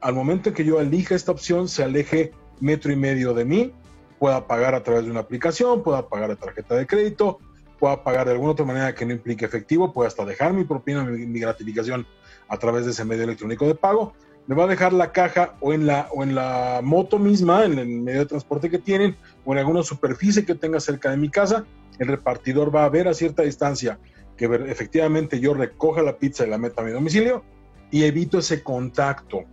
al 0.00 0.14
momento 0.14 0.50
en 0.50 0.54
que 0.54 0.64
yo 0.64 0.80
elija 0.80 1.14
esta 1.14 1.32
opción, 1.32 1.68
se 1.68 1.82
aleje 1.82 2.32
metro 2.60 2.92
y 2.92 2.96
medio 2.96 3.32
de 3.32 3.44
mí, 3.44 3.72
pueda 4.18 4.46
pagar 4.46 4.74
a 4.74 4.82
través 4.82 5.04
de 5.04 5.10
una 5.10 5.20
aplicación, 5.20 5.82
pueda 5.82 6.08
pagar 6.08 6.30
a 6.30 6.36
tarjeta 6.36 6.74
de 6.74 6.86
crédito, 6.86 7.38
pueda 7.78 8.02
pagar 8.02 8.26
de 8.26 8.32
alguna 8.32 8.52
otra 8.52 8.64
manera 8.64 8.94
que 8.94 9.06
no 9.06 9.12
implique 9.12 9.44
efectivo, 9.44 9.92
pueda 9.92 10.08
hasta 10.08 10.24
dejar 10.24 10.52
mi 10.52 10.64
propina, 10.64 11.04
mi, 11.04 11.40
gratificación 11.40 12.06
a 12.48 12.56
través 12.58 12.84
de 12.84 12.92
ese 12.92 13.04
medio 13.04 13.24
electrónico 13.24 13.66
de 13.66 13.74
pago. 13.74 14.14
Me 14.46 14.54
va 14.54 14.64
a 14.64 14.68
dejar 14.68 14.92
la 14.92 15.12
caja 15.12 15.56
o 15.60 15.72
en 15.72 15.86
la, 15.86 16.08
o 16.12 16.22
en 16.22 16.34
la 16.34 16.80
moto 16.82 17.18
misma, 17.18 17.64
en 17.64 17.78
el 17.78 17.88
medio 17.88 18.20
de 18.20 18.26
transporte 18.26 18.70
que 18.70 18.78
tienen, 18.78 19.16
o 19.44 19.52
en 19.52 19.58
alguna 19.58 19.82
superficie 19.82 20.44
que 20.44 20.54
tenga 20.54 20.78
cerca 20.78 21.10
de 21.10 21.16
mi 21.16 21.28
casa. 21.28 21.64
El 21.98 22.08
repartidor 22.08 22.74
va 22.74 22.84
a 22.84 22.88
ver 22.88 23.08
a 23.08 23.14
cierta 23.14 23.42
distancia 23.42 23.98
que 24.36 24.44
efectivamente 24.44 25.40
yo 25.40 25.54
recoja 25.54 26.02
la 26.02 26.18
pizza 26.18 26.46
y 26.46 26.50
la 26.50 26.58
meta 26.58 26.82
a 26.82 26.84
mi 26.84 26.92
domicilio 26.92 27.42
y 27.90 28.04
evito 28.04 28.38
ese 28.38 28.62
contacto 28.62 29.44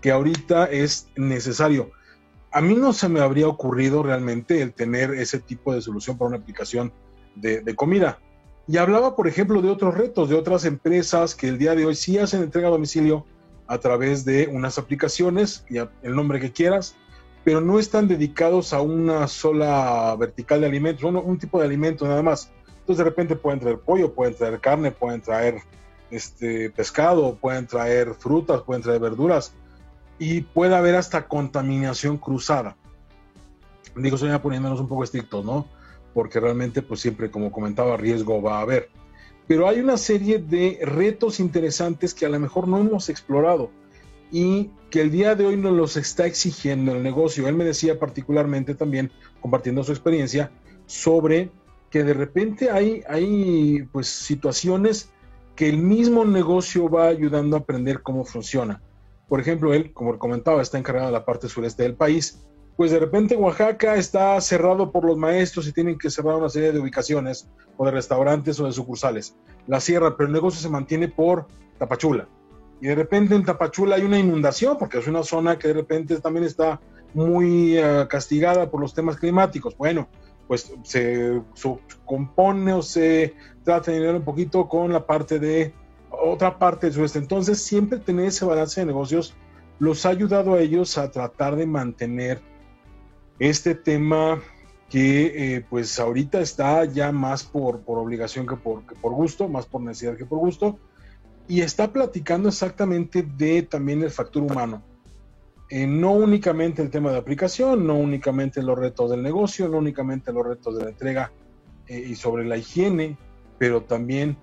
que 0.00 0.10
ahorita 0.10 0.66
es 0.66 1.08
necesario. 1.16 1.90
A 2.52 2.60
mí 2.60 2.74
no 2.74 2.92
se 2.92 3.08
me 3.08 3.20
habría 3.20 3.48
ocurrido 3.48 4.02
realmente 4.02 4.62
el 4.62 4.72
tener 4.72 5.10
ese 5.10 5.40
tipo 5.40 5.74
de 5.74 5.82
solución 5.82 6.16
para 6.16 6.28
una 6.28 6.38
aplicación 6.38 6.92
de, 7.40 7.74
comida. 7.74 8.18
Y 8.66 8.76
hablaba, 8.76 9.16
por 9.16 9.28
ejemplo, 9.28 9.62
de 9.62 9.70
otros 9.70 9.96
retos, 9.96 10.28
de 10.28 10.36
otras 10.36 10.64
empresas 10.64 11.34
que 11.34 11.48
el 11.48 11.58
día 11.58 11.74
de 11.74 11.86
hoy 11.86 11.94
sí 11.94 12.18
hacen 12.18 12.42
entrega 12.42 12.68
a 12.68 12.72
domicilio 12.72 13.24
a 13.66 13.78
través 13.78 14.24
de 14.24 14.46
unas 14.46 14.78
aplicaciones, 14.78 15.64
ya 15.70 15.90
el 16.02 16.14
nombre 16.14 16.40
que 16.40 16.52
quieras, 16.52 16.94
pero 17.44 17.60
no 17.60 17.78
están 17.78 18.08
dedicados 18.08 18.72
a 18.72 18.80
una 18.80 19.26
sola 19.28 20.14
vertical 20.18 20.60
de 20.60 20.66
alimentos, 20.66 21.04
un, 21.04 21.16
un 21.16 21.38
tipo 21.38 21.58
de 21.58 21.66
alimento 21.66 22.06
nada 22.06 22.22
más. 22.22 22.50
Entonces 22.80 22.98
de 22.98 23.04
repente 23.04 23.36
pueden 23.36 23.60
traer 23.60 23.78
pollo, 23.78 24.12
pueden 24.14 24.34
traer 24.34 24.60
carne, 24.60 24.90
pueden 24.90 25.20
traer 25.20 25.62
este, 26.10 26.70
pescado, 26.70 27.36
pueden 27.36 27.66
traer 27.66 28.14
frutas, 28.14 28.62
pueden 28.62 28.82
traer 28.82 29.00
verduras 29.00 29.52
y 30.18 30.40
puede 30.40 30.74
haber 30.74 30.94
hasta 30.94 31.28
contaminación 31.28 32.16
cruzada. 32.16 32.76
Digo, 33.94 34.16
estoy 34.16 34.36
poniéndonos 34.38 34.80
un 34.80 34.88
poco 34.88 35.04
estrictos, 35.04 35.44
¿no? 35.44 35.66
Porque 36.18 36.40
realmente 36.40 36.82
pues 36.82 36.98
siempre, 36.98 37.30
como 37.30 37.52
comentaba, 37.52 37.96
riesgo 37.96 38.42
va 38.42 38.58
a 38.58 38.62
haber. 38.62 38.88
Pero 39.46 39.68
hay 39.68 39.78
una 39.78 39.96
serie 39.96 40.40
de 40.40 40.80
retos 40.82 41.38
interesantes 41.38 42.12
que 42.12 42.26
a 42.26 42.28
lo 42.28 42.40
mejor 42.40 42.66
no 42.66 42.78
hemos 42.78 43.08
explorado 43.08 43.70
y 44.32 44.72
que 44.90 45.00
el 45.00 45.12
día 45.12 45.36
de 45.36 45.46
hoy 45.46 45.56
nos 45.56 45.74
los 45.74 45.96
está 45.96 46.26
exigiendo 46.26 46.90
el 46.90 47.04
negocio. 47.04 47.46
Él 47.46 47.54
me 47.54 47.64
decía 47.64 48.00
particularmente 48.00 48.74
también, 48.74 49.12
compartiendo 49.40 49.84
su 49.84 49.92
experiencia, 49.92 50.50
sobre 50.86 51.52
que 51.88 52.02
de 52.02 52.14
repente 52.14 52.68
hay, 52.68 53.04
hay 53.08 53.84
pues 53.92 54.08
situaciones 54.08 55.10
que 55.54 55.68
el 55.68 55.78
mismo 55.78 56.24
negocio 56.24 56.90
va 56.90 57.06
ayudando 57.06 57.54
a 57.54 57.60
aprender 57.60 58.02
cómo 58.02 58.24
funciona. 58.24 58.82
Por 59.28 59.38
ejemplo, 59.38 59.72
él, 59.72 59.92
como 59.92 60.18
comentaba, 60.18 60.62
está 60.62 60.78
encargado 60.78 61.06
de 61.06 61.12
la 61.12 61.24
parte 61.24 61.48
sureste 61.48 61.84
del 61.84 61.94
país 61.94 62.44
pues 62.78 62.92
de 62.92 63.00
repente 63.00 63.34
Oaxaca 63.34 63.96
está 63.96 64.40
cerrado 64.40 64.92
por 64.92 65.04
los 65.04 65.16
maestros 65.16 65.66
y 65.66 65.72
tienen 65.72 65.98
que 65.98 66.10
cerrar 66.10 66.36
una 66.36 66.48
serie 66.48 66.70
de 66.70 66.78
ubicaciones 66.78 67.48
o 67.76 67.84
de 67.84 67.90
restaurantes 67.90 68.60
o 68.60 68.66
de 68.66 68.72
sucursales. 68.72 69.34
La 69.66 69.80
cierra, 69.80 70.16
pero 70.16 70.28
el 70.28 70.32
negocio 70.32 70.60
se 70.60 70.68
mantiene 70.68 71.08
por 71.08 71.48
Tapachula. 71.76 72.28
Y 72.80 72.86
de 72.86 72.94
repente 72.94 73.34
en 73.34 73.44
Tapachula 73.44 73.96
hay 73.96 74.02
una 74.02 74.20
inundación 74.20 74.78
porque 74.78 74.98
es 74.98 75.08
una 75.08 75.24
zona 75.24 75.58
que 75.58 75.66
de 75.66 75.74
repente 75.74 76.20
también 76.20 76.44
está 76.44 76.80
muy 77.14 77.76
eh, 77.76 78.06
castigada 78.08 78.70
por 78.70 78.80
los 78.80 78.94
temas 78.94 79.16
climáticos. 79.16 79.76
Bueno, 79.76 80.08
pues 80.46 80.72
se, 80.84 81.42
compone 82.04 82.74
o 82.74 82.82
se 82.82 83.34
trata 83.64 83.90
de 83.90 84.08
un 84.08 84.22
poquito 84.22 84.68
con 84.68 84.92
la 84.92 85.04
parte 85.04 85.40
de 85.40 85.74
otra 86.10 86.56
parte 86.56 86.86
del 86.86 86.94
sureste. 86.94 87.18
Entonces, 87.18 87.60
siempre 87.60 87.98
tener 87.98 88.26
ese 88.26 88.44
balance 88.44 88.80
de 88.80 88.86
negocios 88.86 89.34
los 89.80 90.06
ha 90.06 90.10
ayudado 90.10 90.54
a 90.54 90.60
ellos 90.60 90.96
a 90.96 91.10
tratar 91.10 91.56
de 91.56 91.66
mantener 91.66 92.40
este 93.38 93.74
tema 93.74 94.40
que 94.88 95.56
eh, 95.56 95.64
pues 95.68 95.98
ahorita 95.98 96.40
está 96.40 96.84
ya 96.84 97.12
más 97.12 97.44
por, 97.44 97.80
por 97.80 97.98
obligación 97.98 98.46
que 98.46 98.56
por, 98.56 98.84
por 98.84 99.12
gusto, 99.12 99.48
más 99.48 99.66
por 99.66 99.82
necesidad 99.82 100.16
que 100.16 100.24
por 100.24 100.38
gusto, 100.38 100.78
y 101.46 101.60
está 101.60 101.92
platicando 101.92 102.48
exactamente 102.48 103.22
de 103.22 103.62
también 103.62 104.02
el 104.02 104.10
factor 104.10 104.42
humano. 104.42 104.82
Eh, 105.70 105.86
no 105.86 106.12
únicamente 106.12 106.80
el 106.80 106.90
tema 106.90 107.10
de 107.10 107.18
aplicación, 107.18 107.86
no 107.86 107.96
únicamente 107.96 108.62
los 108.62 108.78
retos 108.78 109.10
del 109.10 109.22
negocio, 109.22 109.68
no 109.68 109.78
únicamente 109.78 110.32
los 110.32 110.46
retos 110.46 110.78
de 110.78 110.84
la 110.84 110.90
entrega 110.90 111.32
eh, 111.86 111.98
y 112.08 112.14
sobre 112.14 112.46
la 112.46 112.56
higiene, 112.56 113.18
pero 113.58 113.82
también 113.82 114.38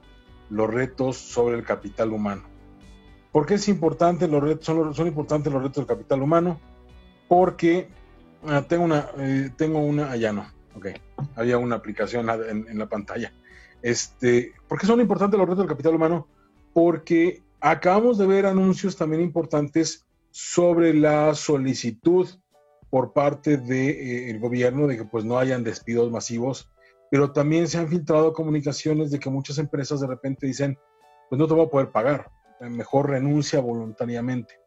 los 0.51 0.71
retos 0.71 1.17
sobre 1.17 1.55
el 1.55 1.63
capital 1.63 2.11
humano. 2.11 2.43
¿Por 3.31 3.47
qué 3.47 3.55
es 3.55 3.67
importante 3.67 4.27
los 4.27 4.43
retos? 4.43 4.65
Son, 4.65 4.93
son 4.93 5.07
importantes 5.07 5.51
los 5.51 5.63
retos 5.63 5.77
del 5.77 5.87
capital 5.87 6.21
humano 6.21 6.59
porque 7.27 7.89
Ah, 8.47 8.63
tengo 8.67 8.83
una, 8.83 9.09
eh, 9.17 9.49
tengo 9.57 9.79
una, 9.79 10.11
allá 10.11 10.31
no, 10.31 10.45
ok, 10.75 10.87
había 11.35 11.57
una 11.57 11.75
aplicación 11.75 12.29
en, 12.29 12.77
la 12.77 12.87
pantalla. 12.87 13.33
Este, 13.81 14.53
¿Por 14.67 14.79
qué 14.79 14.85
son 14.85 15.01
importantes 15.01 15.37
los 15.37 15.47
retos 15.47 15.63
del 15.63 15.69
capital 15.69 15.95
humano? 15.95 16.27
Porque 16.73 17.41
acabamos 17.59 18.17
de 18.17 18.27
ver 18.27 18.45
anuncios 18.45 18.95
también 18.95 19.21
importantes 19.21 20.05
sobre 20.31 20.93
la 20.93 21.33
solicitud 21.33 22.27
por 22.89 23.13
parte 23.13 23.57
del 23.57 23.67
de, 23.67 24.29
eh, 24.29 24.37
gobierno 24.37 24.85
de 24.85 24.97
que 24.97 25.05
pues 25.05 25.25
no 25.25 25.39
hayan 25.39 25.63
despidos 25.63 26.11
masivos, 26.11 26.69
pero 27.09 27.31
también 27.31 27.67
se 27.67 27.79
han 27.79 27.87
filtrado 27.87 28.33
comunicaciones 28.33 29.09
de 29.09 29.19
que 29.19 29.29
muchas 29.29 29.57
empresas 29.57 30.01
de 30.01 30.07
repente 30.07 30.45
dicen, 30.45 30.77
pues 31.29 31.39
no 31.39 31.47
te 31.47 31.53
voy 31.53 31.65
a 31.65 31.69
poder 31.69 31.91
pagar, 31.91 32.29
mejor 32.59 33.09
renuncia 33.09 33.59
voluntariamente. 33.59 34.64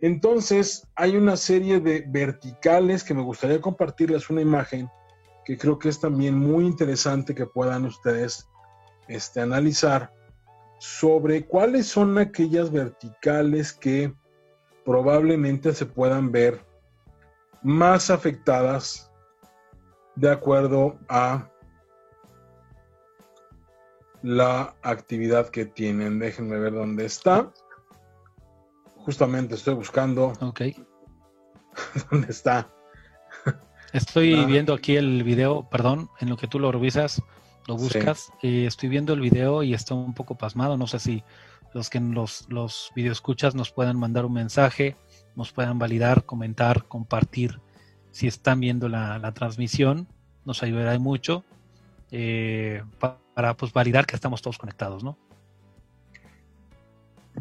Entonces, 0.00 0.86
hay 0.96 1.16
una 1.16 1.36
serie 1.36 1.80
de 1.80 2.04
verticales 2.08 3.04
que 3.04 3.14
me 3.14 3.22
gustaría 3.22 3.60
compartirles 3.60 4.28
una 4.30 4.40
imagen 4.40 4.88
que 5.44 5.58
creo 5.58 5.78
que 5.78 5.88
es 5.88 6.00
también 6.00 6.38
muy 6.38 6.64
interesante 6.64 7.34
que 7.34 7.46
puedan 7.46 7.84
ustedes 7.84 8.48
este, 9.08 9.40
analizar 9.40 10.12
sobre 10.78 11.46
cuáles 11.46 11.86
son 11.86 12.18
aquellas 12.18 12.70
verticales 12.70 13.72
que 13.72 14.14
probablemente 14.84 15.72
se 15.72 15.86
puedan 15.86 16.32
ver 16.32 16.64
más 17.62 18.10
afectadas 18.10 19.10
de 20.16 20.30
acuerdo 20.30 20.98
a 21.08 21.50
la 24.22 24.74
actividad 24.82 25.48
que 25.48 25.66
tienen. 25.66 26.18
Déjenme 26.18 26.58
ver 26.58 26.72
dónde 26.72 27.04
está. 27.04 27.52
Justamente 29.04 29.54
estoy 29.54 29.74
buscando. 29.74 30.32
Ok. 30.40 30.62
¿Dónde 32.10 32.28
está? 32.30 32.70
Estoy 33.92 34.34
ah. 34.34 34.46
viendo 34.46 34.72
aquí 34.72 34.96
el 34.96 35.22
video, 35.22 35.68
perdón, 35.68 36.08
en 36.20 36.30
lo 36.30 36.36
que 36.36 36.48
tú 36.48 36.58
lo 36.58 36.72
revisas, 36.72 37.22
lo 37.68 37.76
buscas. 37.76 38.32
Eh, 38.42 38.64
estoy 38.66 38.88
viendo 38.88 39.12
el 39.12 39.20
video 39.20 39.62
y 39.62 39.74
estoy 39.74 39.98
un 39.98 40.14
poco 40.14 40.36
pasmado. 40.36 40.76
No 40.76 40.86
sé 40.86 40.98
si 40.98 41.22
los 41.74 41.90
que 41.90 42.00
los, 42.00 42.46
los 42.48 42.90
videoescuchas 42.94 43.54
nos 43.54 43.70
puedan 43.70 43.98
mandar 43.98 44.24
un 44.24 44.32
mensaje, 44.32 44.96
nos 45.36 45.52
puedan 45.52 45.78
validar, 45.78 46.24
comentar, 46.24 46.84
compartir 46.84 47.60
si 48.10 48.26
están 48.26 48.60
viendo 48.60 48.88
la, 48.88 49.32
transmisión. 49.32 50.08
Nos 50.44 50.62
ayudará 50.62 50.98
mucho 50.98 51.44
eh, 52.10 52.82
para 53.34 53.56
pues, 53.56 53.72
validar 53.72 54.06
que 54.06 54.16
estamos 54.16 54.40
todos 54.40 54.56
conectados, 54.56 55.04
¿no? 55.04 55.18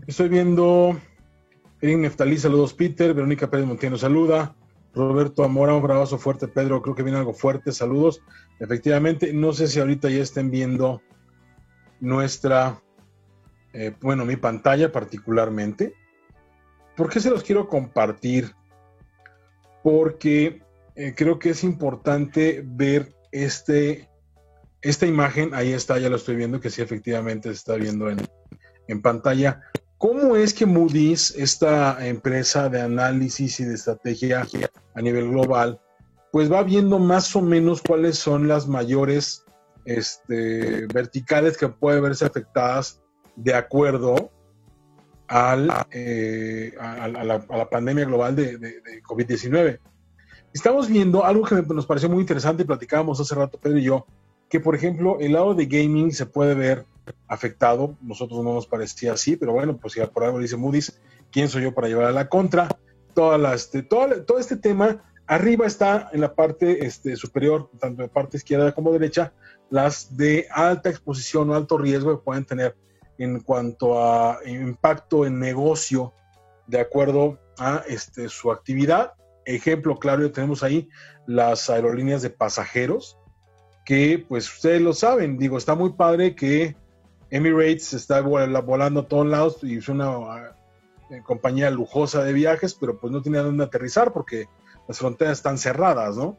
Estoy 0.07 0.29
viendo 0.29 0.99
Erin 1.83 1.99
Neftalí, 1.99 2.37
saludos 2.37 2.73
Peter. 2.73 3.13
Verónica 3.13 3.49
Pérez 3.49 3.65
Montiano, 3.65 3.97
saluda. 3.97 4.55
Roberto 4.95 5.43
Amora, 5.43 5.73
un 5.73 5.83
abrazo 5.83 6.17
fuerte, 6.17 6.47
Pedro. 6.47 6.81
Creo 6.81 6.95
que 6.95 7.03
viene 7.03 7.17
algo 7.17 7.33
fuerte. 7.33 7.73
Saludos. 7.73 8.21
Efectivamente, 8.57 9.33
no 9.33 9.51
sé 9.51 9.67
si 9.67 9.81
ahorita 9.81 10.09
ya 10.09 10.23
estén 10.23 10.49
viendo 10.49 11.01
nuestra, 11.99 12.81
eh, 13.73 13.93
bueno, 13.99 14.23
mi 14.23 14.37
pantalla 14.37 14.93
particularmente. 14.93 15.93
¿Por 16.95 17.09
qué 17.09 17.19
se 17.19 17.29
los 17.29 17.43
quiero 17.43 17.67
compartir? 17.67 18.55
Porque 19.83 20.61
eh, 20.95 21.13
creo 21.17 21.37
que 21.37 21.49
es 21.49 21.65
importante 21.65 22.63
ver 22.65 23.13
este, 23.33 24.07
esta 24.81 25.05
imagen. 25.05 25.53
Ahí 25.53 25.73
está, 25.73 25.99
ya 25.99 26.07
lo 26.07 26.15
estoy 26.15 26.37
viendo, 26.37 26.61
que 26.61 26.69
sí, 26.69 26.81
efectivamente 26.81 27.49
se 27.49 27.55
está 27.55 27.75
viendo 27.75 28.09
en, 28.09 28.25
en 28.87 29.01
pantalla. 29.01 29.63
¿Cómo 30.03 30.35
es 30.35 30.53
que 30.53 30.65
Moody's, 30.65 31.33
esta 31.37 32.05
empresa 32.05 32.67
de 32.67 32.81
análisis 32.81 33.61
y 33.61 33.63
de 33.63 33.75
estrategia 33.75 34.45
a 34.95 35.01
nivel 35.01 35.29
global, 35.29 35.79
pues 36.33 36.51
va 36.51 36.61
viendo 36.61 36.99
más 36.99 37.33
o 37.37 37.41
menos 37.41 37.81
cuáles 37.81 38.17
son 38.17 38.49
las 38.49 38.67
mayores 38.67 39.45
este, 39.85 40.87
verticales 40.87 41.57
que 41.57 41.69
pueden 41.69 42.03
verse 42.03 42.25
afectadas 42.25 43.01
de 43.37 43.53
acuerdo 43.53 44.29
al, 45.29 45.71
eh, 45.91 46.73
a, 46.81 47.07
la, 47.07 47.69
pandemia 47.69 48.03
global 48.03 48.35
de, 48.35 48.59
COVID-19? 49.07 49.79
Estamos 50.53 50.89
viendo 50.89 51.23
algo 51.23 51.45
que 51.45 51.55
nos 51.61 51.85
pareció 51.85 52.09
muy 52.09 52.19
interesante 52.19 52.63
y 52.63 52.65
platicábamos 52.65 53.21
hace 53.21 53.35
rato 53.35 53.57
Pedro 53.57 53.77
y 53.77 53.83
yo, 53.83 54.05
que 54.49 54.59
por 54.59 54.75
ejemplo 54.75 55.15
el 55.21 55.31
lado 55.31 55.53
de 55.53 55.65
gaming 55.65 56.11
se 56.11 56.25
puede 56.25 56.55
ver 56.55 56.85
afectado. 57.27 57.97
Nosotros 58.01 58.43
no 58.43 58.53
nos 58.53 58.67
parecía 58.67 59.13
así, 59.13 59.35
pero 59.35 59.53
bueno, 59.53 59.77
pues 59.77 59.95
ya 59.95 60.07
por 60.07 60.23
algo 60.23 60.39
dice 60.39 60.57
Moody's, 60.57 60.99
¿quién 61.31 61.49
soy 61.49 61.63
yo 61.63 61.73
para 61.73 61.87
llevar 61.87 62.05
a 62.05 62.11
la 62.11 62.29
contra? 62.29 62.67
Toda 63.13 63.37
la, 63.37 63.53
este, 63.53 63.83
todo, 63.83 64.23
todo 64.23 64.39
este 64.39 64.57
tema, 64.57 65.03
arriba 65.27 65.65
está 65.65 66.09
en 66.13 66.21
la 66.21 66.33
parte 66.33 66.85
este, 66.85 67.15
superior, 67.15 67.69
tanto 67.79 68.01
de 68.01 68.09
parte 68.09 68.37
izquierda 68.37 68.73
como 68.73 68.91
derecha, 68.91 69.33
las 69.69 70.15
de 70.15 70.47
alta 70.51 70.89
exposición 70.89 71.49
o 71.49 71.55
alto 71.55 71.77
riesgo 71.77 72.17
que 72.17 72.23
pueden 72.23 72.45
tener 72.45 72.75
en 73.17 73.39
cuanto 73.41 74.03
a 74.03 74.39
impacto 74.45 75.25
en 75.25 75.39
negocio 75.39 76.13
de 76.67 76.79
acuerdo 76.79 77.39
a 77.57 77.83
este, 77.87 78.29
su 78.29 78.51
actividad. 78.51 79.13
Ejemplo 79.45 79.99
claro, 79.99 80.31
tenemos 80.31 80.63
ahí 80.63 80.89
las 81.27 81.69
aerolíneas 81.69 82.21
de 82.21 82.29
pasajeros, 82.29 83.17
que 83.85 84.23
pues 84.27 84.51
ustedes 84.51 84.81
lo 84.81 84.93
saben, 84.93 85.37
digo, 85.37 85.57
está 85.57 85.75
muy 85.75 85.93
padre 85.93 86.35
que 86.35 86.75
Emirates 87.33 87.93
está 87.93 88.21
volando 88.21 88.99
a 88.99 89.07
todos 89.07 89.25
lados 89.25 89.57
y 89.63 89.77
es 89.77 89.89
una 89.89 90.55
eh, 91.09 91.23
compañía 91.25 91.71
lujosa 91.71 92.23
de 92.23 92.31
viajes, 92.31 92.75
pero 92.75 92.99
pues 92.99 93.11
no 93.11 93.23
tiene 93.23 93.39
dónde 93.39 93.63
aterrizar 93.63 94.13
porque 94.13 94.45
las 94.87 94.99
fronteras 94.99 95.39
están 95.39 95.57
cerradas, 95.57 96.15
¿no? 96.15 96.37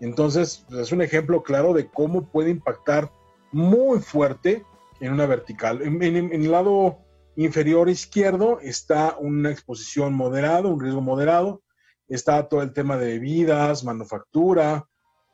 Entonces, 0.00 0.66
pues, 0.68 0.80
es 0.80 0.92
un 0.92 1.00
ejemplo 1.00 1.42
claro 1.42 1.72
de 1.72 1.86
cómo 1.86 2.30
puede 2.30 2.50
impactar 2.50 3.10
muy 3.52 4.00
fuerte 4.00 4.66
en 5.00 5.14
una 5.14 5.24
vertical. 5.24 5.80
En, 5.80 6.02
el 6.02 6.50
lado 6.50 6.98
inferior 7.36 7.88
izquierdo 7.88 8.60
está 8.60 9.16
una 9.18 9.50
exposición 9.50 10.12
moderada, 10.12 10.68
un 10.68 10.78
riesgo 10.78 11.00
moderado. 11.00 11.62
Está 12.06 12.50
todo 12.50 12.60
el 12.60 12.74
tema 12.74 12.98
de 12.98 13.12
bebidas, 13.12 13.82
manufactura, 13.82 14.86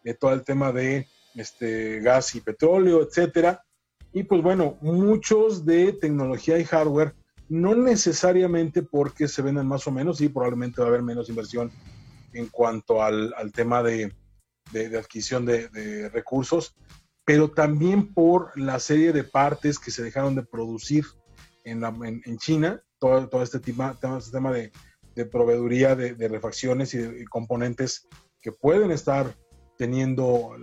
de 0.04 0.14
todo 0.14 0.32
el 0.34 0.44
tema 0.44 0.70
de 0.70 1.08
este, 1.34 1.98
gas 1.98 2.36
y 2.36 2.42
petróleo, 2.42 3.02
etcétera. 3.02 3.64
Y 4.12 4.24
pues 4.24 4.42
bueno, 4.42 4.76
muchos 4.80 5.64
de 5.64 5.92
tecnología 5.92 6.58
y 6.58 6.64
hardware, 6.64 7.14
no 7.48 7.74
necesariamente 7.74 8.82
porque 8.82 9.28
se 9.28 9.42
vendan 9.42 9.66
más 9.66 9.86
o 9.86 9.90
menos, 9.90 10.20
y 10.20 10.28
probablemente 10.28 10.80
va 10.80 10.86
a 10.86 10.90
haber 10.90 11.02
menos 11.02 11.28
inversión 11.28 11.70
en 12.32 12.46
cuanto 12.48 13.02
al, 13.02 13.32
tema 13.52 13.82
de, 13.82 14.12
adquisición 14.98 15.46
de, 15.46 16.08
recursos, 16.10 16.76
pero 17.24 17.50
también 17.50 18.12
por 18.12 18.58
la 18.58 18.78
serie 18.78 19.12
de 19.12 19.24
partes 19.24 19.78
que 19.78 19.90
se 19.90 20.02
dejaron 20.02 20.34
de 20.34 20.42
producir 20.42 21.04
en, 21.64 21.84
en, 21.84 22.38
China, 22.38 22.82
todo, 22.98 23.28
todo 23.28 23.42
este 23.42 23.60
tema, 23.60 23.96
este 24.18 24.30
tema 24.30 24.52
de, 24.52 24.72
proveeduría 25.26 25.94
de, 25.94 26.28
refacciones 26.28 26.94
y, 26.94 26.98
de, 26.98 27.24
componentes 27.26 28.08
que 28.40 28.52
pueden 28.52 28.90
estar 28.90 29.36
teniendo 29.80 30.58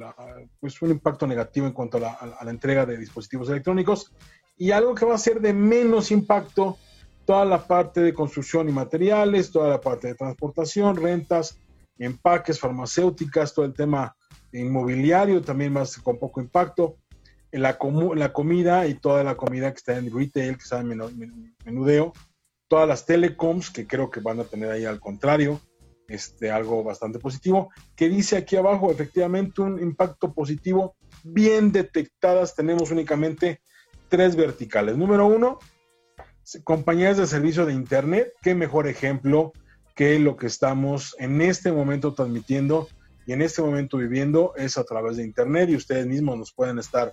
pues 0.59 0.79
un 0.79 0.91
impacto 0.91 1.25
negativo 1.25 1.65
en 1.65 1.73
cuanto 1.73 1.97
a 1.97 2.43
la, 2.43 2.51
entrega 2.51 2.85
de 2.85 2.99
dispositivos 2.99 3.49
electrónicos. 3.49 4.13
Y 4.57 4.69
algo 4.69 4.93
que 4.93 5.07
va 5.07 5.15
a 5.15 5.17
ser 5.17 5.41
de 5.41 5.53
menos 5.53 6.11
impacto 6.11 6.77
toda 7.25 7.43
la 7.43 7.65
parte 7.65 7.99
de 8.01 8.13
construcción 8.13 8.69
y 8.69 8.71
materiales, 8.71 9.51
toda 9.51 9.69
la 9.69 9.81
parte 9.81 10.09
de 10.09 10.13
transportación, 10.13 10.97
rentas, 10.97 11.57
empaques, 11.97 12.59
farmacéuticas, 12.59 13.55
todo 13.55 13.65
el 13.65 13.73
tema 13.73 14.15
inmobiliario 14.53 15.41
también 15.41 15.73
más 15.73 15.97
con 15.97 16.19
poco 16.19 16.39
impacto, 16.39 16.97
la, 17.51 17.75
la 18.15 18.33
comida 18.33 18.85
y 18.85 18.93
toda 18.93 19.23
la 19.23 19.35
comida 19.35 19.71
que 19.71 19.77
está 19.77 19.97
en 19.97 20.15
retail, 20.15 20.57
que 20.57 20.63
está 20.63 20.79
en 20.81 20.89
menudeo, 21.65 22.13
todas 22.67 22.87
las 22.87 23.03
telecoms 23.07 23.71
que 23.71 23.87
creo 23.87 24.11
que 24.11 24.19
van 24.19 24.41
a 24.41 24.43
tener 24.43 24.69
ahí 24.69 24.85
al 24.85 24.99
contrario, 24.99 25.59
este, 26.07 26.51
algo 26.51 26.83
bastante 26.83 27.19
positivo, 27.19 27.69
que 27.95 28.09
dice 28.09 28.37
aquí 28.37 28.55
abajo 28.55 28.91
efectivamente 28.91 29.61
un 29.61 29.81
impacto 29.81 30.33
positivo 30.33 30.95
bien 31.23 31.71
detectadas. 31.71 32.55
Tenemos 32.55 32.91
únicamente 32.91 33.61
tres 34.09 34.35
verticales. 34.35 34.97
Número 34.97 35.25
uno, 35.25 35.59
compañías 36.63 37.17
de 37.17 37.27
servicio 37.27 37.65
de 37.65 37.73
Internet. 37.73 38.33
Qué 38.41 38.55
mejor 38.55 38.87
ejemplo 38.87 39.51
que 39.95 40.19
lo 40.19 40.37
que 40.37 40.47
estamos 40.47 41.15
en 41.19 41.41
este 41.41 41.71
momento 41.71 42.13
transmitiendo 42.13 42.87
y 43.25 43.33
en 43.33 43.41
este 43.41 43.61
momento 43.61 43.97
viviendo 43.97 44.53
es 44.55 44.77
a 44.77 44.85
través 44.85 45.17
de 45.17 45.23
Internet 45.23 45.69
y 45.69 45.75
ustedes 45.75 46.05
mismos 46.05 46.37
nos 46.37 46.53
pueden 46.53 46.79
estar 46.79 47.11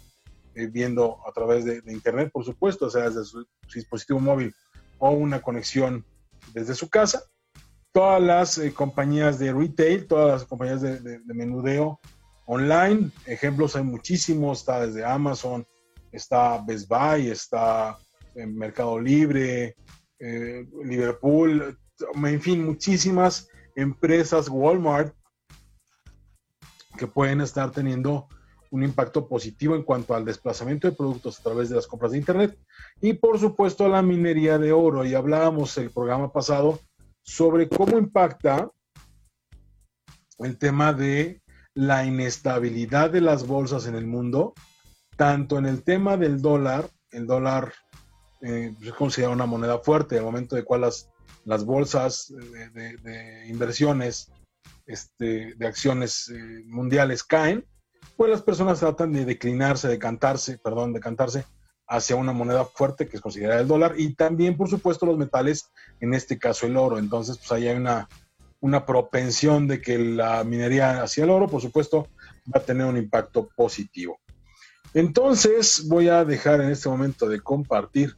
eh, 0.55 0.67
viendo 0.69 1.19
a 1.27 1.33
través 1.33 1.65
de, 1.65 1.83
Internet, 1.87 2.31
por 2.33 2.45
supuesto, 2.45 2.89
sea, 2.89 3.09
desde 3.09 3.25
su 3.25 3.45
dispositivo 3.75 4.21
móvil 4.21 4.55
o 4.99 5.11
una 5.11 5.43
conexión 5.43 6.05
desde 6.53 6.75
su 6.75 6.89
casa 6.89 7.25
todas 7.95 8.21
las 8.21 8.59
eh, 8.59 8.75
compañías 8.75 9.39
de 9.39 9.53
retail, 9.53 10.09
todas 10.09 10.41
las 10.41 10.45
compañías 10.49 10.83
de, 10.83 11.21
menudeo 11.27 12.01
online. 12.45 13.13
Ejemplos 13.25 13.77
hay 13.77 13.85
muchísimos, 13.85 14.59
está 14.59 14.85
desde 14.85 15.05
Amazon, 15.05 15.65
está 16.11 16.61
Best 16.67 16.89
Buy, 16.89 17.31
está 17.31 17.97
en 18.35 18.57
Mercado 18.57 18.99
Libre, 18.99 19.77
eh, 20.19 20.67
Liverpool, 20.85 21.79
en 22.17 22.41
fin, 22.43 22.67
muchísimas 22.67 23.49
empresas, 23.77 24.49
Walmart, 24.49 25.15
que 26.99 27.07
pueden 27.07 27.43
estar 27.43 27.71
teniendo 27.71 28.27
un 28.73 28.83
impacto 28.83 29.29
positivo 29.29 29.77
en 29.77 29.85
cuanto 29.85 30.17
al 30.17 30.25
desplazamiento 30.25 30.91
de 30.91 30.97
productos 30.97 31.39
a 31.39 31.45
través 31.45 31.69
de 31.69 31.77
las 31.77 31.87
compras 31.87 32.11
de 32.11 32.19
Internet. 32.19 32.59
Y 33.01 33.13
por 33.13 33.39
supuesto 33.39 33.89
la 33.89 34.03
minería 34.03 34.59
de 34.59 34.73
oro. 34.73 35.05
Y 35.05 35.15
hablábamos 35.15 35.79
el 35.79 35.93
programa 35.93 36.33
pasado 36.33 36.81
sobre 37.25 37.69
cómo 37.69 37.99
impacta 37.99 38.71
el 40.39 40.59
tema 40.59 40.93
de 40.93 41.43
la 41.75 42.05
inestabilidad 42.05 43.11
de 43.11 43.23
las 43.23 43.47
bolsas 43.47 43.87
en 43.87 43.97
el 43.97 44.07
mundo, 44.07 44.55
tanto 45.17 45.59
en 45.59 45.67
el 45.67 45.83
tema 45.83 46.17
del 46.17 46.41
dólar, 46.41 46.89
el 47.11 47.27
dólar 47.27 47.73
eh, 48.43 48.75
es 48.81 48.93
considerado 48.93 49.35
una 49.35 49.47
moneda 49.47 49.79
fuerte, 49.79 50.19
al 50.19 50.25
momento 50.25 50.55
de 50.55 50.65
cual 50.65 50.83
las, 50.83 51.65
bolsas 51.65 52.33
de, 52.75 53.47
inversiones 53.49 54.31
este, 54.87 55.55
de 55.55 55.67
acciones 55.67 56.29
eh, 56.29 56.63
mundiales 56.67 57.25
caen, 57.25 57.65
pues 58.17 58.31
las 58.31 58.43
personas 58.43 58.81
tratan 58.81 59.13
de 59.13 59.25
declinarse, 59.25 59.89
de 59.89 59.99
cantarse, 59.99 60.59
perdón, 60.59 60.93
de 60.93 61.01
cantarse 61.01 61.45
hacia 61.87 62.17
una 62.17 62.33
moneda 62.33 62.65
fuerte 62.65 63.09
que 63.09 63.17
es 63.17 63.23
considerada 63.23 63.61
el 63.61 63.69
dólar 63.69 63.95
y 63.97 64.15
también, 64.15 64.57
por 64.57 64.69
supuesto, 64.69 65.07
los 65.07 65.19
metales, 65.19 65.71
en 66.01 66.15
este 66.15 66.39
caso 66.39 66.67
el 66.67 66.77
oro. 66.77 66.99
Entonces, 66.99 67.39
pues 67.39 67.53
ahí 67.53 67.69
hay 67.69 67.77
una, 67.77 68.09
una 68.61 68.87
propensión 68.87 69.69
de 69.69 69.81
que 69.81 69.99
la 69.99 70.43
minería 70.45 71.03
hacia 71.03 71.25
el 71.25 71.31
oro, 71.31 71.49
por 71.49 71.61
supuesto, 71.61 72.09
va 72.55 72.61
a 72.61 72.65
tener 72.65 72.87
un 72.87 72.97
impacto 72.97 73.49
positivo. 73.57 74.19
Entonces, 74.95 75.87
voy 75.89 76.09
a 76.09 76.25
dejar 76.25 76.61
en 76.61 76.71
este 76.71 76.89
momento 76.89 77.29
de 77.29 77.41
compartir 77.41 78.17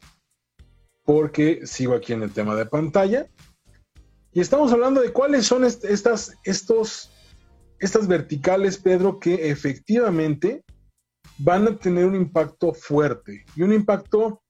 porque 1.05 1.67
sigo 1.67 1.95
aquí 1.95 2.13
en 2.13 2.23
el 2.23 2.33
tema 2.33 2.55
de 2.55 2.67
pantalla. 2.67 3.29
Y 4.33 4.41
estamos 4.41 4.73
hablando 4.73 5.01
de 5.01 5.13
cuáles 5.13 5.47
son 5.47 5.65
estas, 5.65 6.37
estos, 6.45 7.11
estas 7.79 8.07
verticales, 8.07 8.77
Pedro, 8.77 9.19
que 9.19 9.49
efectivamente 9.49 10.63
van 11.39 11.69
a 11.69 11.77
tener 11.77 12.05
un 12.07 12.15
impacto 12.15 12.73
fuerte 12.73 13.45
y 13.55 13.63
un 13.63 13.73
impacto 13.73 14.43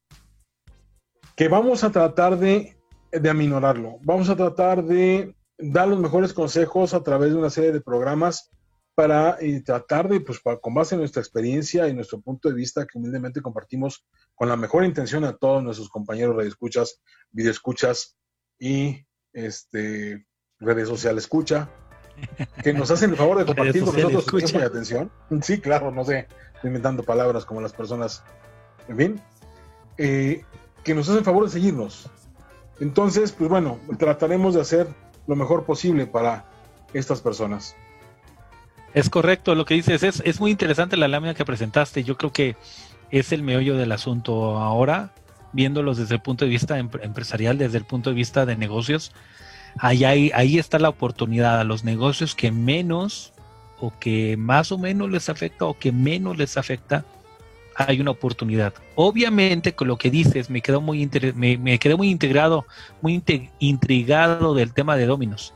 que 1.35 1.49
vamos 1.49 1.85
a 1.85 1.91
tratar 1.91 2.39
de, 2.39 2.77
de 3.11 3.31
aminorarlo. 3.31 3.99
Vamos 4.03 4.29
a 4.31 4.37
tratar 4.37 4.85
de 4.85 5.35
dar 5.59 5.89
los 5.89 5.99
mejores 5.99 6.33
consejos 6.33 6.95
a 6.95 7.03
través 7.03 7.31
de 7.31 7.37
una 7.37 7.51
serie 7.51 7.73
de 7.73 7.81
programas 7.81 8.51
para 8.95 9.37
eh, 9.41 9.61
tratar 9.61 10.09
de, 10.09 10.21
pues, 10.21 10.41
con 10.41 10.73
base 10.73 10.95
en 10.95 11.01
nuestra 11.01 11.21
experiencia 11.21 11.87
y 11.87 11.95
nuestro 11.95 12.21
punto 12.21 12.49
de 12.49 12.55
vista 12.55 12.87
que 12.87 12.99
humildemente 12.99 13.43
compartimos 13.43 14.07
con 14.35 14.49
la 14.49 14.57
mejor 14.57 14.85
intención 14.85 15.25
a 15.25 15.37
todos 15.37 15.63
nuestros 15.63 15.91
compañeros 15.91 16.35
radioescuchas, 16.35 17.03
videoescuchas 17.31 18.17
y 18.59 19.05
este, 19.35 20.27
redes 20.59 20.89
sociales 20.89 21.25
escucha, 21.25 21.69
que 22.63 22.73
nos 22.73 22.91
hacen 22.91 23.11
el 23.11 23.17
favor 23.17 23.39
de 23.39 23.45
compartir 23.55 23.85
con 23.85 23.95
nosotros 23.95 24.51
tiempo 24.51 24.67
atención. 24.67 25.13
Sí, 25.43 25.61
claro, 25.61 25.91
no 25.91 26.03
sé, 26.03 26.27
inventando 26.67 27.03
palabras 27.03 27.45
como 27.45 27.61
las 27.61 27.73
personas, 27.73 28.23
en 28.89 28.97
fin, 28.97 29.21
eh, 29.99 30.45
que 30.85 30.95
nos 30.95 31.09
hacen 31.09 31.25
favor 31.25 31.45
de 31.45 31.51
seguirnos. 31.51 32.11
Entonces, 32.81 33.33
pues 33.33 33.49
bueno, 33.49 33.79
trataremos 33.99 34.55
de 34.55 34.61
hacer 34.61 34.89
lo 35.27 35.37
mejor 35.37 35.65
posible 35.65 36.07
para 36.07 36.45
estas 36.93 37.21
personas. 37.21 37.75
Es 38.95 39.11
correcto 39.11 39.55
lo 39.55 39.65
que 39.65 39.75
dices, 39.75 40.03
es, 40.03 40.23
es 40.25 40.41
muy 40.41 40.51
interesante 40.51 40.97
la 40.97 41.09
lámina 41.09 41.35
que 41.35 41.45
presentaste, 41.45 42.05
yo 42.05 42.17
creo 42.17 42.33
que 42.33 42.57
es 43.11 43.33
el 43.33 43.43
meollo 43.43 43.77
del 43.77 43.93
asunto 43.93 44.59
ahora, 44.59 45.13
viéndolos 45.53 45.97
desde 45.97 46.15
el 46.15 46.23
punto 46.23 46.45
de 46.45 46.51
vista 46.51 46.79
empresarial, 46.79 47.59
desde 47.59 47.79
el 47.79 47.85
punto 47.85 48.11
de 48.11 48.17
vista 48.17 48.47
de 48.47 48.57
negocios, 48.57 49.13
ahí, 49.79 50.05
ahí, 50.05 50.31
ahí 50.35 50.59
está 50.59 50.79
la 50.79 50.89
oportunidad 50.89 51.61
a 51.61 51.65
los 51.65 51.85
negocios 51.85 52.35
que 52.35 52.51
menos 52.53 53.33
o 53.81 53.93
que 53.99 54.37
más 54.37 54.73
o 54.73 54.79
menos 54.79 55.11
les 55.11 55.29
afecta 55.29 55.67
o 55.67 55.79
que 55.79 55.93
menos 55.93 56.37
les 56.39 56.57
afecta, 56.57 57.05
hay 57.77 58.01
una 58.01 58.11
oportunidad. 58.11 58.73
Obviamente 58.95 59.75
con 59.75 59.89
lo 59.89 59.99
que 59.99 60.11
dices 60.11 60.49
me 60.49 60.63
quedó 60.63 60.81
muy 60.81 61.09
me, 61.35 61.59
me 61.59 61.79
quedé 61.79 61.95
muy 61.95 62.09
integrado, 62.09 62.67
muy 63.03 63.23
intrigado 63.59 64.55
del 64.55 64.73
tema 64.73 64.97
de 64.97 65.07
Dominos, 65.07 65.53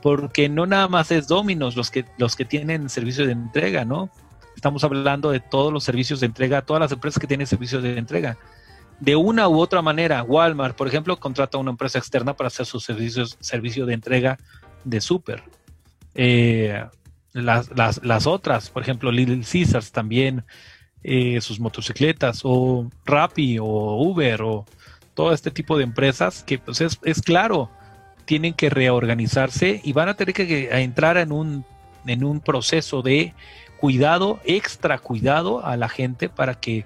porque 0.00 0.48
no 0.48 0.66
nada 0.66 0.88
más 0.88 1.10
es 1.10 1.26
Dominos 1.26 1.76
los 1.76 1.90
que 1.90 2.04
los 2.18 2.36
que 2.36 2.44
tienen 2.44 2.88
servicio 2.88 3.26
de 3.26 3.32
entrega, 3.32 3.84
¿no? 3.84 4.10
Estamos 4.54 4.84
hablando 4.84 5.30
de 5.30 5.40
todos 5.40 5.72
los 5.72 5.84
servicios 5.84 6.20
de 6.20 6.26
entrega, 6.26 6.62
todas 6.62 6.80
las 6.80 6.92
empresas 6.92 7.20
que 7.20 7.26
tienen 7.26 7.46
servicios 7.46 7.82
de 7.82 7.98
entrega. 7.98 8.38
De 9.00 9.14
una 9.14 9.46
u 9.48 9.58
otra 9.58 9.82
manera, 9.82 10.22
Walmart, 10.22 10.74
por 10.74 10.88
ejemplo, 10.88 11.18
contrata 11.18 11.58
a 11.58 11.60
una 11.60 11.72
empresa 11.72 11.98
externa 11.98 12.34
para 12.34 12.48
hacer 12.48 12.64
sus 12.64 12.82
servicios, 12.82 13.36
servicio 13.40 13.84
de 13.84 13.92
entrega 13.92 14.38
de 14.84 15.02
súper. 15.02 15.42
Eh, 16.14 16.82
las, 17.36 18.00
las, 18.02 18.26
otras, 18.26 18.70
por 18.70 18.82
ejemplo, 18.82 19.12
Little 19.12 19.40
Caesars 19.40 19.92
también, 19.92 20.44
eh, 21.02 21.40
sus 21.40 21.60
motocicletas, 21.60 22.40
o 22.44 22.90
Rappi, 23.04 23.58
o 23.58 23.64
Uber, 23.64 24.42
o 24.42 24.64
todo 25.14 25.32
este 25.32 25.50
tipo 25.50 25.76
de 25.76 25.84
empresas 25.84 26.42
que 26.42 26.58
pues 26.58 26.80
es, 26.80 26.98
es 27.04 27.22
claro, 27.22 27.70
tienen 28.24 28.54
que 28.54 28.70
reorganizarse 28.70 29.80
y 29.84 29.92
van 29.92 30.08
a 30.08 30.14
tener 30.14 30.34
que 30.34 30.68
entrar 30.82 31.16
en 31.16 31.32
un, 31.32 31.64
en 32.06 32.24
un 32.24 32.40
proceso 32.40 33.02
de 33.02 33.34
cuidado, 33.78 34.40
extra 34.44 34.98
cuidado 34.98 35.64
a 35.64 35.76
la 35.76 35.88
gente 35.88 36.28
para 36.28 36.54
que, 36.54 36.84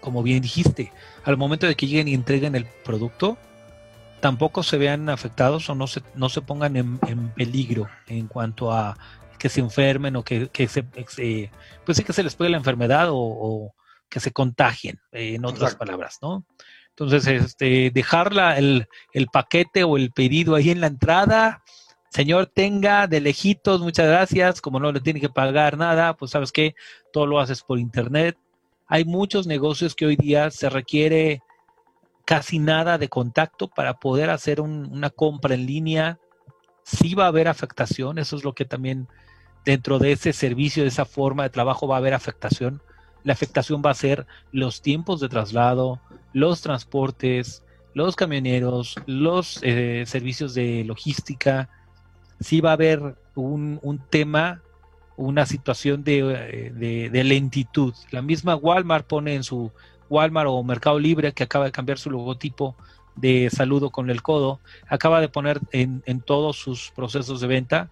como 0.00 0.22
bien 0.22 0.42
dijiste, 0.42 0.92
al 1.24 1.36
momento 1.36 1.66
de 1.66 1.74
que 1.74 1.86
lleguen 1.86 2.08
y 2.08 2.14
entreguen 2.14 2.54
el 2.54 2.66
producto, 2.84 3.38
tampoco 4.24 4.62
se 4.62 4.78
vean 4.78 5.10
afectados 5.10 5.68
o 5.68 5.74
no 5.74 5.86
se, 5.86 6.00
no 6.14 6.30
se 6.30 6.40
pongan 6.40 6.76
en, 6.78 6.98
peligro 7.36 7.90
en 8.06 8.26
cuanto 8.26 8.72
a 8.72 8.96
que 9.38 9.50
se 9.50 9.60
enfermen 9.60 10.16
o 10.16 10.24
que, 10.24 10.48
se, 10.66 10.82
pues 11.84 11.98
sí 11.98 12.04
que 12.04 12.14
se 12.14 12.22
les 12.22 12.34
pegue 12.34 12.48
la 12.48 12.56
enfermedad 12.56 13.08
o, 13.10 13.74
que 14.08 14.20
se 14.20 14.32
contagien, 14.32 14.98
en 15.12 15.44
otras 15.44 15.74
palabras, 15.74 16.20
¿no? 16.22 16.46
Entonces, 16.88 17.26
este, 17.26 17.90
dejarla 17.92 18.56
el, 18.56 18.86
el 19.12 19.26
paquete 19.26 19.84
o 19.84 19.98
el 19.98 20.10
pedido 20.10 20.54
ahí 20.54 20.70
en 20.70 20.80
la 20.80 20.86
entrada, 20.86 21.62
señor, 22.08 22.46
tenga 22.46 23.06
de 23.06 23.20
lejitos, 23.20 23.82
muchas 23.82 24.06
gracias, 24.06 24.62
como 24.62 24.80
no 24.80 24.90
le 24.90 25.00
tiene 25.00 25.20
que 25.20 25.28
pagar 25.28 25.76
nada, 25.76 26.16
pues 26.16 26.30
sabes 26.30 26.50
que 26.50 26.74
todo 27.12 27.26
lo 27.26 27.40
haces 27.40 27.62
por 27.62 27.78
internet. 27.78 28.38
Hay 28.86 29.04
muchos 29.04 29.46
negocios 29.46 29.94
que 29.94 30.06
hoy 30.06 30.16
día 30.16 30.50
se 30.50 30.70
requiere 30.70 31.42
casi 32.24 32.58
nada 32.58 32.98
de 32.98 33.08
contacto 33.08 33.68
para 33.68 33.94
poder 33.94 34.30
hacer 34.30 34.60
una 34.60 35.10
compra 35.10 35.54
en 35.54 35.66
línea. 35.66 36.18
Sí 36.82 37.14
va 37.14 37.24
a 37.24 37.28
haber 37.28 37.48
afectación, 37.48 38.18
eso 38.18 38.36
es 38.36 38.44
lo 38.44 38.54
que 38.54 38.64
también 38.64 39.08
dentro 39.64 39.98
de 39.98 40.12
ese 40.12 40.32
servicio, 40.32 40.82
de 40.82 40.90
esa 40.90 41.04
forma 41.04 41.44
de 41.44 41.50
trabajo 41.50 41.88
va 41.88 41.96
a 41.96 41.98
haber 41.98 42.14
afectación. 42.14 42.82
La 43.22 43.32
afectación 43.32 43.82
va 43.84 43.90
a 43.90 43.94
ser 43.94 44.26
los 44.52 44.82
tiempos 44.82 45.20
de 45.20 45.28
traslado, 45.28 46.00
los 46.32 46.60
transportes, 46.60 47.64
los 47.94 48.16
camioneros, 48.16 48.96
los 49.06 49.60
eh, 49.62 50.04
servicios 50.06 50.52
de 50.52 50.84
logística, 50.84 51.70
sí 52.40 52.60
va 52.60 52.70
a 52.70 52.74
haber 52.74 53.16
un, 53.34 54.00
tema, 54.10 54.62
una 55.16 55.46
situación 55.46 56.02
eh, 56.06 56.72
de, 57.10 57.24
lentitud. 57.24 57.94
La 58.10 58.20
misma 58.22 58.56
Walmart 58.56 59.06
pone 59.06 59.34
en 59.34 59.44
su 59.44 59.72
Walmart 60.10 60.48
o 60.48 60.62
Mercado 60.62 60.98
Libre, 60.98 61.32
que 61.32 61.44
acaba 61.44 61.66
de 61.66 61.72
cambiar 61.72 61.98
su 61.98 62.10
logotipo 62.10 62.76
de 63.16 63.48
saludo 63.50 63.90
con 63.90 64.10
el 64.10 64.22
codo, 64.22 64.60
acaba 64.88 65.20
de 65.20 65.28
poner 65.28 65.60
en, 65.72 66.02
en 66.06 66.20
todos 66.20 66.56
sus 66.56 66.90
procesos 66.90 67.40
de 67.40 67.46
venta 67.46 67.90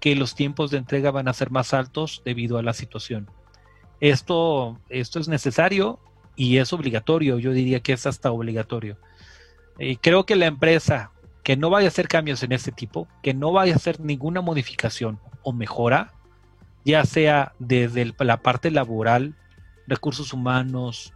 que 0.00 0.16
los 0.16 0.34
tiempos 0.34 0.70
de 0.70 0.78
entrega 0.78 1.10
van 1.10 1.28
a 1.28 1.32
ser 1.32 1.50
más 1.50 1.72
altos 1.72 2.22
debido 2.24 2.58
a 2.58 2.62
la 2.62 2.72
situación. 2.72 3.28
Esto, 4.00 4.78
esto 4.88 5.20
es 5.20 5.28
necesario 5.28 5.98
y 6.36 6.58
es 6.58 6.72
obligatorio, 6.72 7.38
yo 7.38 7.52
diría 7.52 7.80
que 7.80 7.92
es 7.92 8.06
hasta 8.06 8.30
obligatorio. 8.30 8.98
Y 9.78 9.96
creo 9.96 10.26
que 10.26 10.36
la 10.36 10.46
empresa 10.46 11.10
que 11.42 11.56
no 11.56 11.70
vaya 11.70 11.86
a 11.86 11.88
hacer 11.88 12.08
cambios 12.08 12.42
en 12.42 12.52
este 12.52 12.72
tipo, 12.72 13.06
que 13.22 13.34
no 13.34 13.52
vaya 13.52 13.74
a 13.74 13.76
hacer 13.76 14.00
ninguna 14.00 14.40
modificación 14.40 15.20
o 15.42 15.52
mejora, 15.52 16.12
ya 16.84 17.04
sea 17.04 17.52
desde 17.58 18.12
la 18.18 18.42
parte 18.42 18.70
laboral, 18.70 19.34
recursos 19.86 20.32
humanos, 20.32 21.12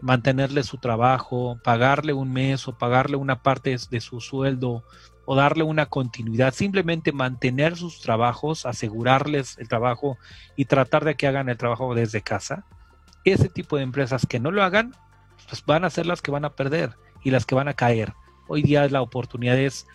mantenerle 0.00 0.62
su 0.62 0.78
trabajo, 0.78 1.58
pagarle 1.62 2.12
un 2.12 2.32
mes 2.32 2.68
o 2.68 2.76
pagarle 2.76 3.16
una 3.16 3.42
parte 3.42 3.76
de 3.90 4.00
su 4.00 4.20
sueldo 4.20 4.84
o 5.24 5.34
darle 5.34 5.64
una 5.64 5.86
continuidad, 5.86 6.54
simplemente 6.54 7.12
mantener 7.12 7.76
sus 7.76 8.00
trabajos, 8.00 8.64
asegurarles 8.64 9.58
el 9.58 9.68
trabajo 9.68 10.18
y 10.56 10.66
tratar 10.66 11.04
de 11.04 11.16
que 11.16 11.26
hagan 11.26 11.48
el 11.48 11.56
trabajo 11.56 11.94
desde 11.94 12.22
casa. 12.22 12.64
Ese 13.24 13.48
tipo 13.48 13.76
de 13.76 13.82
empresas 13.82 14.26
que 14.26 14.38
no 14.38 14.52
lo 14.52 14.62
hagan, 14.62 14.94
pues 15.48 15.64
van 15.66 15.84
a 15.84 15.90
ser 15.90 16.06
las 16.06 16.22
que 16.22 16.30
van 16.30 16.44
a 16.44 16.54
perder 16.54 16.96
y 17.24 17.30
las 17.30 17.44
que 17.44 17.56
van 17.56 17.68
a 17.68 17.74
caer 17.74 18.12
Hoy 18.48 18.62
día 18.62 18.88
la 18.88 19.02
oportunidad 19.02 19.58
es 19.58 19.86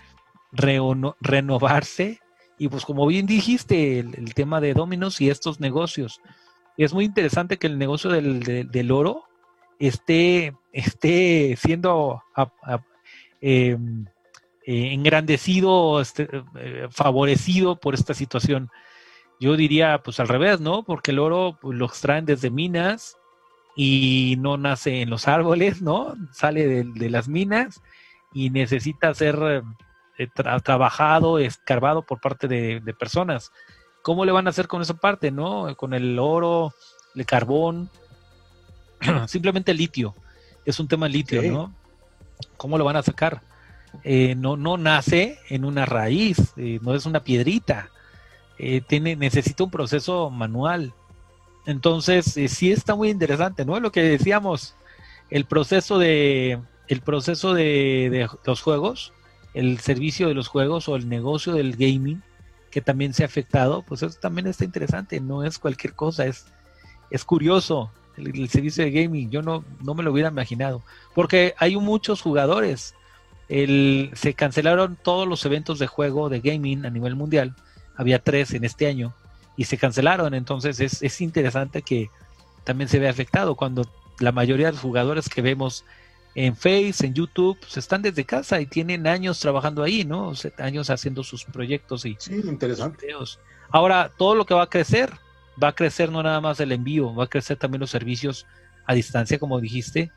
renovarse 0.51 2.19
y 2.57 2.67
pues 2.67 2.85
como 2.85 3.07
bien 3.07 3.25
dijiste, 3.25 3.99
el, 3.99 4.33
tema 4.33 4.59
de 4.61 4.73
Dominos 4.73 5.21
y 5.21 5.29
estos 5.29 5.59
negocios. 5.59 6.21
Es 6.77 6.93
muy 6.93 7.05
interesante 7.05 7.57
que 7.57 7.67
el 7.67 7.77
negocio 7.77 8.11
del, 8.11 8.91
oro 8.91 9.23
esté, 9.87 10.53
esté 10.71 11.55
siendo 11.57 12.23
em, 13.41 14.05
eh, 14.65 14.93
engrandecido, 14.93 16.01
este, 16.01 16.29
eh, 16.55 16.87
favorecido 16.89 17.79
por 17.79 17.93
esta 17.93 18.13
situación. 18.13 18.69
Yo 19.39 19.55
diría, 19.55 20.01
pues 20.03 20.19
al 20.19 20.27
revés, 20.27 20.59
¿no? 20.59 20.83
Porque 20.83 21.11
el 21.11 21.19
oro 21.19 21.57
pues, 21.61 21.77
lo 21.77 21.85
extraen 21.85 22.25
desde 22.25 22.51
minas 22.51 23.17
y 23.75 24.35
no 24.39 24.57
nace 24.57 25.01
en 25.01 25.09
los 25.09 25.27
árboles, 25.27 25.81
¿no? 25.81 26.13
Sale 26.31 26.83
de 26.83 27.09
las 27.09 27.27
minas 27.27 27.81
y 28.33 28.49
necesita 28.49 29.13
ser 29.13 29.63
eh, 30.17 30.27
trabajado, 30.63 31.39
escarbado 31.39 32.03
por 32.03 32.19
parte 32.19 32.47
de, 32.47 32.93
personas. 32.93 33.51
¿Cómo 34.03 34.25
le 34.25 34.31
van 34.31 34.47
a 34.47 34.51
hacer 34.51 34.67
con 34.67 34.81
esa 34.81 34.95
parte, 34.95 35.31
no? 35.31 35.75
Con 35.75 35.93
el 35.93 36.19
oro, 36.19 36.73
el 37.15 37.25
carbón, 37.25 37.89
simplemente 39.27 39.73
litio. 39.73 40.15
Es 40.65 40.79
un 40.79 40.87
tema 40.87 41.07
litio, 41.07 41.41
¿no? 41.43 41.73
¿Cómo 42.57 42.77
lo 42.77 42.85
van 42.85 42.95
a 42.95 43.03
sacar? 43.03 43.41
Eh, 44.03 44.35
no, 44.35 44.55
no 44.57 44.77
nace 44.77 45.39
en 45.49 45.65
una 45.65 45.85
raíz, 45.85 46.53
eh, 46.55 46.79
no 46.81 46.95
es 46.95 47.05
una 47.05 47.23
piedrita. 47.23 47.89
tiene, 48.87 49.15
necesita 49.15 49.63
un 49.63 49.71
proceso 49.71 50.29
manual. 50.29 50.93
Entonces, 51.65 52.25
sí 52.47 52.71
está 52.71 52.95
muy 52.95 53.09
interesante, 53.09 53.65
¿no? 53.65 53.79
Lo 53.79 53.91
que 53.91 54.03
decíamos, 54.03 54.75
el 55.31 55.45
proceso 55.45 55.97
de, 55.97 56.59
el 56.91 57.01
proceso 57.01 57.53
de, 57.53 58.27
los 58.45 58.61
juegos, 58.61 59.13
el 59.53 59.79
servicio 59.79 60.27
de 60.27 60.33
los 60.33 60.49
juegos 60.49 60.89
o 60.89 60.97
el 60.97 61.07
negocio 61.07 61.53
del 61.53 61.77
gaming 61.77 62.21
que 62.69 62.81
también 62.81 63.13
se 63.13 63.23
ha 63.23 63.27
afectado, 63.27 63.81
pues 63.81 64.03
eso 64.03 64.17
también 64.19 64.47
está 64.47 64.65
interesante, 64.65 65.21
no 65.21 65.43
es 65.43 65.57
cualquier 65.57 65.93
cosa, 65.93 66.25
es, 66.25 66.45
es 67.09 67.23
curioso 67.23 67.91
el, 68.25 68.49
servicio 68.49 68.83
de 68.83 68.91
gaming, 68.91 69.29
yo 69.29 69.41
no, 69.41 69.63
no 69.83 69.93
me 69.93 70.03
lo 70.03 70.11
hubiera 70.11 70.29
imaginado, 70.29 70.81
porque 71.13 71.53
hay 71.57 71.75
muchos 71.77 72.21
jugadores, 72.21 72.95
el, 73.49 74.11
se 74.13 74.33
cancelaron 74.33 74.97
todos 75.01 75.27
los 75.27 75.45
eventos 75.45 75.79
de 75.79 75.87
juego 75.87 76.29
de 76.29 76.39
gaming 76.39 76.85
a 76.85 76.89
nivel 76.89 77.15
mundial, 77.15 77.55
había 77.95 78.19
tres 78.19 78.53
en 78.53 78.63
este 78.63 78.87
año, 78.87 79.13
y 79.57 79.65
se 79.65 79.77
cancelaron, 79.77 80.33
entonces 80.33 80.79
es, 80.79 81.01
es 81.03 81.21
interesante 81.21 81.81
que 81.81 82.09
también 82.63 82.87
se 82.87 82.99
vea 82.99 83.09
afectado 83.09 83.55
cuando 83.55 83.85
la 84.19 84.31
mayoría 84.31 84.67
de 84.67 84.73
los 84.73 84.81
jugadores 84.81 85.27
que 85.29 85.41
vemos 85.41 85.83
en 86.35 86.55
Face, 86.55 87.05
en 87.05 87.13
YouTube, 87.13 87.57
pues 87.59 87.77
están 87.77 88.01
desde 88.01 88.23
casa 88.23 88.61
y 88.61 88.65
tienen 88.65 89.05
años 89.07 89.39
trabajando 89.39 89.83
ahí, 89.83 90.05
¿no? 90.05 90.33
años 90.57 90.89
haciendo 90.89 91.23
sus 91.23 91.43
proyectos 91.43 92.05
y 92.05 92.15
sí, 92.19 92.35
interesante. 92.45 93.07
Ahora, 93.69 94.11
todo 94.17 94.35
lo 94.35 94.45
que 94.45 94.53
va 94.53 94.63
a 94.63 94.69
crecer, 94.69 95.11
va 95.61 95.69
a 95.69 95.75
crecer 95.75 96.11
no 96.11 96.23
nada 96.23 96.41
más 96.41 96.59
el 96.59 96.71
envío, 96.71 97.13
va 97.13 97.25
a 97.25 97.29
crecer 97.29 97.57
también 97.57 97.81
los 97.81 97.91
servicios 97.91 98.45
a 98.85 98.93
distancia, 98.93 99.39
como 99.39 99.59
dijiste, 99.59 100.11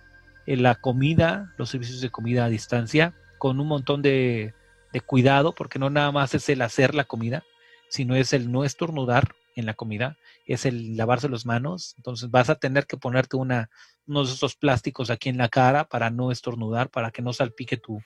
en 0.47 0.63
la 0.63 0.75
comida, 0.75 1.53
los 1.59 1.71
servicios 1.71 2.01
de 2.01 2.11
comida 2.11 2.45
a 2.45 2.49
distancia, 2.49 3.15
con 3.39 3.61
un 3.61 3.67
montón 3.67 4.03
de, 4.03 4.55
de 4.93 5.01
cuidado, 5.01 5.55
porque 5.55 5.79
no 5.79 5.91
nada 5.91 6.13
más 6.13 6.35
es 6.35 6.49
el 6.49 6.63
hacer 6.63 6.95
la 6.95 7.05
comida, 7.05 7.45
sino 7.89 8.17
es 8.17 8.33
el 8.33 8.51
no 8.51 8.65
estornudar 8.65 9.35
en 9.57 9.67
la 9.67 9.75
comida, 9.75 10.17
es 10.47 10.67
el 10.67 10.97
lavarse 10.97 11.29
las 11.29 11.47
manos, 11.47 11.95
entonces 11.97 12.31
vas 12.31 12.51
a 12.51 12.57
tener 12.57 12.87
que 12.87 12.97
ponerte 12.97 13.37
una 13.37 13.71
unos 14.07 14.29
de 14.29 14.35
esos 14.35 14.57
plásticos 14.57 15.11
aquí 15.11 15.29
en 15.29 15.39
la 15.39 15.49
cara 15.49 15.85
para 15.89 16.11
no 16.11 16.31
estornudar, 16.31 16.91
para 16.91 17.11
que 17.11 17.23
no 17.23 17.33
salpique 17.33 17.77
tu, 17.77 18.01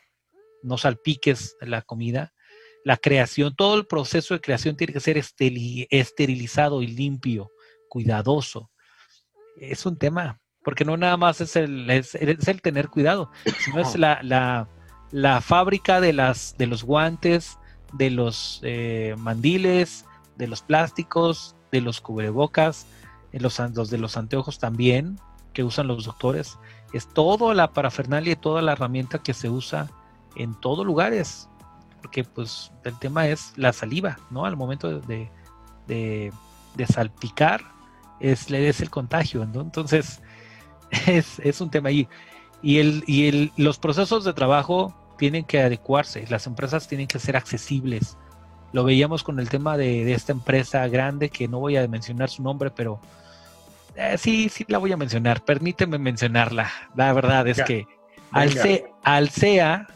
no 0.62 0.78
salpiques 0.78 1.56
la 1.60 1.82
comida. 1.82 2.32
La 2.88 2.96
creación, 2.96 3.54
todo 3.54 3.74
el 3.74 3.84
proceso 3.84 4.32
de 4.32 4.40
creación 4.40 4.74
tiene 4.74 4.94
que 4.94 5.00
ser 5.00 5.18
esterilizado 5.18 6.80
y 6.80 6.86
limpio, 6.86 7.52
cuidadoso. 7.90 8.70
Es 9.58 9.84
un 9.84 9.98
tema, 9.98 10.40
porque 10.64 10.86
no 10.86 10.96
nada 10.96 11.18
más 11.18 11.42
es 11.42 11.54
el, 11.56 11.90
es, 11.90 12.14
el 12.14 12.62
tener 12.62 12.88
cuidado, 12.88 13.30
sino 13.62 13.80
es 13.80 13.94
la, 13.98 14.20
la, 14.22 14.70
la, 15.10 15.42
fábrica 15.42 16.00
de, 16.00 16.14
las, 16.14 16.56
de 16.56 16.66
los 16.66 16.82
guantes, 16.82 17.58
de 17.92 18.08
los 18.08 18.60
eh, 18.62 19.14
mandiles, 19.18 20.06
de 20.36 20.46
los 20.46 20.62
plásticos, 20.62 21.56
de 21.70 21.82
los 21.82 22.00
cubrebocas, 22.00 22.86
los, 23.32 23.58
los 23.58 23.90
de 23.90 23.98
los 23.98 24.16
anteojos 24.16 24.58
también, 24.58 25.20
que 25.52 25.62
usan 25.62 25.88
los 25.88 26.06
doctores, 26.06 26.58
es 26.94 27.06
toda 27.06 27.52
la 27.52 27.70
parafernalia 27.74 28.32
y 28.32 28.36
toda 28.36 28.62
la 28.62 28.72
herramienta 28.72 29.18
que 29.18 29.34
se 29.34 29.50
usa 29.50 29.90
en 30.36 30.58
todos 30.58 30.86
lugares, 30.86 31.50
porque 32.00 32.24
pues 32.24 32.72
el 32.84 32.98
tema 32.98 33.28
es 33.28 33.52
la 33.56 33.72
saliva, 33.72 34.18
¿no? 34.30 34.44
Al 34.44 34.56
momento 34.56 35.00
de, 35.00 35.30
de, 35.86 36.32
salpicar 36.86 37.62
es, 38.20 38.50
es 38.50 38.80
el 38.80 38.90
contagio, 38.90 39.44
¿no? 39.46 39.60
Entonces, 39.60 40.20
es, 41.06 41.38
es 41.40 41.60
un 41.60 41.70
tema 41.70 41.88
ahí. 41.90 42.08
Y, 42.62 42.78
el, 42.78 43.04
y 43.06 43.28
el, 43.28 43.52
los 43.56 43.78
procesos 43.78 44.24
de 44.24 44.32
trabajo 44.32 44.94
tienen 45.18 45.44
que 45.44 45.60
adecuarse, 45.60 46.26
las 46.28 46.46
empresas 46.46 46.88
tienen 46.88 47.06
que 47.06 47.18
ser 47.18 47.36
accesibles. 47.36 48.16
Lo 48.72 48.84
veíamos 48.84 49.22
con 49.22 49.38
el 49.40 49.48
tema 49.48 49.76
de, 49.76 50.12
esta 50.12 50.32
empresa 50.32 50.86
grande, 50.88 51.30
que 51.30 51.48
no 51.48 51.58
voy 51.58 51.76
a 51.76 51.86
mencionar 51.88 52.28
su 52.28 52.42
nombre, 52.42 52.70
pero 52.70 53.00
eh, 53.96 54.16
sí, 54.18 54.48
sí 54.48 54.64
la 54.68 54.78
voy 54.78 54.92
a 54.92 54.96
mencionar. 54.96 55.44
Permíteme 55.44 55.98
mencionarla. 55.98 56.70
La 56.94 57.12
verdad 57.12 57.48
es 57.48 57.62
que 57.62 57.86
al, 58.30 58.52
al 59.02 59.30
CEA 59.30 59.86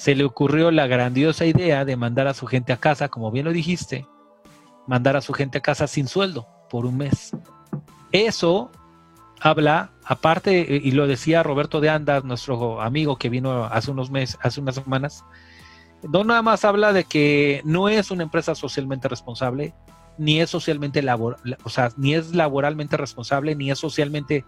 se 0.00 0.14
le 0.14 0.24
ocurrió 0.24 0.70
la 0.70 0.86
grandiosa 0.86 1.44
idea 1.44 1.84
de 1.84 1.94
mandar 1.94 2.26
a 2.26 2.32
su 2.32 2.46
gente 2.46 2.72
a 2.72 2.78
casa, 2.78 3.10
como 3.10 3.30
bien 3.30 3.44
lo 3.44 3.52
dijiste, 3.52 4.06
mandar 4.86 5.14
a 5.14 5.20
su 5.20 5.34
gente 5.34 5.58
a 5.58 5.60
casa 5.60 5.86
sin 5.86 6.08
sueldo 6.08 6.48
por 6.70 6.86
un 6.86 6.96
mes. 6.96 7.36
Eso 8.10 8.70
habla, 9.42 9.90
aparte, 10.06 10.80
y 10.82 10.90
lo 10.92 11.06
decía 11.06 11.42
Roberto 11.42 11.82
de 11.82 11.90
Anda, 11.90 12.20
nuestro 12.20 12.80
amigo 12.80 13.16
que 13.16 13.28
vino 13.28 13.64
hace 13.64 13.90
unos 13.90 14.10
meses, 14.10 14.38
hace 14.40 14.62
unas 14.62 14.76
semanas, 14.76 15.22
no 16.10 16.24
nada 16.24 16.40
más 16.40 16.64
habla 16.64 16.94
de 16.94 17.04
que 17.04 17.60
no 17.66 17.90
es 17.90 18.10
una 18.10 18.22
empresa 18.22 18.54
socialmente 18.54 19.06
responsable, 19.06 19.74
ni 20.16 20.40
es 20.40 20.48
socialmente 20.48 21.02
laboral, 21.02 21.58
o 21.62 21.68
sea, 21.68 21.90
ni 21.98 22.14
es 22.14 22.34
laboralmente 22.34 22.96
responsable, 22.96 23.54
ni 23.54 23.70
es 23.70 23.78
socialmente 23.78 24.46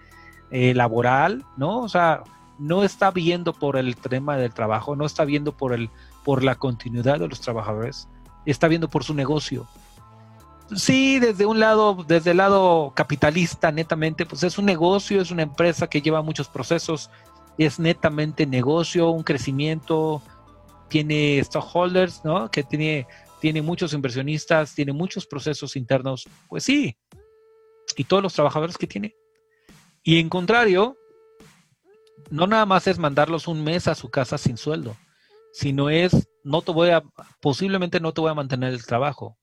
eh, 0.51 0.73
laboral, 0.73 1.45
¿no? 1.59 1.81
O 1.81 1.91
sea, 1.91 2.23
no 2.63 2.85
está 2.85 3.11
viendo 3.11 3.53
por 3.53 3.77
el 3.77 3.97
tema 3.97 4.37
del 4.37 4.53
trabajo, 4.55 4.97
no 4.97 5.05
está 5.05 5.25
viendo 5.25 5.53
por 5.57 5.73
el, 5.73 5.91
por 6.25 6.43
la 6.43 6.55
continuidad 6.55 7.19
de 7.19 7.29
los 7.29 7.41
trabajadores, 7.41 8.09
está 8.47 8.69
viendo 8.69 8.89
por 8.89 9.05
su 9.05 9.15
negocio 9.15 9.67
sí, 10.77 11.19
desde 11.19 11.47
un 11.47 11.61
lado, 11.61 12.05
desde 12.07 12.33
el 12.33 12.39
lado 12.39 12.93
capitalista, 12.95 13.71
netamente, 13.73 14.27
pues 14.27 14.43
es 14.43 14.59
un 14.59 14.67
negocio, 14.67 15.21
es 15.21 15.31
una 15.31 15.43
empresa 15.43 15.89
que 15.89 16.01
lleva 16.01 16.23
muchos 16.23 16.49
procesos, 16.49 17.11
es 17.59 17.79
netamente 17.79 18.47
negocio, 18.47 19.11
un 19.11 19.23
crecimiento, 19.23 20.23
tiene 20.89 21.39
stockholders, 21.41 22.25
¿no? 22.25 22.51
Que 22.51 22.63
tiene, 22.63 23.07
tiene 23.41 23.63
muchos 23.63 23.93
inversionistas, 23.93 24.75
tiene 24.75 24.93
muchos 24.93 25.27
procesos 25.27 25.77
internos, 25.77 26.29
pues 26.49 26.65
sí, 26.65 26.97
y 27.97 28.05
todos 28.05 28.23
los 28.23 28.35
trabajadores 28.35 28.79
que 28.79 28.87
tiene. 28.87 29.15
Y 30.03 30.19
en 30.19 30.29
contrario, 30.29 30.97
no 32.33 32.47
nada 32.47 32.65
más 32.65 32.87
es 32.87 32.99
mandarlos 32.99 33.47
un 33.47 33.63
mes 33.63 33.89
a 33.89 33.95
su 33.95 34.11
casa 34.11 34.39
sin 34.39 34.57
sueldo, 34.57 34.97
sino 35.53 35.91
es, 35.91 36.29
no 36.45 36.63
te 36.63 36.73
voy 36.73 36.89
a, 36.89 37.03
posiblemente 37.41 38.01
no 38.01 38.13
te 38.13 38.23
voy 38.23 38.31
a 38.31 38.35
mantener 38.35 38.73
el 38.73 38.87
trabajo, 38.87 39.37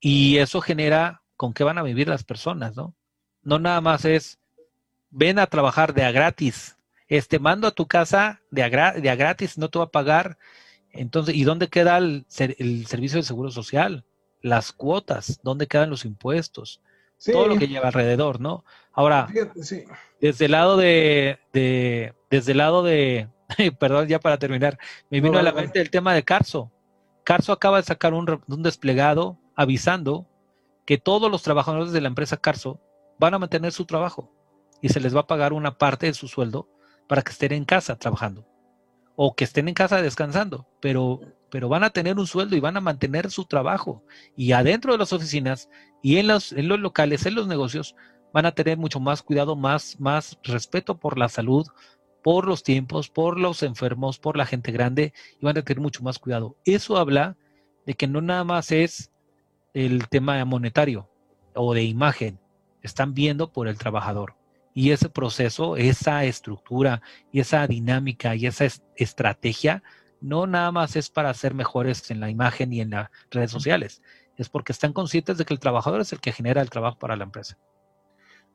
y 0.00 0.38
eso 0.38 0.60
genera 0.60 1.22
con 1.36 1.52
qué 1.52 1.62
van 1.62 1.78
a 1.78 1.82
vivir 1.82 2.08
las 2.08 2.24
personas, 2.24 2.74
¿no? 2.74 2.94
No 3.42 3.58
nada 3.58 3.80
más 3.80 4.04
es, 4.04 4.40
ven 5.10 5.38
a 5.38 5.46
trabajar 5.46 5.94
de 5.94 6.02
a 6.02 6.10
gratis, 6.10 6.76
este, 7.06 7.38
mando 7.38 7.68
a 7.68 7.72
tu 7.72 7.86
casa 7.86 8.40
de 8.50 8.64
a, 8.64 8.92
de 8.92 9.08
a 9.08 9.14
gratis, 9.14 9.56
no 9.56 9.68
te 9.68 9.78
va 9.78 9.86
a 9.86 9.90
pagar. 9.90 10.36
Entonces, 10.90 11.34
¿y 11.34 11.44
dónde 11.44 11.68
queda 11.68 11.98
el, 11.98 12.26
el, 12.38 12.86
servicio 12.86 13.18
de 13.18 13.24
seguro 13.24 13.50
social? 13.50 14.04
Las 14.42 14.72
cuotas, 14.72 15.40
¿dónde 15.42 15.66
quedan 15.68 15.90
los 15.90 16.04
impuestos? 16.04 16.80
Todo 17.24 17.48
lo 17.48 17.56
que 17.56 17.68
lleva 17.68 17.88
alrededor, 17.88 18.40
¿no? 18.40 18.64
Ahora, 18.92 19.28
desde 20.20 20.44
el 20.46 20.52
lado 20.52 20.76
de, 20.76 21.38
de, 21.52 22.14
desde 22.30 22.52
el 22.52 22.58
lado 22.58 22.82
de, 22.82 23.28
perdón, 23.78 24.08
ya 24.08 24.20
para 24.20 24.38
terminar, 24.38 24.78
me 25.10 25.20
vino 25.20 25.38
a 25.38 25.42
la 25.42 25.52
mente 25.52 25.80
el 25.80 25.90
tema 25.90 26.14
de 26.14 26.24
Carso. 26.24 26.70
Carso 27.24 27.52
acaba 27.52 27.76
de 27.76 27.82
sacar 27.84 28.14
un, 28.14 28.42
un 28.46 28.62
desplegado 28.62 29.38
avisando 29.54 30.26
que 30.86 30.98
todos 30.98 31.30
los 31.30 31.42
trabajadores 31.42 31.92
de 31.92 32.00
la 32.00 32.08
empresa 32.08 32.36
Carso 32.36 32.80
van 33.18 33.34
a 33.34 33.38
mantener 33.38 33.72
su 33.72 33.84
trabajo 33.84 34.32
y 34.80 34.88
se 34.88 35.00
les 35.00 35.14
va 35.14 35.20
a 35.20 35.26
pagar 35.26 35.52
una 35.52 35.76
parte 35.76 36.06
de 36.06 36.14
su 36.14 36.26
sueldo 36.26 36.68
para 37.06 37.22
que 37.22 37.32
estén 37.32 37.52
en 37.52 37.64
casa 37.64 37.96
trabajando 37.96 38.49
o 39.22 39.34
que 39.34 39.44
estén 39.44 39.68
en 39.68 39.74
casa 39.74 40.00
descansando, 40.00 40.66
pero, 40.80 41.20
pero 41.50 41.68
van 41.68 41.84
a 41.84 41.90
tener 41.90 42.18
un 42.18 42.26
sueldo 42.26 42.56
y 42.56 42.60
van 42.60 42.78
a 42.78 42.80
mantener 42.80 43.30
su 43.30 43.44
trabajo. 43.44 44.02
Y 44.34 44.52
adentro 44.52 44.92
de 44.92 44.98
las 44.98 45.12
oficinas 45.12 45.68
y 46.02 46.16
en 46.16 46.28
los, 46.28 46.52
en 46.52 46.68
los 46.68 46.80
locales, 46.80 47.26
en 47.26 47.34
los 47.34 47.46
negocios, 47.46 47.94
van 48.32 48.46
a 48.46 48.52
tener 48.52 48.78
mucho 48.78 48.98
más 48.98 49.22
cuidado, 49.22 49.56
más, 49.56 50.00
más 50.00 50.38
respeto 50.42 50.98
por 50.98 51.18
la 51.18 51.28
salud, 51.28 51.66
por 52.24 52.48
los 52.48 52.62
tiempos, 52.62 53.10
por 53.10 53.38
los 53.38 53.62
enfermos, 53.62 54.18
por 54.18 54.38
la 54.38 54.46
gente 54.46 54.72
grande, 54.72 55.12
y 55.38 55.44
van 55.44 55.58
a 55.58 55.62
tener 55.64 55.82
mucho 55.82 56.02
más 56.02 56.18
cuidado. 56.18 56.56
Eso 56.64 56.96
habla 56.96 57.36
de 57.84 57.92
que 57.92 58.06
no 58.06 58.22
nada 58.22 58.44
más 58.44 58.72
es 58.72 59.12
el 59.74 60.08
tema 60.08 60.42
monetario 60.46 61.10
o 61.54 61.74
de 61.74 61.82
imagen, 61.82 62.40
están 62.80 63.12
viendo 63.12 63.52
por 63.52 63.68
el 63.68 63.76
trabajador. 63.76 64.39
Y 64.74 64.92
ese 64.92 65.08
proceso, 65.08 65.76
esa 65.76 66.24
estructura 66.24 67.02
y 67.32 67.40
esa 67.40 67.66
dinámica 67.66 68.34
y 68.36 68.46
esa 68.46 68.66
estrategia 68.96 69.82
no 70.20 70.46
nada 70.46 70.70
más 70.70 70.96
es 70.96 71.08
para 71.08 71.32
ser 71.34 71.54
mejores 71.54 72.10
en 72.10 72.20
la 72.20 72.30
imagen 72.30 72.72
y 72.72 72.80
en 72.80 72.90
las 72.90 73.10
redes 73.30 73.50
sociales, 73.50 74.02
es 74.36 74.48
porque 74.48 74.72
están 74.72 74.92
conscientes 74.92 75.38
de 75.38 75.44
que 75.44 75.54
el 75.54 75.60
trabajador 75.60 76.00
es 76.00 76.12
el 76.12 76.20
que 76.20 76.32
genera 76.32 76.62
el 76.62 76.70
trabajo 76.70 76.98
para 76.98 77.16
la 77.16 77.24
empresa. 77.24 77.58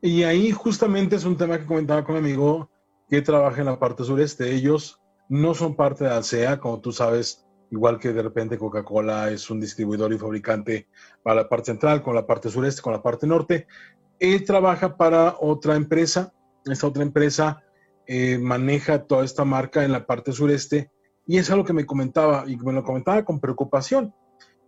Y 0.01 0.23
ahí 0.23 0.51
justamente 0.51 1.15
es 1.15 1.25
un 1.25 1.37
tema 1.37 1.57
que 1.57 1.65
comentaba 1.65 2.03
con 2.03 2.15
mi 2.15 2.19
amigo 2.19 2.69
que 3.09 3.21
trabaja 3.21 3.61
en 3.61 3.67
la 3.67 3.79
parte 3.79 4.03
sureste. 4.03 4.53
Ellos 4.53 5.01
no 5.29 5.53
son 5.53 5.75
parte 5.75 6.03
de 6.03 6.11
ALSEA, 6.11 6.59
como 6.59 6.81
tú 6.81 6.91
sabes, 6.91 7.45
igual 7.71 7.99
que 7.99 8.13
de 8.13 8.21
repente 8.21 8.57
Coca-Cola 8.57 9.31
es 9.31 9.49
un 9.49 9.59
distribuidor 9.59 10.13
y 10.13 10.17
fabricante 10.17 10.87
para 11.23 11.41
la 11.41 11.49
parte 11.49 11.67
central, 11.67 12.01
con 12.01 12.15
la 12.15 12.25
parte 12.25 12.49
sureste, 12.49 12.81
con 12.81 12.93
la 12.93 13.01
parte 13.01 13.25
norte. 13.25 13.67
Él 14.19 14.43
trabaja 14.45 14.97
para 14.97 15.35
otra 15.39 15.75
empresa, 15.75 16.33
esta 16.65 16.87
otra 16.87 17.03
empresa 17.03 17.63
eh, 18.07 18.37
maneja 18.37 19.03
toda 19.03 19.25
esta 19.25 19.45
marca 19.45 19.83
en 19.83 19.91
la 19.91 20.05
parte 20.05 20.31
sureste 20.31 20.91
y 21.27 21.37
es 21.37 21.49
algo 21.49 21.65
que 21.65 21.73
me 21.73 21.85
comentaba 21.85 22.45
y 22.47 22.55
me 22.57 22.73
lo 22.73 22.83
comentaba 22.83 23.25
con 23.25 23.39
preocupación. 23.39 24.13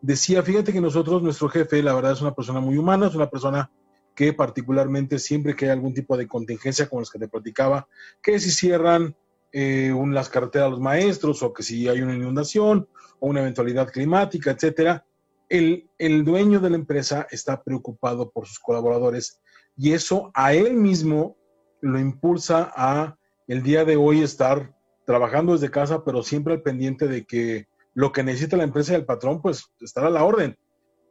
Decía, 0.01 0.43
fíjate 0.43 0.73
que 0.73 0.81
nosotros, 0.81 1.21
nuestro 1.23 1.49
jefe, 1.49 1.81
la 1.81 1.93
verdad 1.93 2.13
es 2.13 2.21
una 2.21 2.33
persona 2.33 2.59
muy 2.59 2.77
humana, 2.77 3.07
es 3.07 3.15
una 3.15 3.29
persona 3.29 3.71
que 4.15 4.33
particularmente 4.33 5.19
siempre 5.19 5.55
que 5.55 5.65
hay 5.65 5.71
algún 5.71 5.93
tipo 5.93 6.17
de 6.17 6.27
contingencia 6.27 6.89
como 6.89 7.01
los 7.01 7.11
que 7.11 7.19
te 7.19 7.27
platicaba, 7.27 7.87
que 8.21 8.39
si 8.39 8.49
cierran 8.49 9.15
eh, 9.51 9.93
las 10.07 10.29
carreteras 10.29 10.67
a 10.67 10.71
los 10.71 10.79
maestros 10.79 11.43
o 11.43 11.53
que 11.53 11.63
si 11.63 11.87
hay 11.87 12.01
una 12.01 12.15
inundación 12.15 12.87
o 13.19 13.27
una 13.27 13.41
eventualidad 13.41 13.91
climática, 13.91 14.51
etcétera, 14.51 15.05
el, 15.49 15.89
el 15.97 16.23
dueño 16.23 16.59
de 16.59 16.69
la 16.69 16.75
empresa 16.75 17.27
está 17.31 17.63
preocupado 17.63 18.31
por 18.31 18.47
sus 18.47 18.59
colaboradores 18.59 19.39
y 19.75 19.93
eso 19.93 20.31
a 20.33 20.53
él 20.53 20.73
mismo 20.73 21.37
lo 21.81 21.99
impulsa 21.99 22.71
a 22.75 23.17
el 23.47 23.63
día 23.63 23.85
de 23.85 23.95
hoy 23.95 24.21
estar 24.21 24.75
trabajando 25.05 25.53
desde 25.53 25.71
casa, 25.71 26.03
pero 26.03 26.21
siempre 26.21 26.53
al 26.53 26.61
pendiente 26.61 27.07
de 27.07 27.25
que 27.25 27.67
lo 27.93 28.11
que 28.11 28.23
necesita 28.23 28.57
la 28.57 28.65
empresa 28.65 28.91
y 28.91 28.95
el 28.95 29.05
patrón, 29.05 29.41
pues 29.41 29.63
estará 29.79 30.07
a 30.07 30.11
la 30.11 30.23
orden. 30.23 30.57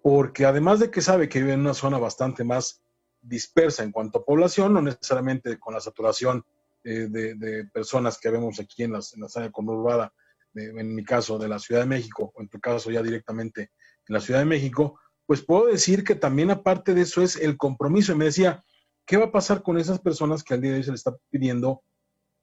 Porque 0.03 0.45
además 0.45 0.81
de 0.81 0.91
que 0.91 1.01
sabe 1.01 1.29
que 1.29 1.41
vive 1.41 1.55
en 1.55 1.61
una 1.61 1.75
zona 1.75 1.99
bastante 1.99 2.45
más 2.45 2.83
dispersa 3.23 3.83
en 3.83 3.93
cuanto 3.93 4.19
a 4.19 4.25
población, 4.25 4.75
no 4.75 4.83
necesariamente 4.83 5.59
con 5.59 5.75
la 5.75 5.81
saturación 5.81 6.45
eh, 6.85 7.09
de, 7.09 7.65
personas 7.73 8.19
que 8.19 8.31
vemos 8.31 8.61
aquí 8.61 8.85
en, 8.85 8.93
las, 8.93 9.15
en 9.15 9.23
la 9.23 9.29
zona 9.29 9.51
conurbada, 9.51 10.13
en 10.55 10.95
mi 10.95 11.05
caso 11.05 11.39
de 11.39 11.49
la 11.49 11.59
Ciudad 11.59 11.81
de 11.83 11.89
México, 11.89 12.33
o 12.35 12.41
en 12.41 12.49
tu 12.49 12.61
caso 12.61 12.91
ya 12.91 13.03
directamente 13.03 13.71
en 14.09 14.15
la 14.15 14.21
Ciudad 14.21 14.41
de 14.41 14.47
México, 14.47 14.99
pues 15.27 15.43
puedo 15.43 15.67
decir 15.67 16.05
que 16.05 16.15
también 16.15 16.51
aparte 16.51 16.95
de 16.95 17.03
eso 17.03 17.23
es 17.23 17.37
el 17.37 17.57
compromiso. 17.57 18.13
Y 18.13 18.17
me 18.17 18.27
decía, 18.27 18.65
¿qué 19.05 19.17
va 19.17 19.27
a 19.27 19.33
pasar 19.33 19.63
con 19.63 19.79
esas 19.79 20.01
personas 20.01 20.43
que 20.43 20.55
al 20.55 20.61
día 20.61 20.73
de 20.73 20.79
hoy 20.79 20.85
se 20.85 20.93
les 20.93 21.01
está 21.01 21.17
pidiendo 21.31 21.83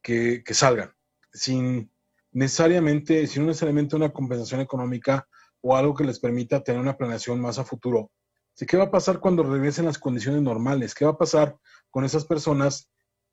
que, 0.01 0.43
que 0.43 0.53
salgan? 0.53 0.93
Sin 1.31 1.91
necesariamente, 2.31 3.27
sin 3.27 3.45
necesariamente 3.45 3.95
una 3.95 4.11
compensación 4.11 4.61
económica 4.61 5.27
o 5.61 5.77
algo 5.77 5.95
que 5.95 6.03
les 6.03 6.19
permita 6.19 6.63
tener 6.63 6.81
una 6.81 6.97
planeación 6.97 7.39
más 7.39 7.57
a 7.57 7.63
futuro. 7.63 8.11
¿Qué 8.55 8.77
va 8.77 8.85
a 8.85 8.91
pasar 8.91 9.19
cuando 9.19 9.43
regresen 9.43 9.85
las 9.85 9.97
condiciones 9.97 10.41
normales? 10.41 10.93
¿Qué 10.93 11.05
va 11.05 11.11
a 11.11 11.17
pasar 11.17 11.57
con 11.89 12.03
esas 12.05 12.25
personas 12.25 12.89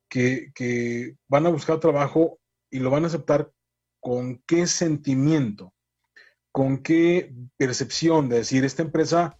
que, 0.09 1.15
van 1.27 1.45
a 1.45 1.49
buscar 1.49 1.79
trabajo 1.79 2.39
y 2.69 2.79
lo 2.79 2.89
van 2.89 3.03
a 3.03 3.07
aceptar 3.07 3.51
con 3.99 4.41
qué 4.45 4.67
sentimiento, 4.67 5.73
con 6.51 6.79
qué 6.79 7.33
percepción 7.57 8.29
de 8.29 8.37
decir, 8.37 8.65
esta 8.65 8.81
empresa 8.81 9.37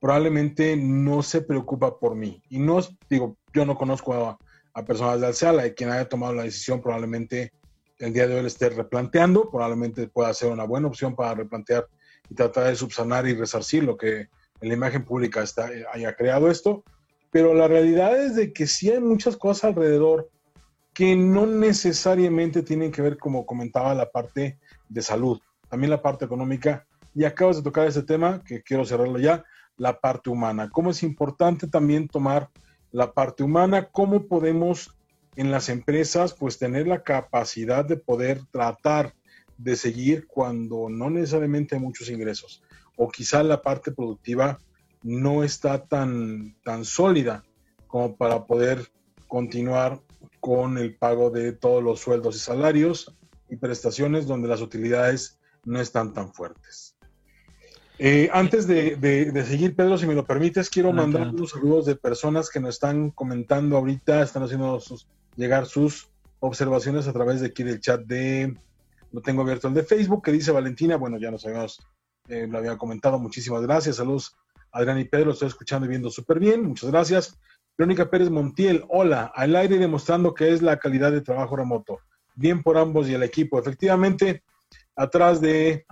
probablemente 0.00 0.76
no 0.76 1.22
se 1.22 1.42
preocupa 1.42 1.98
por 1.98 2.14
mí. 2.14 2.42
Y 2.48 2.58
no, 2.58 2.80
digo, 3.08 3.36
yo 3.54 3.64
no 3.64 3.76
conozco 3.76 4.14
a, 4.14 4.38
personas 4.84 5.20
de 5.20 5.26
Alceala 5.26 5.66
y 5.66 5.72
quien 5.72 5.90
haya 5.90 6.08
tomado 6.08 6.32
la 6.32 6.44
decisión 6.44 6.80
probablemente 6.80 7.52
el 7.98 8.12
día 8.12 8.26
de 8.26 8.34
hoy 8.34 8.40
le 8.40 8.48
esté 8.48 8.70
replanteando, 8.70 9.50
probablemente 9.50 10.08
pueda 10.08 10.32
ser 10.34 10.50
una 10.50 10.64
buena 10.64 10.88
opción 10.88 11.14
para 11.14 11.34
replantear 11.34 11.86
y 12.28 12.34
tratar 12.34 12.64
de 12.64 12.74
subsanar 12.74 13.28
y 13.28 13.34
resarcir 13.34 13.84
lo 13.84 13.96
que 13.96 14.28
en 14.60 14.68
la 14.68 14.74
imagen 14.74 15.04
pública 15.04 15.42
está, 15.42 15.70
haya 15.92 16.16
creado 16.16 16.50
esto, 16.50 16.82
pero 17.30 17.54
la 17.54 17.68
realidad 17.68 18.18
es 18.18 18.34
de 18.34 18.52
que 18.52 18.66
sí 18.66 18.90
hay 18.90 19.00
muchas 19.00 19.36
cosas 19.36 19.64
alrededor 19.64 20.30
que 20.94 21.16
no 21.16 21.46
necesariamente 21.46 22.62
tienen 22.62 22.90
que 22.90 23.02
ver, 23.02 23.18
como 23.18 23.46
comentaba, 23.46 23.94
la 23.94 24.10
parte 24.10 24.58
de 24.88 25.02
salud, 25.02 25.40
también 25.72 25.88
la 25.88 26.02
parte 26.02 26.26
económica. 26.26 26.86
Y 27.14 27.24
acabas 27.24 27.56
de 27.56 27.62
tocar 27.62 27.88
ese 27.88 28.02
tema, 28.02 28.44
que 28.44 28.62
quiero 28.62 28.84
cerrarlo 28.84 29.18
ya, 29.18 29.42
la 29.78 29.98
parte 29.98 30.28
humana. 30.28 30.68
Cómo 30.70 30.90
es 30.90 31.02
importante 31.02 31.66
también 31.66 32.08
tomar 32.08 32.50
la 32.90 33.14
parte 33.14 33.42
humana, 33.42 33.88
cómo 33.90 34.26
podemos 34.26 34.94
en 35.34 35.50
las 35.50 35.70
empresas 35.70 36.34
pues 36.34 36.58
tener 36.58 36.86
la 36.86 37.02
capacidad 37.02 37.86
de 37.86 37.96
poder 37.96 38.42
tratar 38.50 39.14
de 39.56 39.76
seguir 39.76 40.26
cuando 40.26 40.90
no 40.90 41.08
necesariamente 41.08 41.74
hay 41.74 41.80
muchos 41.80 42.10
ingresos 42.10 42.62
o 42.96 43.08
quizá 43.08 43.42
la 43.42 43.62
parte 43.62 43.92
productiva 43.92 44.60
no 45.02 45.42
está 45.42 45.86
tan, 45.86 46.54
tan 46.64 46.84
sólida 46.84 47.44
como 47.86 48.14
para 48.14 48.44
poder 48.44 48.88
continuar 49.26 50.02
con 50.38 50.76
el 50.76 50.96
pago 50.96 51.30
de 51.30 51.52
todos 51.52 51.82
los 51.82 52.00
sueldos 52.00 52.36
y 52.36 52.40
salarios 52.40 53.16
y 53.48 53.56
prestaciones 53.56 54.26
donde 54.26 54.48
las 54.48 54.60
utilidades 54.60 55.38
no 55.64 55.80
están 55.80 56.12
tan 56.12 56.32
fuertes. 56.32 56.96
Eh, 57.98 58.28
antes 58.32 58.66
de, 58.66 59.44
seguir, 59.46 59.76
Pedro, 59.76 59.96
si 59.96 60.06
me 60.06 60.14
lo 60.14 60.24
permites, 60.24 60.70
quiero 60.70 60.92
mandar 60.92 61.28
unos 61.28 61.50
saludos 61.50 61.86
de 61.86 61.94
personas 61.94 62.50
que 62.50 62.58
nos 62.58 62.74
están 62.74 63.10
comentando 63.10 63.76
ahorita, 63.76 64.22
están 64.22 64.42
haciendo 64.42 64.80
llegar 65.36 65.66
sus 65.66 66.10
observaciones 66.40 67.06
a 67.06 67.12
través 67.12 67.40
de 67.40 67.48
aquí 67.48 67.62
del 67.62 67.80
chat 67.80 68.00
de, 68.00 68.56
lo 69.12 69.20
tengo 69.20 69.42
abierto 69.42 69.68
el 69.68 69.74
de 69.74 69.84
Facebook, 69.84 70.24
que 70.24 70.32
dice 70.32 70.50
Valentina, 70.50 70.96
bueno, 70.96 71.18
ya 71.18 71.30
nos 71.30 71.46
habíamos, 71.46 71.80
eh, 72.28 72.48
lo 72.48 72.58
había 72.58 72.76
comentado, 72.76 73.18
muchísimas 73.18 73.62
gracias, 73.62 73.96
saludos 73.96 74.34
Adrián 74.72 74.98
y 74.98 75.04
Pedro, 75.04 75.32
estoy 75.32 75.48
escuchando 75.48 75.86
y 75.86 75.90
viendo 75.90 76.10
súper 76.10 76.40
bien, 76.40 76.64
muchas 76.64 76.90
gracias. 76.90 77.38
Verónica 77.76 78.10
Pérez 78.10 78.30
Montiel, 78.30 78.84
hola, 78.88 79.30
al 79.34 79.54
aire 79.54 79.78
demostrando 79.78 80.34
que 80.34 80.52
es 80.52 80.62
la 80.62 80.78
calidad 80.78 81.12
de 81.12 81.20
trabajo 81.20 81.56
remoto. 81.56 82.00
Bien 82.34 82.62
por 82.62 82.78
ambos 82.78 83.08
y 83.08 83.14
el 83.14 83.22
equipo. 83.22 83.58
Efectivamente, 83.58 84.42
atrás 84.96 85.40
de, 85.40 85.84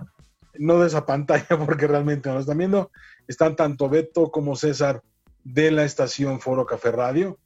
no 0.55 0.79
de 0.79 0.87
esa 0.87 1.05
pantalla, 1.05 1.47
porque 1.65 1.87
realmente 1.87 2.29
no 2.29 2.35
lo 2.35 2.41
están 2.41 2.57
viendo, 2.57 2.91
están 3.27 3.55
tanto 3.55 3.89
Beto 3.89 4.31
como 4.31 4.55
César 4.55 5.01
de 5.43 5.71
la 5.71 5.83
estación 5.83 6.39
Foro 6.39 6.65
Café 6.65 6.91
Radio, 6.91 7.39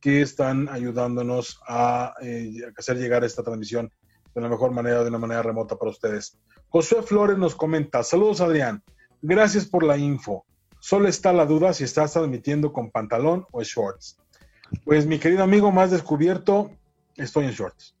que 0.00 0.22
están 0.22 0.68
ayudándonos 0.68 1.60
a, 1.66 2.14
eh, 2.22 2.52
hacer 2.76 2.98
llegar 2.98 3.24
esta 3.24 3.42
transmisión 3.42 3.90
de 4.34 4.40
la 4.40 4.48
mejor 4.48 4.70
manera, 4.70 5.02
de 5.02 5.08
una 5.08 5.18
manera 5.18 5.42
remota 5.42 5.76
para 5.76 5.90
ustedes. 5.90 6.38
Josué 6.68 7.02
Flores 7.02 7.38
nos 7.38 7.54
comenta, 7.54 8.02
saludos 8.02 8.40
Adrián, 8.40 8.82
gracias 9.22 9.66
por 9.66 9.82
la 9.82 9.96
info. 9.96 10.44
Solo 10.80 11.08
está 11.08 11.32
la 11.32 11.46
duda 11.46 11.72
si 11.72 11.84
estás 11.84 12.12
transmitiendo 12.12 12.72
con 12.72 12.90
pantalón 12.90 13.46
o 13.50 13.62
shorts. 13.62 14.18
Pues 14.84 15.06
mi 15.06 15.18
querido 15.18 15.42
amigo, 15.42 15.72
más 15.72 15.90
descubierto, 15.90 16.70
estoy 17.16 17.46
en 17.46 17.52
shorts. 17.52 17.97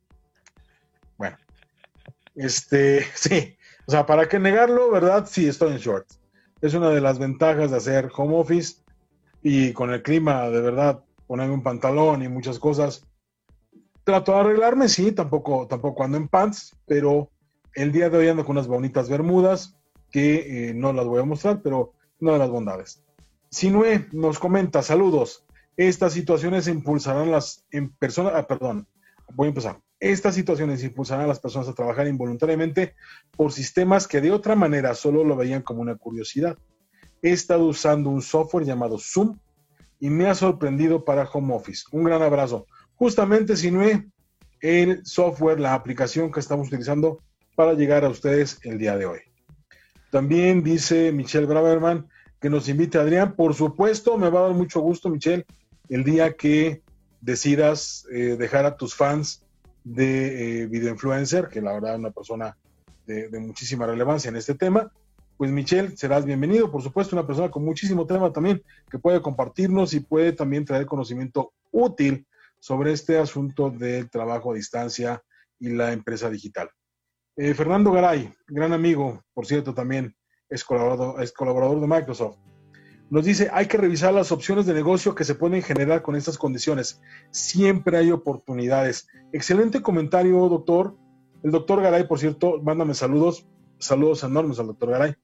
Este, 2.38 3.04
sí, 3.14 3.56
o 3.86 3.90
sea, 3.90 4.06
¿para 4.06 4.28
qué 4.28 4.38
negarlo, 4.38 4.90
verdad? 4.90 5.26
Sí, 5.30 5.46
estoy 5.46 5.72
en 5.72 5.78
shorts. 5.78 6.20
Es 6.60 6.74
una 6.74 6.90
de 6.90 7.00
las 7.00 7.18
ventajas 7.18 7.70
de 7.70 7.76
hacer 7.76 8.10
home 8.16 8.36
office 8.36 8.82
y 9.42 9.72
con 9.72 9.90
el 9.90 10.02
clima, 10.02 10.48
de 10.48 10.60
verdad, 10.60 11.04
ponerme 11.26 11.54
un 11.54 11.62
pantalón 11.62 12.22
y 12.22 12.28
muchas 12.28 12.58
cosas. 12.58 13.06
Trato 14.04 14.32
de 14.32 14.38
arreglarme, 14.38 14.88
sí, 14.88 15.12
tampoco, 15.12 15.66
tampoco 15.66 16.04
ando 16.04 16.16
en 16.16 16.28
pants, 16.28 16.76
pero 16.86 17.30
el 17.74 17.92
día 17.92 18.08
de 18.08 18.18
hoy 18.18 18.28
ando 18.28 18.44
con 18.44 18.56
unas 18.56 18.66
bonitas 18.66 19.08
bermudas 19.08 19.76
que 20.10 20.70
eh, 20.70 20.74
no 20.74 20.92
las 20.92 21.06
voy 21.06 21.20
a 21.20 21.24
mostrar, 21.24 21.60
pero 21.62 21.92
una 22.20 22.32
de 22.32 22.38
las 22.38 22.50
bondades. 22.50 23.04
Sinue 23.50 24.08
nos 24.12 24.38
comenta, 24.38 24.82
saludos. 24.82 25.44
Estas 25.76 26.12
situaciones 26.12 26.66
impulsarán 26.66 27.30
las 27.30 27.64
en 27.70 27.90
personas, 27.90 28.32
ah, 28.34 28.46
perdón, 28.46 28.88
voy 29.34 29.46
a 29.46 29.48
empezar. 29.50 29.80
Estas 30.00 30.36
situaciones 30.36 30.84
impulsarán 30.84 31.24
a 31.24 31.28
las 31.28 31.40
personas 31.40 31.68
a 31.68 31.74
trabajar 31.74 32.06
involuntariamente 32.06 32.94
por 33.36 33.52
sistemas 33.52 34.06
que 34.06 34.20
de 34.20 34.30
otra 34.30 34.54
manera 34.54 34.94
solo 34.94 35.24
lo 35.24 35.36
veían 35.36 35.62
como 35.62 35.80
una 35.80 35.96
curiosidad. 35.96 36.56
He 37.20 37.30
estado 37.32 37.64
usando 37.64 38.10
un 38.10 38.22
software 38.22 38.64
llamado 38.64 38.98
Zoom 38.98 39.38
y 39.98 40.10
me 40.10 40.28
ha 40.28 40.34
sorprendido 40.36 41.04
para 41.04 41.28
home 41.28 41.54
office. 41.54 41.84
Un 41.90 42.04
gran 42.04 42.22
abrazo. 42.22 42.66
Justamente, 42.94 43.56
Sinue, 43.56 44.08
el 44.60 45.04
software, 45.04 45.58
la 45.58 45.74
aplicación 45.74 46.30
que 46.30 46.40
estamos 46.40 46.68
utilizando 46.68 47.20
para 47.56 47.74
llegar 47.74 48.04
a 48.04 48.08
ustedes 48.08 48.60
el 48.62 48.78
día 48.78 48.96
de 48.96 49.06
hoy. 49.06 49.18
También 50.12 50.62
dice 50.62 51.10
Michelle 51.10 51.46
Braverman 51.46 52.08
que 52.40 52.50
nos 52.50 52.68
invite 52.68 52.98
Adrián. 52.98 53.34
Por 53.34 53.54
supuesto, 53.54 54.16
me 54.16 54.30
va 54.30 54.40
a 54.40 54.42
dar 54.44 54.52
mucho 54.52 54.80
gusto, 54.80 55.08
Michelle, 55.10 55.44
el 55.88 56.04
día 56.04 56.34
que 56.34 56.82
decidas 57.20 58.06
eh, 58.12 58.36
dejar 58.38 58.64
a 58.64 58.76
tus 58.76 58.94
fans 58.94 59.44
de 59.88 60.62
eh, 60.62 60.66
Video 60.66 60.90
Influencer, 60.90 61.48
que 61.48 61.62
la 61.62 61.72
verdad 61.72 61.94
es 61.94 61.98
una 61.98 62.10
persona 62.10 62.56
de, 63.06 63.30
muchísima 63.40 63.86
relevancia 63.86 64.28
en 64.28 64.36
este 64.36 64.54
tema. 64.54 64.92
Pues 65.38 65.50
Michelle, 65.50 65.96
serás 65.96 66.26
bienvenido, 66.26 66.70
por 66.70 66.82
supuesto, 66.82 67.16
una 67.16 67.26
persona 67.26 67.50
con 67.50 67.64
muchísimo 67.64 68.06
tema 68.06 68.32
también, 68.32 68.62
que 68.90 68.98
puede 68.98 69.22
compartirnos 69.22 69.94
y 69.94 70.00
puede 70.00 70.32
también 70.32 70.64
traer 70.64 70.84
conocimiento 70.84 71.52
útil 71.70 72.26
sobre 72.58 72.92
este 72.92 73.18
asunto 73.18 73.70
del 73.70 74.10
trabajo 74.10 74.52
a 74.52 74.56
distancia 74.56 75.22
y 75.58 75.70
la 75.70 75.92
empresa 75.92 76.28
digital. 76.28 76.68
Eh, 77.36 77.54
Fernando 77.54 77.92
Garay, 77.92 78.32
gran 78.48 78.72
amigo, 78.72 79.22
por 79.32 79.46
cierto, 79.46 79.72
también 79.72 80.14
es 80.50 80.64
colaborador, 80.64 81.22
es 81.22 81.32
colaborador 81.32 81.80
de 81.80 81.86
Microsoft. 81.86 82.36
Nos 83.10 83.24
dice, 83.24 83.48
hay 83.52 83.66
que 83.66 83.78
revisar 83.78 84.12
las 84.12 84.32
opciones 84.32 84.66
de 84.66 84.74
negocio 84.74 85.14
que 85.14 85.24
se 85.24 85.34
pueden 85.34 85.62
generar 85.62 86.02
con 86.02 86.14
estas 86.14 86.36
condiciones. 86.36 87.00
Siempre 87.30 87.96
hay 87.96 88.10
oportunidades. 88.10 89.08
Excelente 89.32 89.80
comentario, 89.80 90.48
doctor. 90.48 90.96
El 91.42 91.50
doctor 91.50 91.80
Garay, 91.80 92.06
por 92.06 92.18
cierto, 92.18 92.60
mándame 92.62 92.94
saludos, 92.94 93.46
saludos 93.78 94.24
enormes 94.24 94.58
al 94.58 94.66
doctor 94.66 94.90
Garay, 94.90 95.14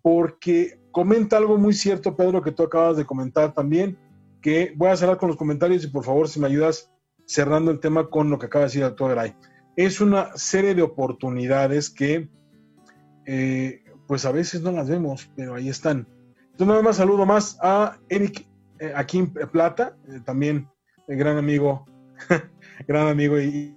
porque 0.00 0.80
comenta 0.92 1.36
algo 1.36 1.58
muy 1.58 1.74
cierto, 1.74 2.16
Pedro, 2.16 2.40
que 2.42 2.52
tú 2.52 2.62
acabas 2.62 2.96
de 2.96 3.04
comentar 3.04 3.52
también, 3.52 3.98
que 4.40 4.72
voy 4.76 4.88
a 4.88 4.96
cerrar 4.96 5.18
con 5.18 5.28
los 5.28 5.36
comentarios 5.36 5.84
y 5.84 5.88
por 5.88 6.04
favor, 6.04 6.28
si 6.28 6.38
me 6.38 6.46
ayudas 6.46 6.92
cerrando 7.26 7.72
el 7.72 7.80
tema 7.80 8.08
con 8.08 8.30
lo 8.30 8.38
que 8.38 8.46
acaba 8.46 8.62
de 8.62 8.66
decir 8.68 8.82
el 8.82 8.90
doctor 8.90 9.08
Garay 9.08 9.34
es 9.76 10.00
una 10.00 10.36
serie 10.36 10.74
de 10.74 10.82
oportunidades 10.82 11.90
que 11.90 12.28
eh, 13.26 13.84
pues 14.06 14.24
a 14.24 14.32
veces 14.32 14.62
no 14.62 14.72
las 14.72 14.88
vemos, 14.88 15.30
pero 15.36 15.54
ahí 15.54 15.68
están. 15.68 16.08
Entonces 16.56 16.68
nada 16.68 16.82
más 16.82 16.96
saludo 16.96 17.26
más 17.26 17.58
a 17.60 17.98
Eric 18.08 18.48
eh, 18.78 18.90
aquí 18.96 19.18
en 19.18 19.30
Plata, 19.30 19.94
eh, 20.08 20.20
también 20.24 20.66
el 21.06 21.18
gran 21.18 21.36
amigo, 21.36 21.84
gran 22.88 23.08
amigo 23.08 23.38
y, 23.38 23.76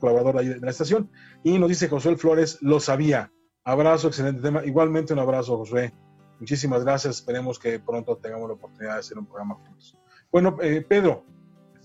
colaborador 0.00 0.44
de 0.44 0.58
la 0.58 0.70
estación. 0.72 1.08
Y 1.44 1.56
nos 1.60 1.68
dice 1.68 1.88
Josué 1.88 2.16
Flores, 2.16 2.58
lo 2.62 2.80
sabía. 2.80 3.30
Abrazo, 3.62 4.08
excelente 4.08 4.42
tema. 4.42 4.64
Igualmente 4.64 5.12
un 5.12 5.20
abrazo, 5.20 5.56
Josué. 5.56 5.94
Muchísimas 6.40 6.82
gracias. 6.82 7.18
Esperemos 7.18 7.60
que 7.60 7.78
pronto 7.78 8.16
tengamos 8.16 8.48
la 8.48 8.54
oportunidad 8.54 8.94
de 8.94 8.98
hacer 8.98 9.16
un 9.16 9.26
programa 9.26 9.54
juntos. 9.54 9.96
Bueno, 10.32 10.56
Pedro, 10.56 11.24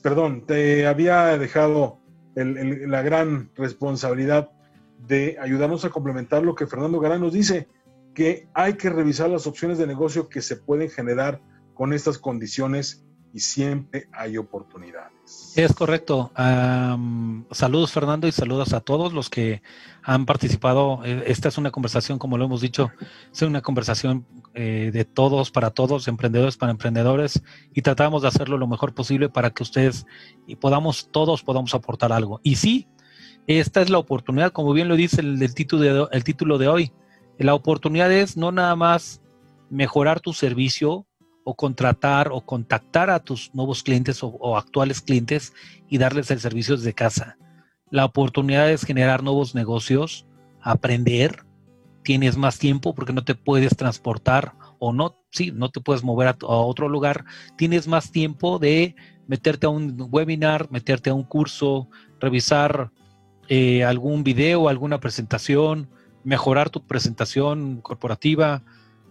perdón, 0.01 0.47
te 0.47 0.87
había 0.87 1.37
dejado 1.37 1.99
la 2.33 3.03
gran 3.03 3.51
responsabilidad 3.53 4.49
de 5.07 5.37
ayudarnos 5.39 5.85
a 5.85 5.91
complementar 5.91 6.41
lo 6.41 6.55
que 6.55 6.65
Fernando 6.65 6.99
Garán 6.99 7.21
nos 7.21 7.33
dice, 7.33 7.67
que 8.15 8.47
hay 8.55 8.73
que 8.73 8.89
revisar 8.89 9.29
las 9.29 9.45
opciones 9.45 9.77
de 9.77 9.85
negocio 9.85 10.29
que 10.29 10.41
se 10.41 10.55
pueden 10.55 10.89
generar 10.89 11.39
con 11.75 11.93
estas 11.93 12.17
condiciones 12.17 13.05
y 13.35 13.41
siempre 13.41 14.07
hay 14.13 14.37
oportunidades. 14.37 15.53
Es 15.57 15.73
correcto. 15.73 16.31
saludos 17.51 17.91
Fernando 17.91 18.27
y 18.27 18.31
saludos 18.31 18.71
a 18.71 18.79
todos 18.79 19.11
los 19.11 19.29
que 19.29 19.61
han 20.03 20.25
participado. 20.25 21.01
Eh, 21.03 21.25
esta 21.27 21.49
es 21.49 21.57
una 21.57 21.69
conversación, 21.69 22.17
como 22.17 22.37
lo 22.37 22.45
hemos 22.45 22.61
dicho, 22.61 22.91
es 23.33 23.41
una 23.41 23.61
conversación 23.61 24.25
eh, 24.53 24.89
de 24.93 25.03
todos 25.03 25.51
para 25.51 25.71
todos, 25.71 26.07
emprendedores 26.07 26.55
para 26.55 26.71
emprendedores, 26.71 27.43
y 27.73 27.81
tratamos 27.81 28.21
de 28.21 28.29
hacerlo 28.29 28.57
lo 28.57 28.67
mejor 28.67 28.93
posible 28.93 29.27
para 29.27 29.49
que 29.49 29.63
ustedes 29.63 30.05
y 30.47 30.55
podamos, 30.55 31.11
todos 31.11 31.43
podamos 31.43 31.73
aportar 31.73 32.13
algo. 32.13 32.39
Y 32.41 32.55
sí, 32.55 32.87
esta 33.47 33.81
es 33.81 33.89
la 33.89 33.97
oportunidad, 33.97 34.53
como 34.53 34.71
bien 34.71 34.87
lo 34.87 34.95
dice 34.95 35.19
el, 35.19 35.53
título, 35.53 35.81
de, 35.81 36.07
el 36.11 36.23
título 36.23 36.57
de 36.57 36.69
hoy. 36.69 36.93
La 37.37 37.53
oportunidad 37.53 38.11
es 38.11 38.37
no 38.37 38.51
nada 38.51 38.75
más 38.75 39.21
mejorar 39.69 40.21
tu 40.21 40.33
servicio 40.33 41.05
o 41.43 41.55
contratar 41.55 42.29
o 42.31 42.41
contactar 42.41 43.09
a 43.09 43.19
tus 43.19 43.53
nuevos 43.53 43.83
clientes 43.83 44.19
o, 44.21 44.57
actuales 44.57 45.01
clientes 45.01 45.53
y 45.87 45.97
darles 45.97 46.31
el 46.31 46.39
servicio 46.39 46.77
desde 46.77 46.93
casa. 46.93 47.37
La 47.91 48.05
oportunidad 48.05 48.71
es 48.71 48.83
generar 48.83 49.21
nuevos 49.21 49.53
negocios, 49.53 50.25
aprender, 50.61 51.45
tienes 52.03 52.37
más 52.37 52.57
tiempo 52.57 52.95
porque 52.95 53.13
no 53.13 53.23
te 53.23 53.35
puedes 53.35 53.75
transportar 53.75 54.53
o 54.79 54.93
no, 54.93 55.15
sí, 55.31 55.51
no 55.53 55.69
te 55.69 55.81
puedes 55.81 56.03
mover 56.03 56.29
a, 56.29 56.35
otro 56.41 56.89
lugar, 56.89 57.25
tienes 57.57 57.87
más 57.87 58.11
tiempo 58.11 58.59
de 58.59 58.95
meterte 59.27 59.67
a 59.67 59.69
un 59.69 59.95
webinar, 60.11 60.71
meterte 60.71 61.09
a 61.09 61.13
un 61.13 61.23
curso, 61.23 61.89
revisar 62.19 62.91
eh, 63.49 63.83
algún 63.83 64.23
video, 64.23 64.67
alguna 64.67 64.99
presentación, 64.99 65.89
mejorar 66.25 66.69
tu 66.69 66.85
presentación 66.85 67.81
corporativa, 67.81 68.63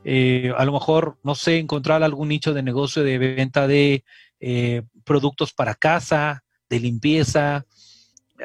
eh, 0.05 0.53
a 0.57 0.65
lo 0.67 0.73
mejor, 0.73 1.17
no 1.23 1.35
sé, 1.35 1.59
encontrar 1.59 2.03
algún 2.03 2.29
nicho 2.29 2.53
de 2.53 2.63
negocio 2.63 3.03
de 3.03 3.17
venta 3.17 3.67
de 3.67 4.05
eh, 4.41 4.83
productos 5.05 5.55
para 5.55 5.75
casa, 5.75 6.45
de 6.69 6.81
limpieza, 6.81 7.65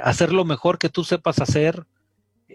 hacer 0.01 0.31
lo 0.31 0.45
mejor 0.45 0.77
que 0.77 0.89
tú 0.89 1.03
sepas 1.03 1.39
hacer 1.39 1.85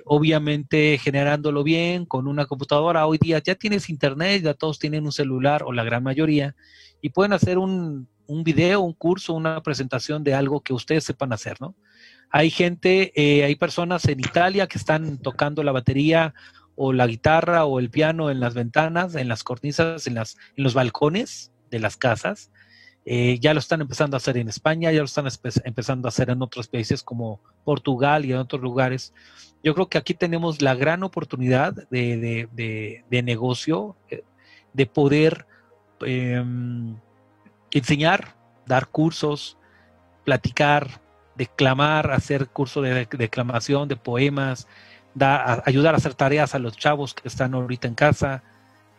obviamente 0.04 0.98
generándolo 0.98 1.62
bien 1.64 2.04
con 2.04 2.28
una 2.28 2.46
computadora. 2.46 3.06
Hoy 3.06 3.18
día 3.18 3.40
ya 3.42 3.54
tienes 3.54 3.88
internet, 3.88 4.42
ya 4.42 4.54
todos 4.54 4.78
tienen 4.78 5.04
un 5.04 5.12
celular 5.12 5.62
o 5.64 5.72
la 5.72 5.84
gran 5.84 6.02
mayoría 6.02 6.54
y 7.00 7.10
pueden 7.10 7.32
hacer 7.32 7.58
un, 7.58 8.08
un 8.26 8.44
video, 8.44 8.80
un 8.80 8.92
curso, 8.92 9.34
una 9.34 9.62
presentación 9.62 10.24
de 10.24 10.34
algo 10.34 10.60
que 10.60 10.72
ustedes 10.72 11.04
sepan 11.04 11.32
hacer, 11.32 11.60
¿no? 11.60 11.74
Hay 12.36 12.50
gente, 12.50 13.12
eh, 13.14 13.44
hay 13.44 13.54
personas 13.54 14.06
en 14.06 14.18
Italia 14.18 14.66
que 14.66 14.76
están 14.76 15.18
tocando 15.18 15.62
la 15.62 15.70
batería 15.70 16.34
o 16.74 16.92
la 16.92 17.06
guitarra 17.06 17.64
o 17.64 17.78
el 17.78 17.90
piano 17.90 18.28
en 18.28 18.40
las 18.40 18.54
ventanas, 18.54 19.14
en 19.14 19.28
las 19.28 19.44
cornisas, 19.44 20.08
en, 20.08 20.14
las, 20.14 20.36
en 20.56 20.64
los 20.64 20.74
balcones 20.74 21.52
de 21.70 21.78
las 21.78 21.96
casas. 21.96 22.50
Eh, 23.04 23.38
ya 23.38 23.54
lo 23.54 23.60
están 23.60 23.82
empezando 23.82 24.16
a 24.16 24.18
hacer 24.18 24.36
en 24.36 24.48
España, 24.48 24.90
ya 24.90 24.98
lo 24.98 25.04
están 25.04 25.28
empezando 25.62 26.08
a 26.08 26.10
hacer 26.10 26.28
en 26.28 26.42
otros 26.42 26.66
países 26.66 27.04
como 27.04 27.38
Portugal 27.62 28.24
y 28.24 28.32
en 28.32 28.38
otros 28.38 28.60
lugares. 28.60 29.14
Yo 29.62 29.72
creo 29.72 29.88
que 29.88 29.98
aquí 29.98 30.14
tenemos 30.14 30.60
la 30.60 30.74
gran 30.74 31.04
oportunidad 31.04 31.88
de, 31.88 32.98
negocio, 33.10 33.96
eh, 34.10 34.24
de 34.72 34.86
poder 34.86 35.46
em, 36.00 36.96
enseñar, 37.70 38.34
dar 38.66 38.88
cursos, 38.88 39.56
platicar, 40.24 41.03
declamar, 41.36 42.10
hacer 42.12 42.48
cursos 42.48 42.84
de 42.84 43.06
declamación, 43.06 43.88
de 43.88 43.96
poemas, 43.96 44.66
da, 45.14 45.62
ayudar 45.66 45.94
a 45.94 45.98
hacer 45.98 46.14
tareas 46.14 46.54
a 46.54 46.58
los 46.58 46.76
chavos 46.76 47.14
que 47.14 47.28
están 47.28 47.54
ahorita 47.54 47.88
en 47.88 47.94
casa, 47.94 48.42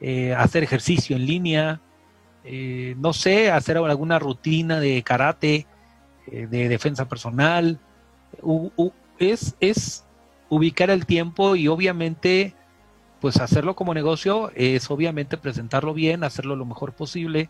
eh, 0.02 0.34
hacer 0.34 0.64
ejercicio 0.64 1.16
en 1.16 1.26
línea, 1.26 1.82
eh, 2.44 2.96
no 2.98 3.14
sé, 3.14 3.52
hacer 3.52 3.78
alguna 3.78 4.20
rutina 4.20 4.80
de 4.80 5.02
karate, 5.04 5.66
eh, 6.28 6.48
de 6.48 6.70
defensa 6.70 7.08
personal. 7.08 7.80
es, 9.20 9.56
es 9.60 10.06
ubicar 10.50 10.90
el 10.90 11.06
tiempo 11.06 11.56
y 11.56 11.68
obviamente, 11.68 12.54
pues 13.22 13.38
hacerlo 13.38 13.76
como 13.76 13.94
negocio 13.94 14.52
es 14.56 14.90
obviamente 14.92 15.38
presentarlo 15.38 15.94
bien, 15.94 16.24
hacerlo 16.24 16.56
lo 16.56 16.66
mejor 16.66 16.94
posible 16.94 17.50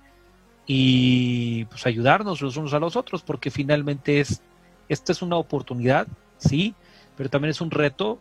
y 0.68 1.66
pues 1.66 1.86
ayudarnos 1.86 2.42
los 2.42 2.58
unos 2.58 2.74
a 2.74 2.80
los 2.80 2.96
otros, 2.96 3.22
porque 3.22 3.52
finalmente 3.52 4.20
es, 4.20 4.42
esta 4.90 5.12
es 5.12 5.22
una 5.22 5.36
oportunidad, 5.38 6.08
sí, 6.38 6.74
pero 7.16 7.30
también 7.30 7.52
es 7.52 7.62
un 7.62 7.70
reto 7.72 8.20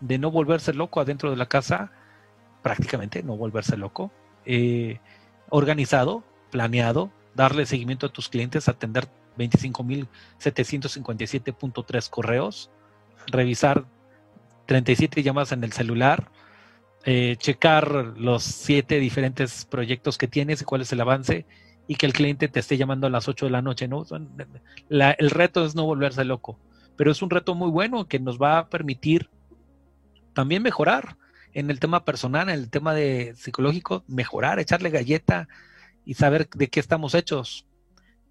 de 0.00 0.18
no 0.18 0.30
volverse 0.30 0.74
loco 0.74 1.00
adentro 1.00 1.30
de 1.30 1.36
la 1.36 1.46
casa, 1.46 1.92
prácticamente 2.62 3.22
no 3.22 3.36
volverse 3.36 3.76
loco, 3.76 4.10
eh, 4.44 4.98
organizado, 5.48 6.24
planeado, 6.50 7.12
darle 7.34 7.66
seguimiento 7.66 8.06
a 8.06 8.12
tus 8.12 8.28
clientes, 8.28 8.68
atender 8.68 9.08
25.757.3 9.38 12.10
correos, 12.10 12.70
revisar 13.26 13.84
37 14.66 15.22
llamadas 15.22 15.52
en 15.52 15.62
el 15.64 15.72
celular, 15.72 16.30
eh, 17.04 17.36
checar 17.38 18.14
los 18.16 18.44
siete 18.44 18.98
diferentes 18.98 19.64
proyectos 19.66 20.16
que 20.16 20.28
tienes 20.28 20.62
y 20.62 20.64
cuál 20.64 20.80
es 20.82 20.92
el 20.92 21.02
avance 21.02 21.44
y 21.86 21.96
que 21.96 22.06
el 22.06 22.12
cliente 22.12 22.48
te 22.48 22.60
esté 22.60 22.76
llamando 22.76 23.06
a 23.06 23.10
las 23.10 23.28
8 23.28 23.46
de 23.46 23.52
la 23.52 23.62
noche. 23.62 23.88
¿no? 23.88 24.04
el 24.88 25.30
reto 25.30 25.64
es 25.64 25.74
no 25.74 25.84
volverse 25.84 26.24
loco, 26.24 26.58
pero 26.96 27.10
es 27.10 27.22
un 27.22 27.30
reto 27.30 27.54
muy 27.54 27.70
bueno 27.70 28.06
que 28.06 28.18
nos 28.18 28.40
va 28.40 28.58
a 28.58 28.68
permitir 28.68 29.28
también 30.32 30.62
mejorar 30.62 31.16
en 31.52 31.70
el 31.70 31.78
tema 31.78 32.04
personal, 32.04 32.48
en 32.48 32.56
el 32.56 32.70
tema 32.70 32.94
de 32.94 33.34
psicológico, 33.36 34.04
mejorar, 34.08 34.58
echarle 34.58 34.90
galleta 34.90 35.48
y 36.04 36.14
saber 36.14 36.48
de 36.48 36.68
qué 36.68 36.80
estamos 36.80 37.14
hechos. 37.14 37.66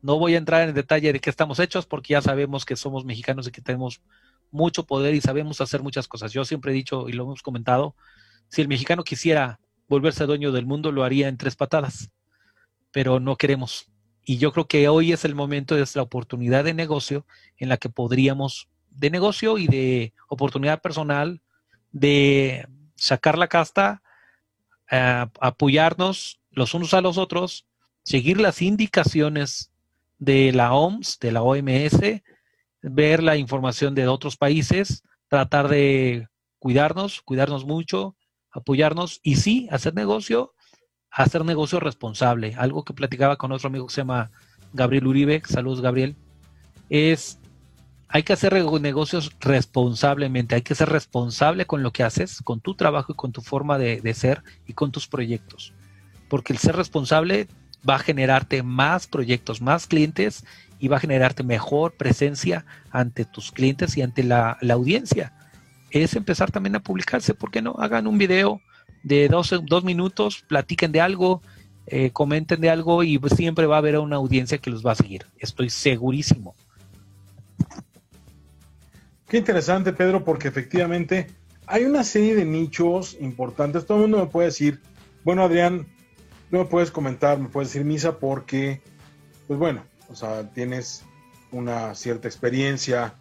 No 0.01 0.19
voy 0.19 0.35
a 0.35 0.37
entrar 0.37 0.67
en 0.67 0.75
detalle 0.75 1.13
de 1.13 1.19
qué 1.19 1.29
estamos 1.29 1.59
hechos 1.59 1.85
porque 1.85 2.13
ya 2.13 2.21
sabemos 2.21 2.65
que 2.65 2.75
somos 2.75 3.05
mexicanos 3.05 3.47
y 3.47 3.51
que 3.51 3.61
tenemos 3.61 4.01
mucho 4.51 4.85
poder 4.85 5.15
y 5.15 5.21
sabemos 5.21 5.61
hacer 5.61 5.81
muchas 5.81 6.07
cosas. 6.07 6.33
Yo 6.33 6.43
siempre 6.43 6.71
he 6.71 6.75
dicho 6.75 7.07
y 7.07 7.13
lo 7.13 7.23
hemos 7.23 7.41
comentado, 7.41 7.95
si 8.49 8.61
el 8.61 8.67
mexicano 8.67 9.03
quisiera 9.03 9.59
volverse 9.87 10.25
dueño 10.25 10.51
del 10.51 10.65
mundo, 10.65 10.91
lo 10.91 11.03
haría 11.03 11.27
en 11.29 11.37
tres 11.37 11.55
patadas, 11.55 12.09
pero 12.93 13.19
no 13.19 13.35
queremos. 13.35 13.89
Y 14.23 14.37
yo 14.37 14.53
creo 14.53 14.67
que 14.67 14.87
hoy 14.87 15.11
es 15.11 15.25
el 15.25 15.35
momento, 15.35 15.77
es 15.77 15.97
la 15.97 16.03
oportunidad 16.03 16.63
de 16.63 16.73
negocio 16.73 17.25
en 17.57 17.67
la 17.67 17.75
que 17.75 17.89
podríamos, 17.89 18.69
de 18.91 19.09
negocio 19.09 19.57
y 19.57 19.67
de 19.67 20.13
oportunidad 20.29 20.81
personal, 20.81 21.41
de 21.91 22.65
sacar 22.95 23.37
la 23.37 23.47
casta, 23.49 24.01
apoyarnos 24.87 26.39
los 26.51 26.73
unos 26.73 26.93
a 26.93 27.01
los 27.01 27.17
otros, 27.17 27.65
seguir 28.03 28.39
las 28.39 28.61
indicaciones 28.61 29.71
de 30.19 30.53
la 30.53 30.73
OMS, 30.73 31.19
de 31.19 31.31
la 31.31 31.41
OMS, 31.41 32.21
ver 32.81 33.23
la 33.23 33.35
información 33.37 33.95
de 33.95 34.07
otros 34.07 34.37
países, 34.37 35.03
tratar 35.27 35.67
de 35.67 36.27
cuidarnos, 36.59 37.21
cuidarnos 37.23 37.65
mucho, 37.65 38.15
apoyarnos 38.51 39.19
y 39.23 39.37
sí, 39.37 39.67
hacer 39.71 39.95
negocio, 39.95 40.53
hacer 41.13 41.45
negocio 41.45 41.79
responsable. 41.79 42.55
Algo 42.57 42.83
que 42.83 42.93
platicaba 42.93 43.37
con 43.37 43.51
otro 43.51 43.67
amigo 43.67 43.87
que 43.87 43.93
se 43.93 44.01
llama 44.01 44.31
Gabriel 44.73 45.07
Uribe, 45.07 45.41
saludos 45.45 45.81
Gabriel, 45.81 46.15
es 46.89 47.39
hay 48.09 48.21
que 48.21 48.33
hacer 48.33 48.53
negocios 48.53 49.31
responsablemente, 49.39 50.53
hay 50.53 50.61
que 50.61 50.75
ser 50.75 50.89
responsable 50.89 51.65
con 51.65 51.81
lo 51.81 51.91
que 51.91 52.03
haces, 52.03 52.41
con 52.43 52.59
tu 52.59 52.75
trabajo 52.75 53.11
y 53.11 53.15
con 53.15 53.31
tu 53.31 53.41
forma 53.41 53.79
de, 53.79 54.13
ser 54.13 54.43
y 54.67 54.73
con 54.73 54.91
tus 54.91 55.07
proyectos. 55.07 55.73
Porque 56.29 56.53
el 56.53 56.59
ser 56.59 56.75
responsable 56.75 57.47
va 57.87 57.95
a 57.95 57.99
generarte 57.99 58.61
más 58.61 59.07
proyectos, 59.07 59.61
más 59.61 59.87
clientes 59.87 60.45
y 60.79 60.89
va 60.89 60.97
a 60.97 60.99
generarte 60.99 61.41
mejor 61.41 61.93
presencia 61.93 62.65
ante 62.91 63.25
tus 63.25 63.51
clientes 63.51 63.97
y 63.97 64.03
ante 64.03 64.23
la, 64.23 64.59
audiencia. 64.69 65.33
Es 65.89 66.15
empezar 66.15 66.51
también 66.51 66.75
a 66.75 66.83
publicarse, 66.83 67.33
¿por 67.33 67.49
qué 67.49 67.63
no? 67.63 67.75
Hagan 67.79 68.05
un 68.05 68.19
video 68.19 68.61
de 69.03 69.27
dos, 69.27 69.53
dos 69.63 69.83
minutos, 69.83 70.43
platiquen 70.47 70.91
de 70.91 71.01
algo, 71.01 71.41
eh, 71.85 72.11
comenten 72.11 72.61
de 72.61 72.69
algo 72.69 73.03
y 73.03 73.19
siempre 73.35 73.65
va 73.65 73.75
a 73.75 73.79
haber 73.79 73.99
una 73.99 74.15
audiencia 74.15 74.57
que 74.57 74.69
los 74.69 74.85
va 74.85 74.93
a 74.93 74.95
seguir. 74.95 75.25
Estoy 75.37 75.69
segurísimo. 75.69 76.55
Qué 79.27 79.37
interesante, 79.37 79.93
Pedro, 79.93 80.23
porque 80.23 80.47
efectivamente 80.47 81.27
hay 81.67 81.85
una 81.85 82.03
serie 82.03 82.35
de 82.35 82.45
nichos 82.45 83.17
importantes. 83.19 83.85
Todo 83.85 83.97
el 83.97 84.01
mundo 84.03 84.19
me 84.19 84.27
puede 84.27 84.47
decir, 84.47 84.79
bueno, 85.23 85.43
Adrián, 85.43 85.87
no 86.51 86.59
me 86.59 86.65
puedes 86.65 86.91
comentar, 86.91 87.39
me 87.39 87.49
puedes 87.49 87.69
decir 87.69 87.85
misa 87.85 88.19
porque, 88.19 88.81
pues 89.47 89.59
bueno, 89.59 89.83
o 90.09 90.15
sea, 90.15 90.49
tienes 90.53 91.03
una 91.51 91.95
cierta 91.95 92.27
experiencia 92.27 93.15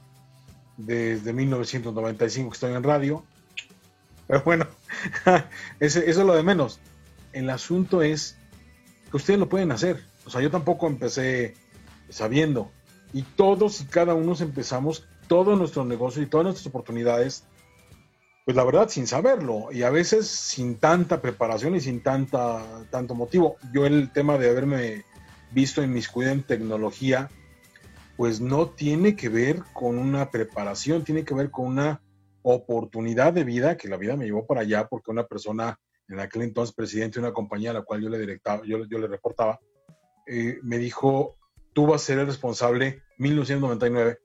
desde 0.76 1.32
1995 1.32 2.50
que 2.50 2.54
estoy 2.54 2.74
en 2.74 2.82
radio. 2.82 3.24
Pero 4.32 4.44
bueno, 4.44 4.66
eso 5.80 6.00
es 6.00 6.16
lo 6.16 6.34
de 6.34 6.42
menos. 6.42 6.80
El 7.34 7.50
asunto 7.50 8.00
es 8.00 8.38
que 9.10 9.18
ustedes 9.18 9.38
lo 9.38 9.50
pueden 9.50 9.72
hacer. 9.72 10.02
O 10.24 10.30
sea, 10.30 10.40
yo 10.40 10.50
tampoco 10.50 10.86
empecé 10.86 11.52
sabiendo. 12.08 12.70
Y 13.12 13.24
todos 13.24 13.82
y 13.82 13.84
cada 13.84 14.14
uno 14.14 14.34
empezamos 14.40 15.06
todo 15.28 15.54
nuestro 15.54 15.84
negocio 15.84 16.22
y 16.22 16.26
todas 16.26 16.44
nuestras 16.44 16.66
oportunidades, 16.66 17.44
pues 18.46 18.56
la 18.56 18.64
verdad 18.64 18.88
sin 18.88 19.06
saberlo 19.06 19.70
y 19.70 19.82
a 19.82 19.90
veces 19.90 20.28
sin 20.28 20.76
tanta 20.76 21.20
preparación 21.20 21.76
y 21.76 21.82
sin 21.82 22.02
tanta, 22.02 22.86
tanto 22.90 23.14
motivo. 23.14 23.56
Yo 23.74 23.84
el 23.84 24.12
tema 24.12 24.38
de 24.38 24.48
haberme 24.48 25.04
visto 25.50 25.82
en 25.82 25.92
mis 25.92 26.08
en 26.16 26.42
tecnología, 26.42 27.28
pues 28.16 28.40
no 28.40 28.70
tiene 28.70 29.14
que 29.14 29.28
ver 29.28 29.62
con 29.74 29.98
una 29.98 30.30
preparación, 30.30 31.04
tiene 31.04 31.22
que 31.22 31.34
ver 31.34 31.50
con 31.50 31.66
una 31.66 32.00
oportunidad 32.42 33.32
de 33.32 33.44
vida 33.44 33.76
que 33.76 33.88
la 33.88 33.96
vida 33.96 34.16
me 34.16 34.24
llevó 34.24 34.46
para 34.46 34.62
allá 34.62 34.88
porque 34.88 35.10
una 35.10 35.26
persona 35.26 35.78
en 36.08 36.20
aquel 36.20 36.42
entonces 36.42 36.74
presidente 36.74 37.20
de 37.20 37.26
una 37.26 37.34
compañía 37.34 37.70
a 37.70 37.74
la 37.74 37.82
cual 37.82 38.02
yo 38.02 38.08
le 38.08 38.18
directaba, 38.18 38.62
yo, 38.64 38.84
yo 38.86 38.98
le 38.98 39.06
reportaba, 39.06 39.60
eh, 40.26 40.58
me 40.62 40.78
dijo, 40.78 41.36
tú 41.72 41.86
vas 41.86 42.02
a 42.02 42.06
ser 42.06 42.18
el 42.18 42.26
responsable, 42.26 43.02
1999, 43.18 44.18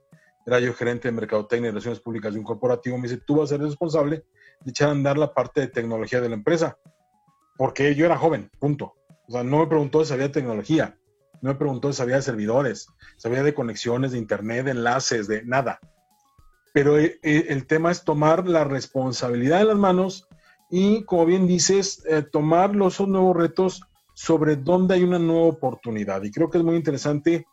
era 0.45 0.59
yo 0.59 0.73
gerente 0.73 1.07
de 1.07 1.11
Mercadotecnia 1.13 1.67
y 1.67 1.71
Relaciones 1.71 1.99
Públicas 1.99 2.33
de 2.33 2.39
un 2.39 2.45
corporativo, 2.45 2.97
me 2.97 3.07
dice, 3.07 3.21
tú 3.25 3.37
vas 3.37 3.51
a 3.51 3.55
ser 3.55 3.61
responsable 3.61 4.25
de 4.61 4.71
echar 4.71 4.89
a 4.89 4.91
andar 4.91 5.17
la 5.17 5.33
parte 5.33 5.61
de 5.61 5.67
tecnología 5.67 6.21
de 6.21 6.29
la 6.29 6.35
empresa, 6.35 6.77
porque 7.57 7.95
yo 7.95 8.05
era 8.05 8.17
joven, 8.17 8.49
punto. 8.59 8.95
O 9.27 9.31
sea, 9.31 9.43
no 9.43 9.59
me 9.59 9.67
preguntó 9.67 10.03
si 10.03 10.09
sabía 10.09 10.27
de 10.27 10.33
tecnología, 10.33 10.97
no 11.41 11.51
me 11.51 11.55
preguntó 11.55 11.91
si 11.91 11.97
sabía 11.97 12.15
de 12.15 12.21
servidores, 12.21 12.87
sabía 13.17 13.43
de 13.43 13.53
conexiones, 13.53 14.11
de 14.11 14.17
internet, 14.17 14.65
de 14.65 14.71
enlaces, 14.71 15.27
de 15.27 15.43
nada. 15.43 15.79
Pero 16.77 16.99
eh, 16.99 17.19
eh, 17.23 17.47
el 17.49 17.65
tema 17.65 17.89
es 17.89 18.03
tomar 18.03 18.47
la 18.47 18.63
responsabilidad 18.63 19.61
en 19.61 19.69
las 19.69 19.77
manos 19.77 20.27
y, 20.69 21.05
como 21.05 21.25
bien 21.25 21.47
dices, 21.47 22.03
eh, 22.07 22.21
tomar 22.21 22.75
los 22.75 22.99
nuevos 22.99 23.35
retos 23.35 23.81
sobre 24.13 24.57
dónde 24.57 24.93
hay 24.93 25.01
una 25.01 25.17
nueva 25.17 25.47
oportunidad. 25.47 26.21
Y 26.21 26.29
creo 26.29 26.51
que 26.51 26.59
es 26.59 26.63
muy 26.63 26.75
interesante 26.75 27.47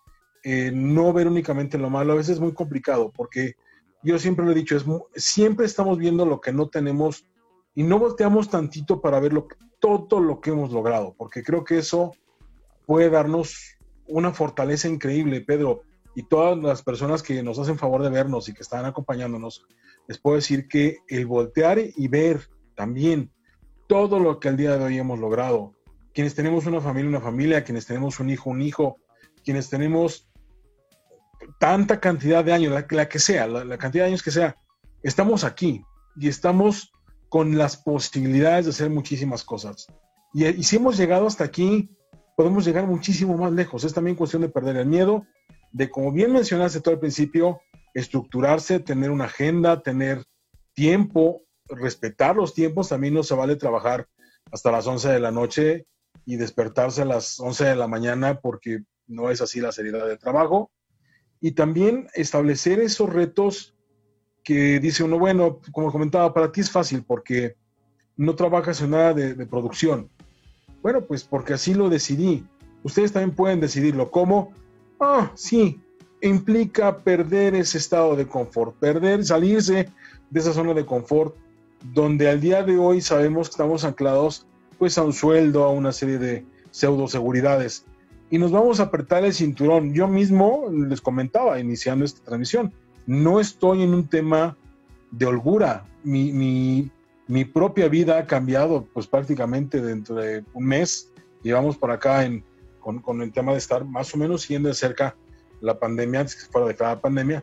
no 0.45 1.11
ver 1.14 1.27
únicamente 1.27 1.79
lo 1.79 1.89
malo. 1.89 2.12
A 2.12 2.16
veces 2.16 2.35
es 2.35 2.41
muy 2.41 2.53
complicado 2.53 3.11
porque 3.16 3.55
yo 4.03 4.18
siempre 4.18 4.45
lo 4.45 4.53
he 4.53 4.55
dicho, 4.55 4.77
es 4.77 4.85
siempre 5.14 5.64
estamos 5.64 5.97
viendo 5.97 6.27
lo 6.27 6.43
que 6.43 6.53
no 6.53 6.68
tenemos 6.68 7.25
y 7.75 7.83
no 7.83 7.99
volteamos 7.99 8.51
tantito 8.51 9.01
para 9.01 9.20
ver 9.20 9.33
lo, 9.33 9.49
todo 9.81 10.20
lo 10.20 10.43
que 10.43 10.51
hemos 10.51 10.70
logrado, 10.70 11.14
porque 11.16 11.43
creo 11.43 11.64
que 11.64 11.79
eso 11.79 12.12
puede 12.85 13.09
darnos 13.09 13.79
una 14.07 14.35
fortaleza 14.35 14.87
increíble, 14.87 15.41
Pedro, 15.41 15.81
y 16.15 16.23
todas 16.25 16.57
las 16.59 16.83
personas 16.83 17.23
que 17.23 17.43
nos 17.43 17.59
hacen 17.59 17.79
favor 17.79 18.03
de 18.03 18.11
vernos 18.11 18.49
y 18.49 18.55
que 18.55 18.62
están 18.62 18.85
acompañándonos, 18.85 19.67
les 20.07 20.19
puedo 20.19 20.37
decir 20.37 20.69
que 20.69 20.99
el 21.09 21.27
voltear 21.27 21.79
y 21.79 22.09
ver 22.09 22.49
también 22.75 23.33
todo 23.89 24.19
lo 24.19 24.41
que 24.41 24.49
al 24.49 24.57
día 24.57 24.77
de 24.77 24.85
hoy 24.85 24.99
hemos 24.99 25.19
logrado, 25.19 25.73
quienes 26.12 26.35
tenemos 26.35 26.67
una 26.67 26.81
familia, 26.81 27.09
una 27.09 27.21
familia, 27.21 27.65
quienes 27.65 27.87
tenemos 27.87 28.21
un 28.21 28.31
hijo, 28.31 28.51
un 28.51 28.62
hijo, 28.62 28.99
quienes 29.45 29.69
tenemos 29.69 30.31
tanta 31.59 32.01
cantidad 32.01 32.45
de 32.45 32.53
años, 32.53 32.73
la, 32.73 33.09
que 33.09 33.19
sea, 33.19 33.47
la, 33.47 33.77
cantidad 33.79 34.05
de 34.05 34.09
años 34.09 34.23
que 34.23 34.31
sea, 34.31 34.57
estamos 35.03 35.45
aquí 35.45 35.85
y 36.17 36.29
estamos 36.29 36.93
con 37.29 37.59
las 37.59 37.77
posibilidades 37.77 38.67
de 38.67 38.71
hacer 38.71 38.91
muchísimas 38.91 39.43
cosas. 39.43 39.87
Y, 40.33 40.47
y 40.47 40.62
si 40.62 40.77
hemos 40.77 40.97
llegado 40.97 41.27
hasta 41.27 41.45
aquí, 41.45 41.91
podemos 42.37 42.65
llegar 42.65 42.87
muchísimo 42.87 43.37
más 43.37 43.53
lejos. 43.53 43.85
Es 43.85 43.93
también 43.93 44.17
cuestión 44.17 44.43
de 44.43 44.49
perder 44.49 44.77
el 44.77 44.87
miedo, 44.87 45.27
de, 45.75 45.91
como 45.91 46.12
bien 46.12 46.33
mencionaste 46.33 46.81
todo 46.81 46.95
al 46.95 47.01
principio, 47.01 47.61
estructurarse, 47.95 48.79
tener 48.79 49.11
una 49.11 49.25
agenda, 49.25 49.83
tener 49.83 50.25
tiempo, 50.72 51.43
respetar 51.66 52.37
los 52.37 52.55
tiempos. 52.55 52.89
También 52.89 53.12
no 53.12 53.25
se 53.25 53.35
vale 53.35 53.57
trabajar 53.57 54.07
hasta 54.53 54.70
las 54.70 54.87
11 54.87 55.09
de 55.09 55.20
la 55.20 55.33
noche 55.33 55.87
y 56.25 56.37
despertarse 56.37 57.03
a 57.03 57.07
las 57.07 57.41
11 57.41 57.64
de 57.64 57.77
la 57.77 57.89
mañana 57.89 58.41
porque 58.41 58.85
no 59.09 59.31
es 59.31 59.41
así 59.41 59.61
la 59.61 59.72
seriedad 59.72 60.07
del 60.07 60.18
trabajo. 60.18 60.70
Y 61.41 61.53
también 61.53 62.07
establecer 62.14 62.79
esos 62.79 63.12
retos 63.12 63.75
que 64.45 64.79
dice 64.79 65.03
uno, 65.03 65.18
bueno, 65.18 65.61
como 65.72 65.91
comentaba, 65.91 66.33
para 66.33 66.53
ti 66.53 66.61
es 66.61 66.70
fácil 66.70 67.03
porque 67.05 67.57
no 68.16 68.37
trabajas 68.37 68.81
en 68.81 68.91
nada 68.91 69.12
de 69.12 69.47
producción. 69.47 70.09
Bueno, 70.83 71.05
pues 71.05 71.25
porque 71.25 71.55
así 71.55 71.75
lo 71.75 71.91
decidí. 71.91 72.47
Ustedes 72.85 73.12
también 73.12 73.35
pueden 73.35 73.59
decidirlo. 73.59 74.12
¿Cómo? 74.12 74.53
Ah, 75.07 75.30
sí, 75.34 75.78
implica 76.22 76.96
perder 76.96 77.55
ese 77.55 77.76
estado 77.76 78.16
de 78.16 78.26
confort, 78.26 78.74
perder, 78.76 79.22
salirse 79.22 79.90
de 80.30 80.40
esa 80.40 80.55
zona 80.55 80.72
de 80.72 80.86
confort 80.86 81.36
donde 81.92 82.30
al 82.30 82.40
día 82.40 82.62
de 82.62 82.78
hoy 82.78 83.02
sabemos 83.02 83.48
que 83.48 83.52
estamos 83.52 83.84
anclados 83.84 84.46
pues 84.78 84.96
a 84.96 85.02
un 85.02 85.12
sueldo, 85.12 85.64
a 85.64 85.70
una 85.70 85.92
serie 85.92 86.16
de 86.16 86.46
pseudo 86.70 87.07
seguridades 87.07 87.84
y 88.30 88.38
nos 88.38 88.50
vamos 88.50 88.80
a 88.80 88.84
apretar 88.84 89.22
el 89.26 89.34
cinturón. 89.34 89.92
Yo 89.92 90.09
mismo 90.09 90.70
les 90.70 91.02
comentaba 91.02 91.61
iniciando 91.61 92.07
esta 92.07 92.24
transmisión, 92.24 92.72
no 93.07 93.40
estoy 93.40 93.82
en 93.82 93.92
un 93.92 94.09
tema 94.09 94.57
de 95.11 95.26
holgura, 95.26 95.84
mi, 96.02 96.32
mi, 96.32 96.90
mi 97.26 97.44
propia 97.44 97.88
vida 97.88 98.16
ha 98.18 98.26
cambiado 98.26 98.88
pues 98.94 99.07
prácticamente 99.07 99.82
dentro 99.82 100.16
de 100.16 100.42
un 100.55 100.64
mes, 100.64 101.12
llevamos 101.42 101.76
por 101.76 101.90
acá 101.90 102.24
en, 102.24 102.42
con, 102.85 103.01
con 103.01 103.22
el 103.22 103.32
tema 103.32 103.53
de 103.53 103.59
estar 103.59 103.85
más 103.87 104.14
o 104.14 104.18
menos 104.18 104.43
siguiendo 104.43 104.68
de 104.68 104.74
cerca 104.74 105.16
la 105.62 105.78
pandemia, 105.78 106.20
antes 106.20 106.37
que 106.37 106.53
fuera 106.53 106.66
declarada 106.66 107.01
pandemia, 107.01 107.43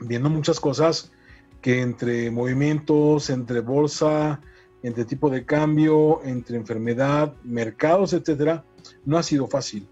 viendo 0.00 0.30
muchas 0.30 0.58
cosas 0.58 1.12
que 1.60 1.82
entre 1.82 2.30
movimientos, 2.30 3.28
entre 3.28 3.60
bolsa, 3.60 4.40
entre 4.82 5.04
tipo 5.04 5.28
de 5.28 5.44
cambio, 5.44 6.22
entre 6.24 6.56
enfermedad, 6.56 7.34
mercados, 7.44 8.14
etcétera, 8.14 8.64
no 9.04 9.18
ha 9.18 9.22
sido 9.22 9.46
fácil. 9.46 9.86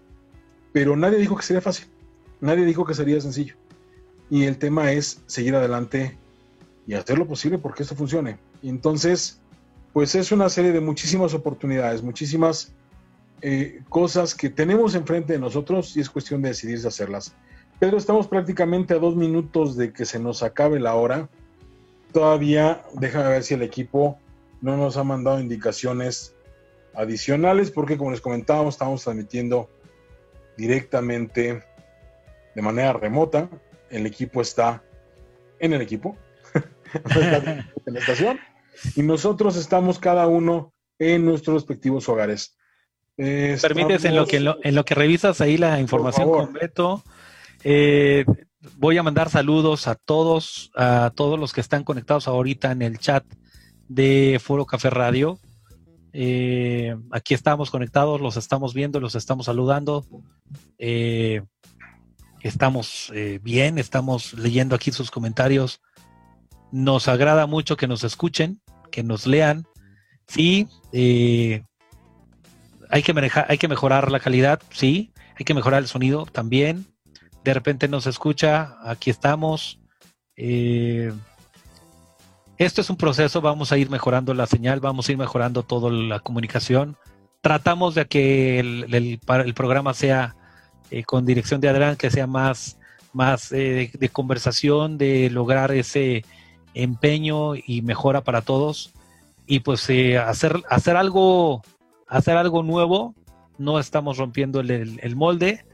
Pero 0.73 0.95
nadie 0.95 1.19
dijo 1.19 1.37
que 1.37 1.43
sería 1.43 1.61
fácil. 1.61 1.85
Nadie 2.41 2.65
dijo 2.65 2.85
que 2.85 2.95
sería 2.95 3.21
sencillo. 3.21 3.55
Y 4.31 4.45
el 4.45 4.57
tema 4.57 4.91
es 4.91 5.21
seguir 5.27 5.55
adelante 5.55 6.17
y 6.87 6.95
hacer 6.95 7.19
lo 7.19 7.27
posible 7.27 7.59
porque 7.59 7.83
esto 7.83 7.95
funcione. 7.95 8.39
Entonces, 8.63 9.39
pues 9.93 10.15
es 10.15 10.31
una 10.31 10.49
serie 10.49 10.71
de 10.71 10.81
muchísimas 10.81 11.35
oportunidades, 11.35 12.01
muchísimas 12.01 12.73
eh, 13.41 13.81
cosas 13.89 14.35
que 14.35 14.49
tenemos 14.49 14.95
enfrente 14.95 15.33
de 15.33 15.39
nosotros 15.39 15.95
y 15.95 16.01
es 16.01 16.09
cuestión 16.09 16.41
de 16.41 16.49
decidirse 16.49 16.87
hacerlas. 16.87 17.35
Pedro, 17.79 17.97
estamos 17.97 18.27
prácticamente 18.27 18.93
a 18.93 18.99
dos 18.99 19.15
minutos 19.15 19.77
de 19.77 19.93
que 19.93 20.05
se 20.05 20.19
nos 20.19 20.43
acabe 20.43 20.79
la 20.79 20.95
hora. 20.95 21.29
Todavía, 22.11 22.83
déjame 22.93 23.29
ver 23.29 23.43
si 23.43 23.53
el 23.53 23.61
equipo 23.61 24.19
no 24.61 24.75
nos 24.75 24.97
ha 24.97 25.03
mandado 25.03 25.39
indicaciones 25.39 26.35
adicionales, 26.93 27.71
porque 27.71 27.97
como 27.97 28.11
les 28.11 28.19
comentábamos, 28.19 28.75
estamos 28.75 29.03
transmitiendo 29.03 29.69
directamente 30.57 31.63
de 32.53 32.61
manera 32.61 32.93
remota. 32.93 33.49
El 33.89 34.05
equipo 34.05 34.41
está 34.41 34.83
en 35.59 35.73
el 35.73 35.81
equipo, 35.81 36.17
en 37.15 37.93
la 37.93 37.99
estación, 37.99 38.39
y 38.95 39.03
nosotros 39.03 39.55
estamos 39.55 39.99
cada 39.99 40.27
uno 40.27 40.73
en 40.99 41.25
nuestros 41.25 41.55
respectivos 41.55 42.09
hogares. 42.09 42.57
Permites 43.19 44.05
en 44.05 44.15
lo 44.15 44.25
que 44.25 44.37
en 44.37 44.75
lo, 44.75 44.85
que 44.85 44.95
revisas 44.95 45.41
ahí 45.41 45.57
la 45.57 45.81
información 45.81 46.31
completo. 46.31 47.03
Eh, 47.65 48.23
voy 48.77 48.97
a 48.97 49.03
mandar 49.03 49.29
saludos 49.29 49.89
a 49.89 49.95
todos, 49.95 50.71
a 50.73 51.11
todos 51.13 51.37
los 51.37 51.51
que 51.51 51.59
están 51.59 51.83
conectados 51.83 52.29
ahorita 52.29 52.71
en 52.71 52.81
el 52.81 52.97
chat 52.97 53.25
de 53.89 54.39
Foro 54.41 54.65
Café 54.65 54.89
Radio. 54.89 55.37
Eh, 56.13 56.95
aquí 57.11 57.33
estamos 57.33 57.71
conectados, 57.71 58.21
los 58.21 58.37
estamos 58.37 58.73
viendo, 58.73 59.01
los 59.01 59.15
estamos 59.15 59.47
saludando. 59.47 60.05
Eh, 60.77 61.41
estamos 62.41 63.11
bien, 63.41 63.79
estamos 63.79 64.33
leyendo 64.33 64.75
aquí 64.75 64.93
sus 64.93 65.11
comentarios. 65.11 65.81
Nos 66.71 67.09
agrada 67.09 67.47
mucho 67.47 67.75
que 67.75 67.87
nos 67.87 68.05
escuchen, 68.05 68.61
que 68.91 69.03
nos 69.03 69.27
lean. 69.27 69.65
Sí, 70.25 70.69
hay 72.89 73.03
que 73.03 73.13
manejar, 73.13 73.45
hay 73.47 73.57
que 73.57 73.67
mejorar 73.67 74.11
la 74.11 74.19
calidad, 74.19 74.61
sí, 74.71 75.13
hay 75.37 75.45
que 75.45 75.53
mejorar 75.53 75.81
el 75.81 75.87
sonido 75.87 76.25
también. 76.25 76.87
De 77.43 77.53
repente 77.53 77.87
nos 77.87 78.07
escucha, 78.07 78.75
aquí 78.83 79.11
estamos. 79.11 79.79
Eh, 80.35 81.13
esto 82.57 82.81
es 82.81 82.89
un 82.89 82.97
proceso, 82.97 83.41
vamos 83.41 83.71
a 83.71 83.77
ir 83.77 83.89
mejorando 83.89 84.33
la 84.33 84.47
señal, 84.47 84.79
vamos 84.79 85.07
a 85.07 85.11
ir 85.11 85.17
mejorando 85.17 85.63
toda 85.63 85.91
la 85.91 86.19
comunicación. 86.19 86.97
Tratamos 87.41 87.95
de 87.95 88.07
que 88.07 88.59
el, 88.59 89.19
programa 89.55 89.93
sea 89.93 90.35
eh, 90.91 91.03
con 91.03 91.25
dirección 91.25 91.61
de 91.61 91.69
Adrián, 91.69 91.95
que 91.95 92.09
sea 92.09 92.27
más, 92.27 92.79
más 93.13 93.51
eh, 93.51 93.91
de 93.93 94.09
conversación, 94.09 94.97
de 94.97 95.29
lograr 95.29 95.71
ese 95.71 96.25
empeño 96.73 97.55
y 97.55 97.81
mejora 97.83 98.21
para 98.21 98.41
todos. 98.41 98.91
Y 99.45 99.59
pues 99.61 99.89
hacer, 100.27 100.61
hacer 100.69 100.97
algo 100.97 101.63
hacer 102.09 102.35
algo 102.35 102.63
nuevo, 102.63 103.15
no 103.57 103.79
estamos 103.79 104.17
rompiendo 104.17 104.59
el, 104.59 105.15
molde, 105.15 105.65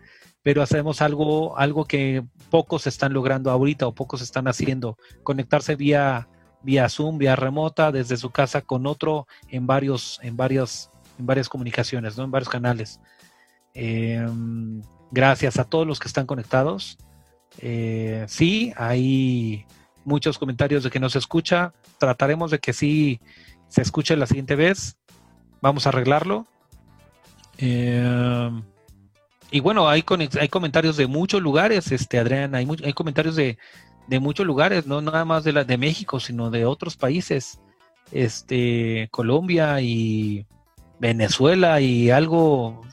pero 0.44 0.62
hacemos 0.62 1.02
algo, 1.02 1.58
algo 1.58 1.86
que 1.86 2.24
pocos 2.50 2.88
están 2.88 3.14
logrando 3.14 3.50
ahorita 3.50 3.88
o 3.88 3.96
pocos 3.96 4.22
están 4.22 4.48
haciendo, 4.48 4.98
conectarse 5.24 5.76
vía, 5.76 6.28
vía 6.62 6.90
Zoom, 6.90 7.18
vía 7.18 7.36
remota, 7.36 7.92
desde 7.92 8.18
su 8.18 8.30
casa 8.32 8.62
con 8.62 8.86
otro 8.86 9.28
en 9.50 9.66
varios, 9.66 10.20
en 10.22 10.36
varias, 10.36 10.92
en 11.18 11.26
varias 11.26 11.50
comunicaciones, 11.50 12.18
¿no? 12.18 12.26
en 12.26 12.32
varios 12.32 12.50
canales. 12.50 13.00
Em, 13.74 14.82
gracias 15.12 15.58
a 15.58 15.64
todos 15.64 15.88
los 15.88 16.00
que 16.00 16.08
están 16.08 16.26
conectados. 16.26 16.98
Eh, 17.60 18.26
sí, 18.28 18.74
hay 18.76 19.66
muchos 20.04 20.38
comentarios 20.38 20.84
de 20.84 20.90
que 20.90 21.00
no 21.00 21.10
se 21.10 21.20
escucha. 21.20 21.74
Trataremos 21.98 22.52
de 22.52 22.60
que 22.60 22.74
sí 22.74 23.20
se 23.68 23.82
escuche 23.82 24.16
la 24.16 24.28
siguiente 24.28 24.56
vez 24.56 24.98
vamos 25.66 25.88
a 25.88 25.90
arreglarlo. 25.90 26.46
Eh, 27.58 28.52
y 29.50 29.60
bueno, 29.62 29.90
hay, 29.90 30.06
hay 30.40 30.48
comentarios 30.48 30.96
de 30.96 31.08
muchos 31.08 31.42
lugares, 31.42 31.92
este 31.92 32.20
Adrián, 32.20 32.54
hay, 32.54 32.68
hay 32.84 32.94
comentarios 32.94 33.36
de, 33.36 33.58
muchos 34.20 34.46
lugares, 34.46 34.86
no 34.86 35.02
nada 35.02 35.26
más 35.26 35.44
de 35.44 35.54
la 35.54 35.64
de 35.64 35.80
México, 35.80 36.20
sino 36.20 36.52
de 36.52 36.66
otros 36.66 36.96
países, 36.98 37.60
este 38.12 39.08
Colombia 39.10 39.82
y 39.82 40.46
Venezuela 41.00 41.82
y 41.82 42.12
algo, 42.12 42.84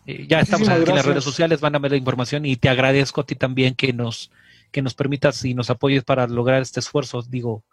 Eh, 0.07 0.27
ya 0.29 0.39
estamos 0.39 0.69
aquí 0.69 0.89
en 0.89 0.95
las 0.95 1.07
redes 1.07 1.25
sociales, 1.25 1.61
van 1.61 1.75
a 1.75 1.81
ver 1.81 1.91
la 1.91 1.97
información 1.97 2.47
y 2.47 2.55
te 2.57 2.69
agradezco 2.69 3.23
a 3.23 3.27
ti 3.27 3.35
también 3.35 3.75
que 3.75 3.93
nos, 3.93 4.31
que 4.71 4.83
nos 4.83 4.95
permitas 4.95 5.45
y 5.45 5.55
nos 5.55 5.71
apoyes 5.71 6.05
para 6.05 6.29
lograr 6.29 6.63
este 6.63 6.79
esfuerzo, 6.79 7.23
digo, 7.23 7.65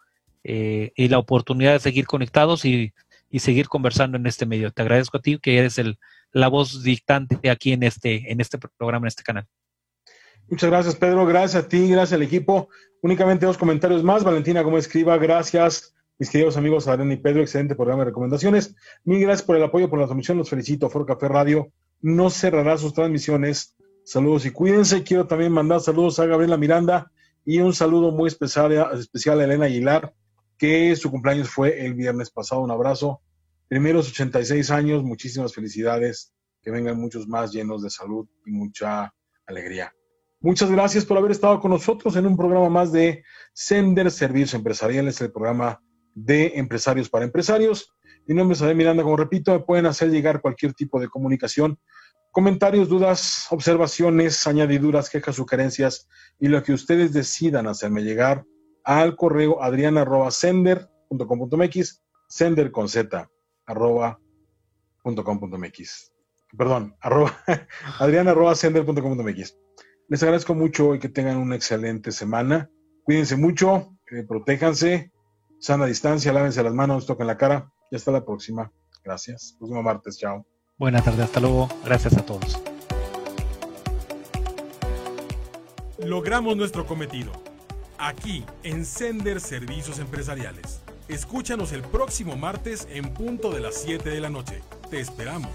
eh, 0.42 0.90
y 0.96 1.06
la 1.08 1.18
oportunidad 1.18 1.74
de 1.74 1.78
seguir 1.78 2.06
conectados 2.06 2.64
y, 2.64 2.92
seguir 3.36 3.68
conversando 3.68 4.16
en 4.16 4.26
este 4.26 4.46
medio. 4.46 4.70
Te 4.70 4.82
agradezco 4.82 5.16
a 5.16 5.20
ti 5.20 5.40
que 5.42 5.58
eres 5.58 5.76
el, 5.78 5.98
la 6.30 6.46
voz 6.46 6.84
dictante 6.84 7.50
aquí 7.50 7.72
en 7.72 7.82
este, 7.82 8.30
en 8.30 8.40
este 8.40 8.58
programa, 8.58 9.06
en 9.06 9.08
este 9.08 9.24
canal. 9.24 9.44
Muchas 10.48 10.70
gracias, 10.70 10.94
Pedro. 10.94 11.26
Gracias 11.26 11.64
a 11.64 11.68
ti, 11.68 11.88
gracias 11.88 12.12
al 12.12 12.22
equipo. 12.22 12.68
Únicamente 13.02 13.44
dos 13.44 13.58
comentarios 13.58 14.04
más. 14.04 14.22
Valentina 14.22 14.62
como 14.62 14.78
escriba, 14.78 15.18
gracias. 15.18 15.94
Mis 16.16 16.30
queridos 16.30 16.56
amigos 16.56 16.86
Adrián 16.86 17.10
y 17.10 17.16
Pedro, 17.16 17.42
excelente 17.42 17.74
programa 17.74 18.04
de 18.04 18.10
recomendaciones. 18.10 18.76
Mil 19.02 19.20
gracias 19.20 19.44
por 19.44 19.56
el 19.56 19.64
apoyo, 19.64 19.90
por 19.90 19.98
la 19.98 20.06
transmisión. 20.06 20.38
Los 20.38 20.48
felicito. 20.48 20.88
For 20.88 21.04
Café 21.04 21.26
Radio 21.26 21.72
no 22.00 22.30
cerrará 22.30 22.78
sus 22.78 22.94
transmisiones. 22.94 23.74
Saludos 24.04 24.46
y 24.46 24.52
cuídense. 24.52 25.02
Quiero 25.02 25.26
también 25.26 25.50
mandar 25.50 25.80
saludos 25.80 26.20
a 26.20 26.26
Gabriela 26.26 26.56
Miranda 26.56 27.10
y 27.44 27.58
un 27.58 27.74
saludo 27.74 28.12
muy 28.12 28.28
especial, 28.28 28.72
especial 28.96 29.40
a 29.40 29.44
Elena 29.44 29.64
Aguilar, 29.64 30.14
que 30.56 30.94
su 30.94 31.10
cumpleaños 31.10 31.48
fue 31.48 31.84
el 31.84 31.94
viernes 31.94 32.30
pasado. 32.30 32.60
Un 32.60 32.70
abrazo. 32.70 33.20
Primeros 33.66 34.08
86 34.08 34.70
años, 34.70 35.02
muchísimas 35.02 35.52
felicidades. 35.52 36.32
Que 36.62 36.70
vengan 36.70 36.96
muchos 36.96 37.26
más 37.26 37.52
llenos 37.52 37.82
de 37.82 37.90
salud 37.90 38.28
y 38.46 38.52
mucha 38.52 39.12
alegría. 39.46 39.92
Muchas 40.40 40.70
gracias 40.70 41.04
por 41.04 41.18
haber 41.18 41.32
estado 41.32 41.58
con 41.58 41.72
nosotros 41.72 42.14
en 42.14 42.26
un 42.26 42.36
programa 42.36 42.68
más 42.68 42.92
de 42.92 43.24
Sender 43.52 44.10
Servicios 44.12 44.54
Empresariales, 44.54 45.20
el 45.20 45.32
programa 45.32 45.80
de 46.14 46.52
empresarios 46.56 47.10
para 47.10 47.24
empresarios. 47.24 47.94
Mi 48.26 48.34
nombre 48.34 48.54
es 48.54 48.62
Adel 48.62 48.76
Miranda, 48.76 49.02
como 49.02 49.16
repito, 49.16 49.52
me 49.52 49.60
pueden 49.60 49.86
hacer 49.86 50.10
llegar 50.10 50.40
cualquier 50.40 50.72
tipo 50.72 50.98
de 50.98 51.08
comunicación, 51.08 51.78
comentarios, 52.30 52.88
dudas, 52.88 53.48
observaciones, 53.50 54.46
añadiduras, 54.46 55.10
quejas, 55.10 55.36
sugerencias 55.36 56.08
y 56.40 56.48
lo 56.48 56.62
que 56.62 56.72
ustedes 56.72 57.12
decidan 57.12 57.66
hacerme 57.66 58.02
llegar 58.02 58.46
al 58.82 59.14
correo 59.16 59.62
adriana.sender.com.mx, 59.62 62.02
sender 62.28 62.72
con 62.72 62.88
z, 62.88 63.28
arroba, 63.66 64.18
Perdón, 66.56 66.96
arroba, 67.00 67.36
adriana.sender.com.mx. 67.98 69.58
Les 70.08 70.22
agradezco 70.22 70.54
mucho 70.54 70.94
y 70.94 70.98
que 70.98 71.08
tengan 71.08 71.38
una 71.38 71.56
excelente 71.56 72.12
semana. 72.12 72.70
Cuídense 73.02 73.36
mucho, 73.36 73.96
eh, 74.10 74.24
protéjanse 74.26 75.12
sana 75.64 75.86
distancia, 75.86 76.30
lávense 76.30 76.62
las 76.62 76.74
manos, 76.74 77.06
toquen 77.06 77.26
la 77.26 77.38
cara. 77.38 77.72
Y 77.90 77.96
hasta 77.96 78.10
la 78.10 78.24
próxima. 78.24 78.70
Gracias. 79.02 79.56
Próximo 79.58 79.82
martes. 79.82 80.18
Chao. 80.18 80.44
Buenas 80.76 81.04
tardes. 81.04 81.20
Hasta 81.20 81.40
luego. 81.40 81.68
Gracias 81.84 82.16
a 82.18 82.26
todos. 82.26 82.60
Logramos 85.98 86.56
nuestro 86.56 86.86
cometido. 86.86 87.32
Aquí 87.96 88.44
en 88.62 88.84
Sender 88.84 89.40
Servicios 89.40 89.98
Empresariales. 89.98 90.82
Escúchanos 91.08 91.72
el 91.72 91.82
próximo 91.82 92.36
martes 92.36 92.86
en 92.90 93.14
punto 93.14 93.50
de 93.50 93.60
las 93.60 93.76
7 93.76 94.10
de 94.10 94.20
la 94.20 94.28
noche. 94.28 94.60
Te 94.90 95.00
esperamos. 95.00 95.50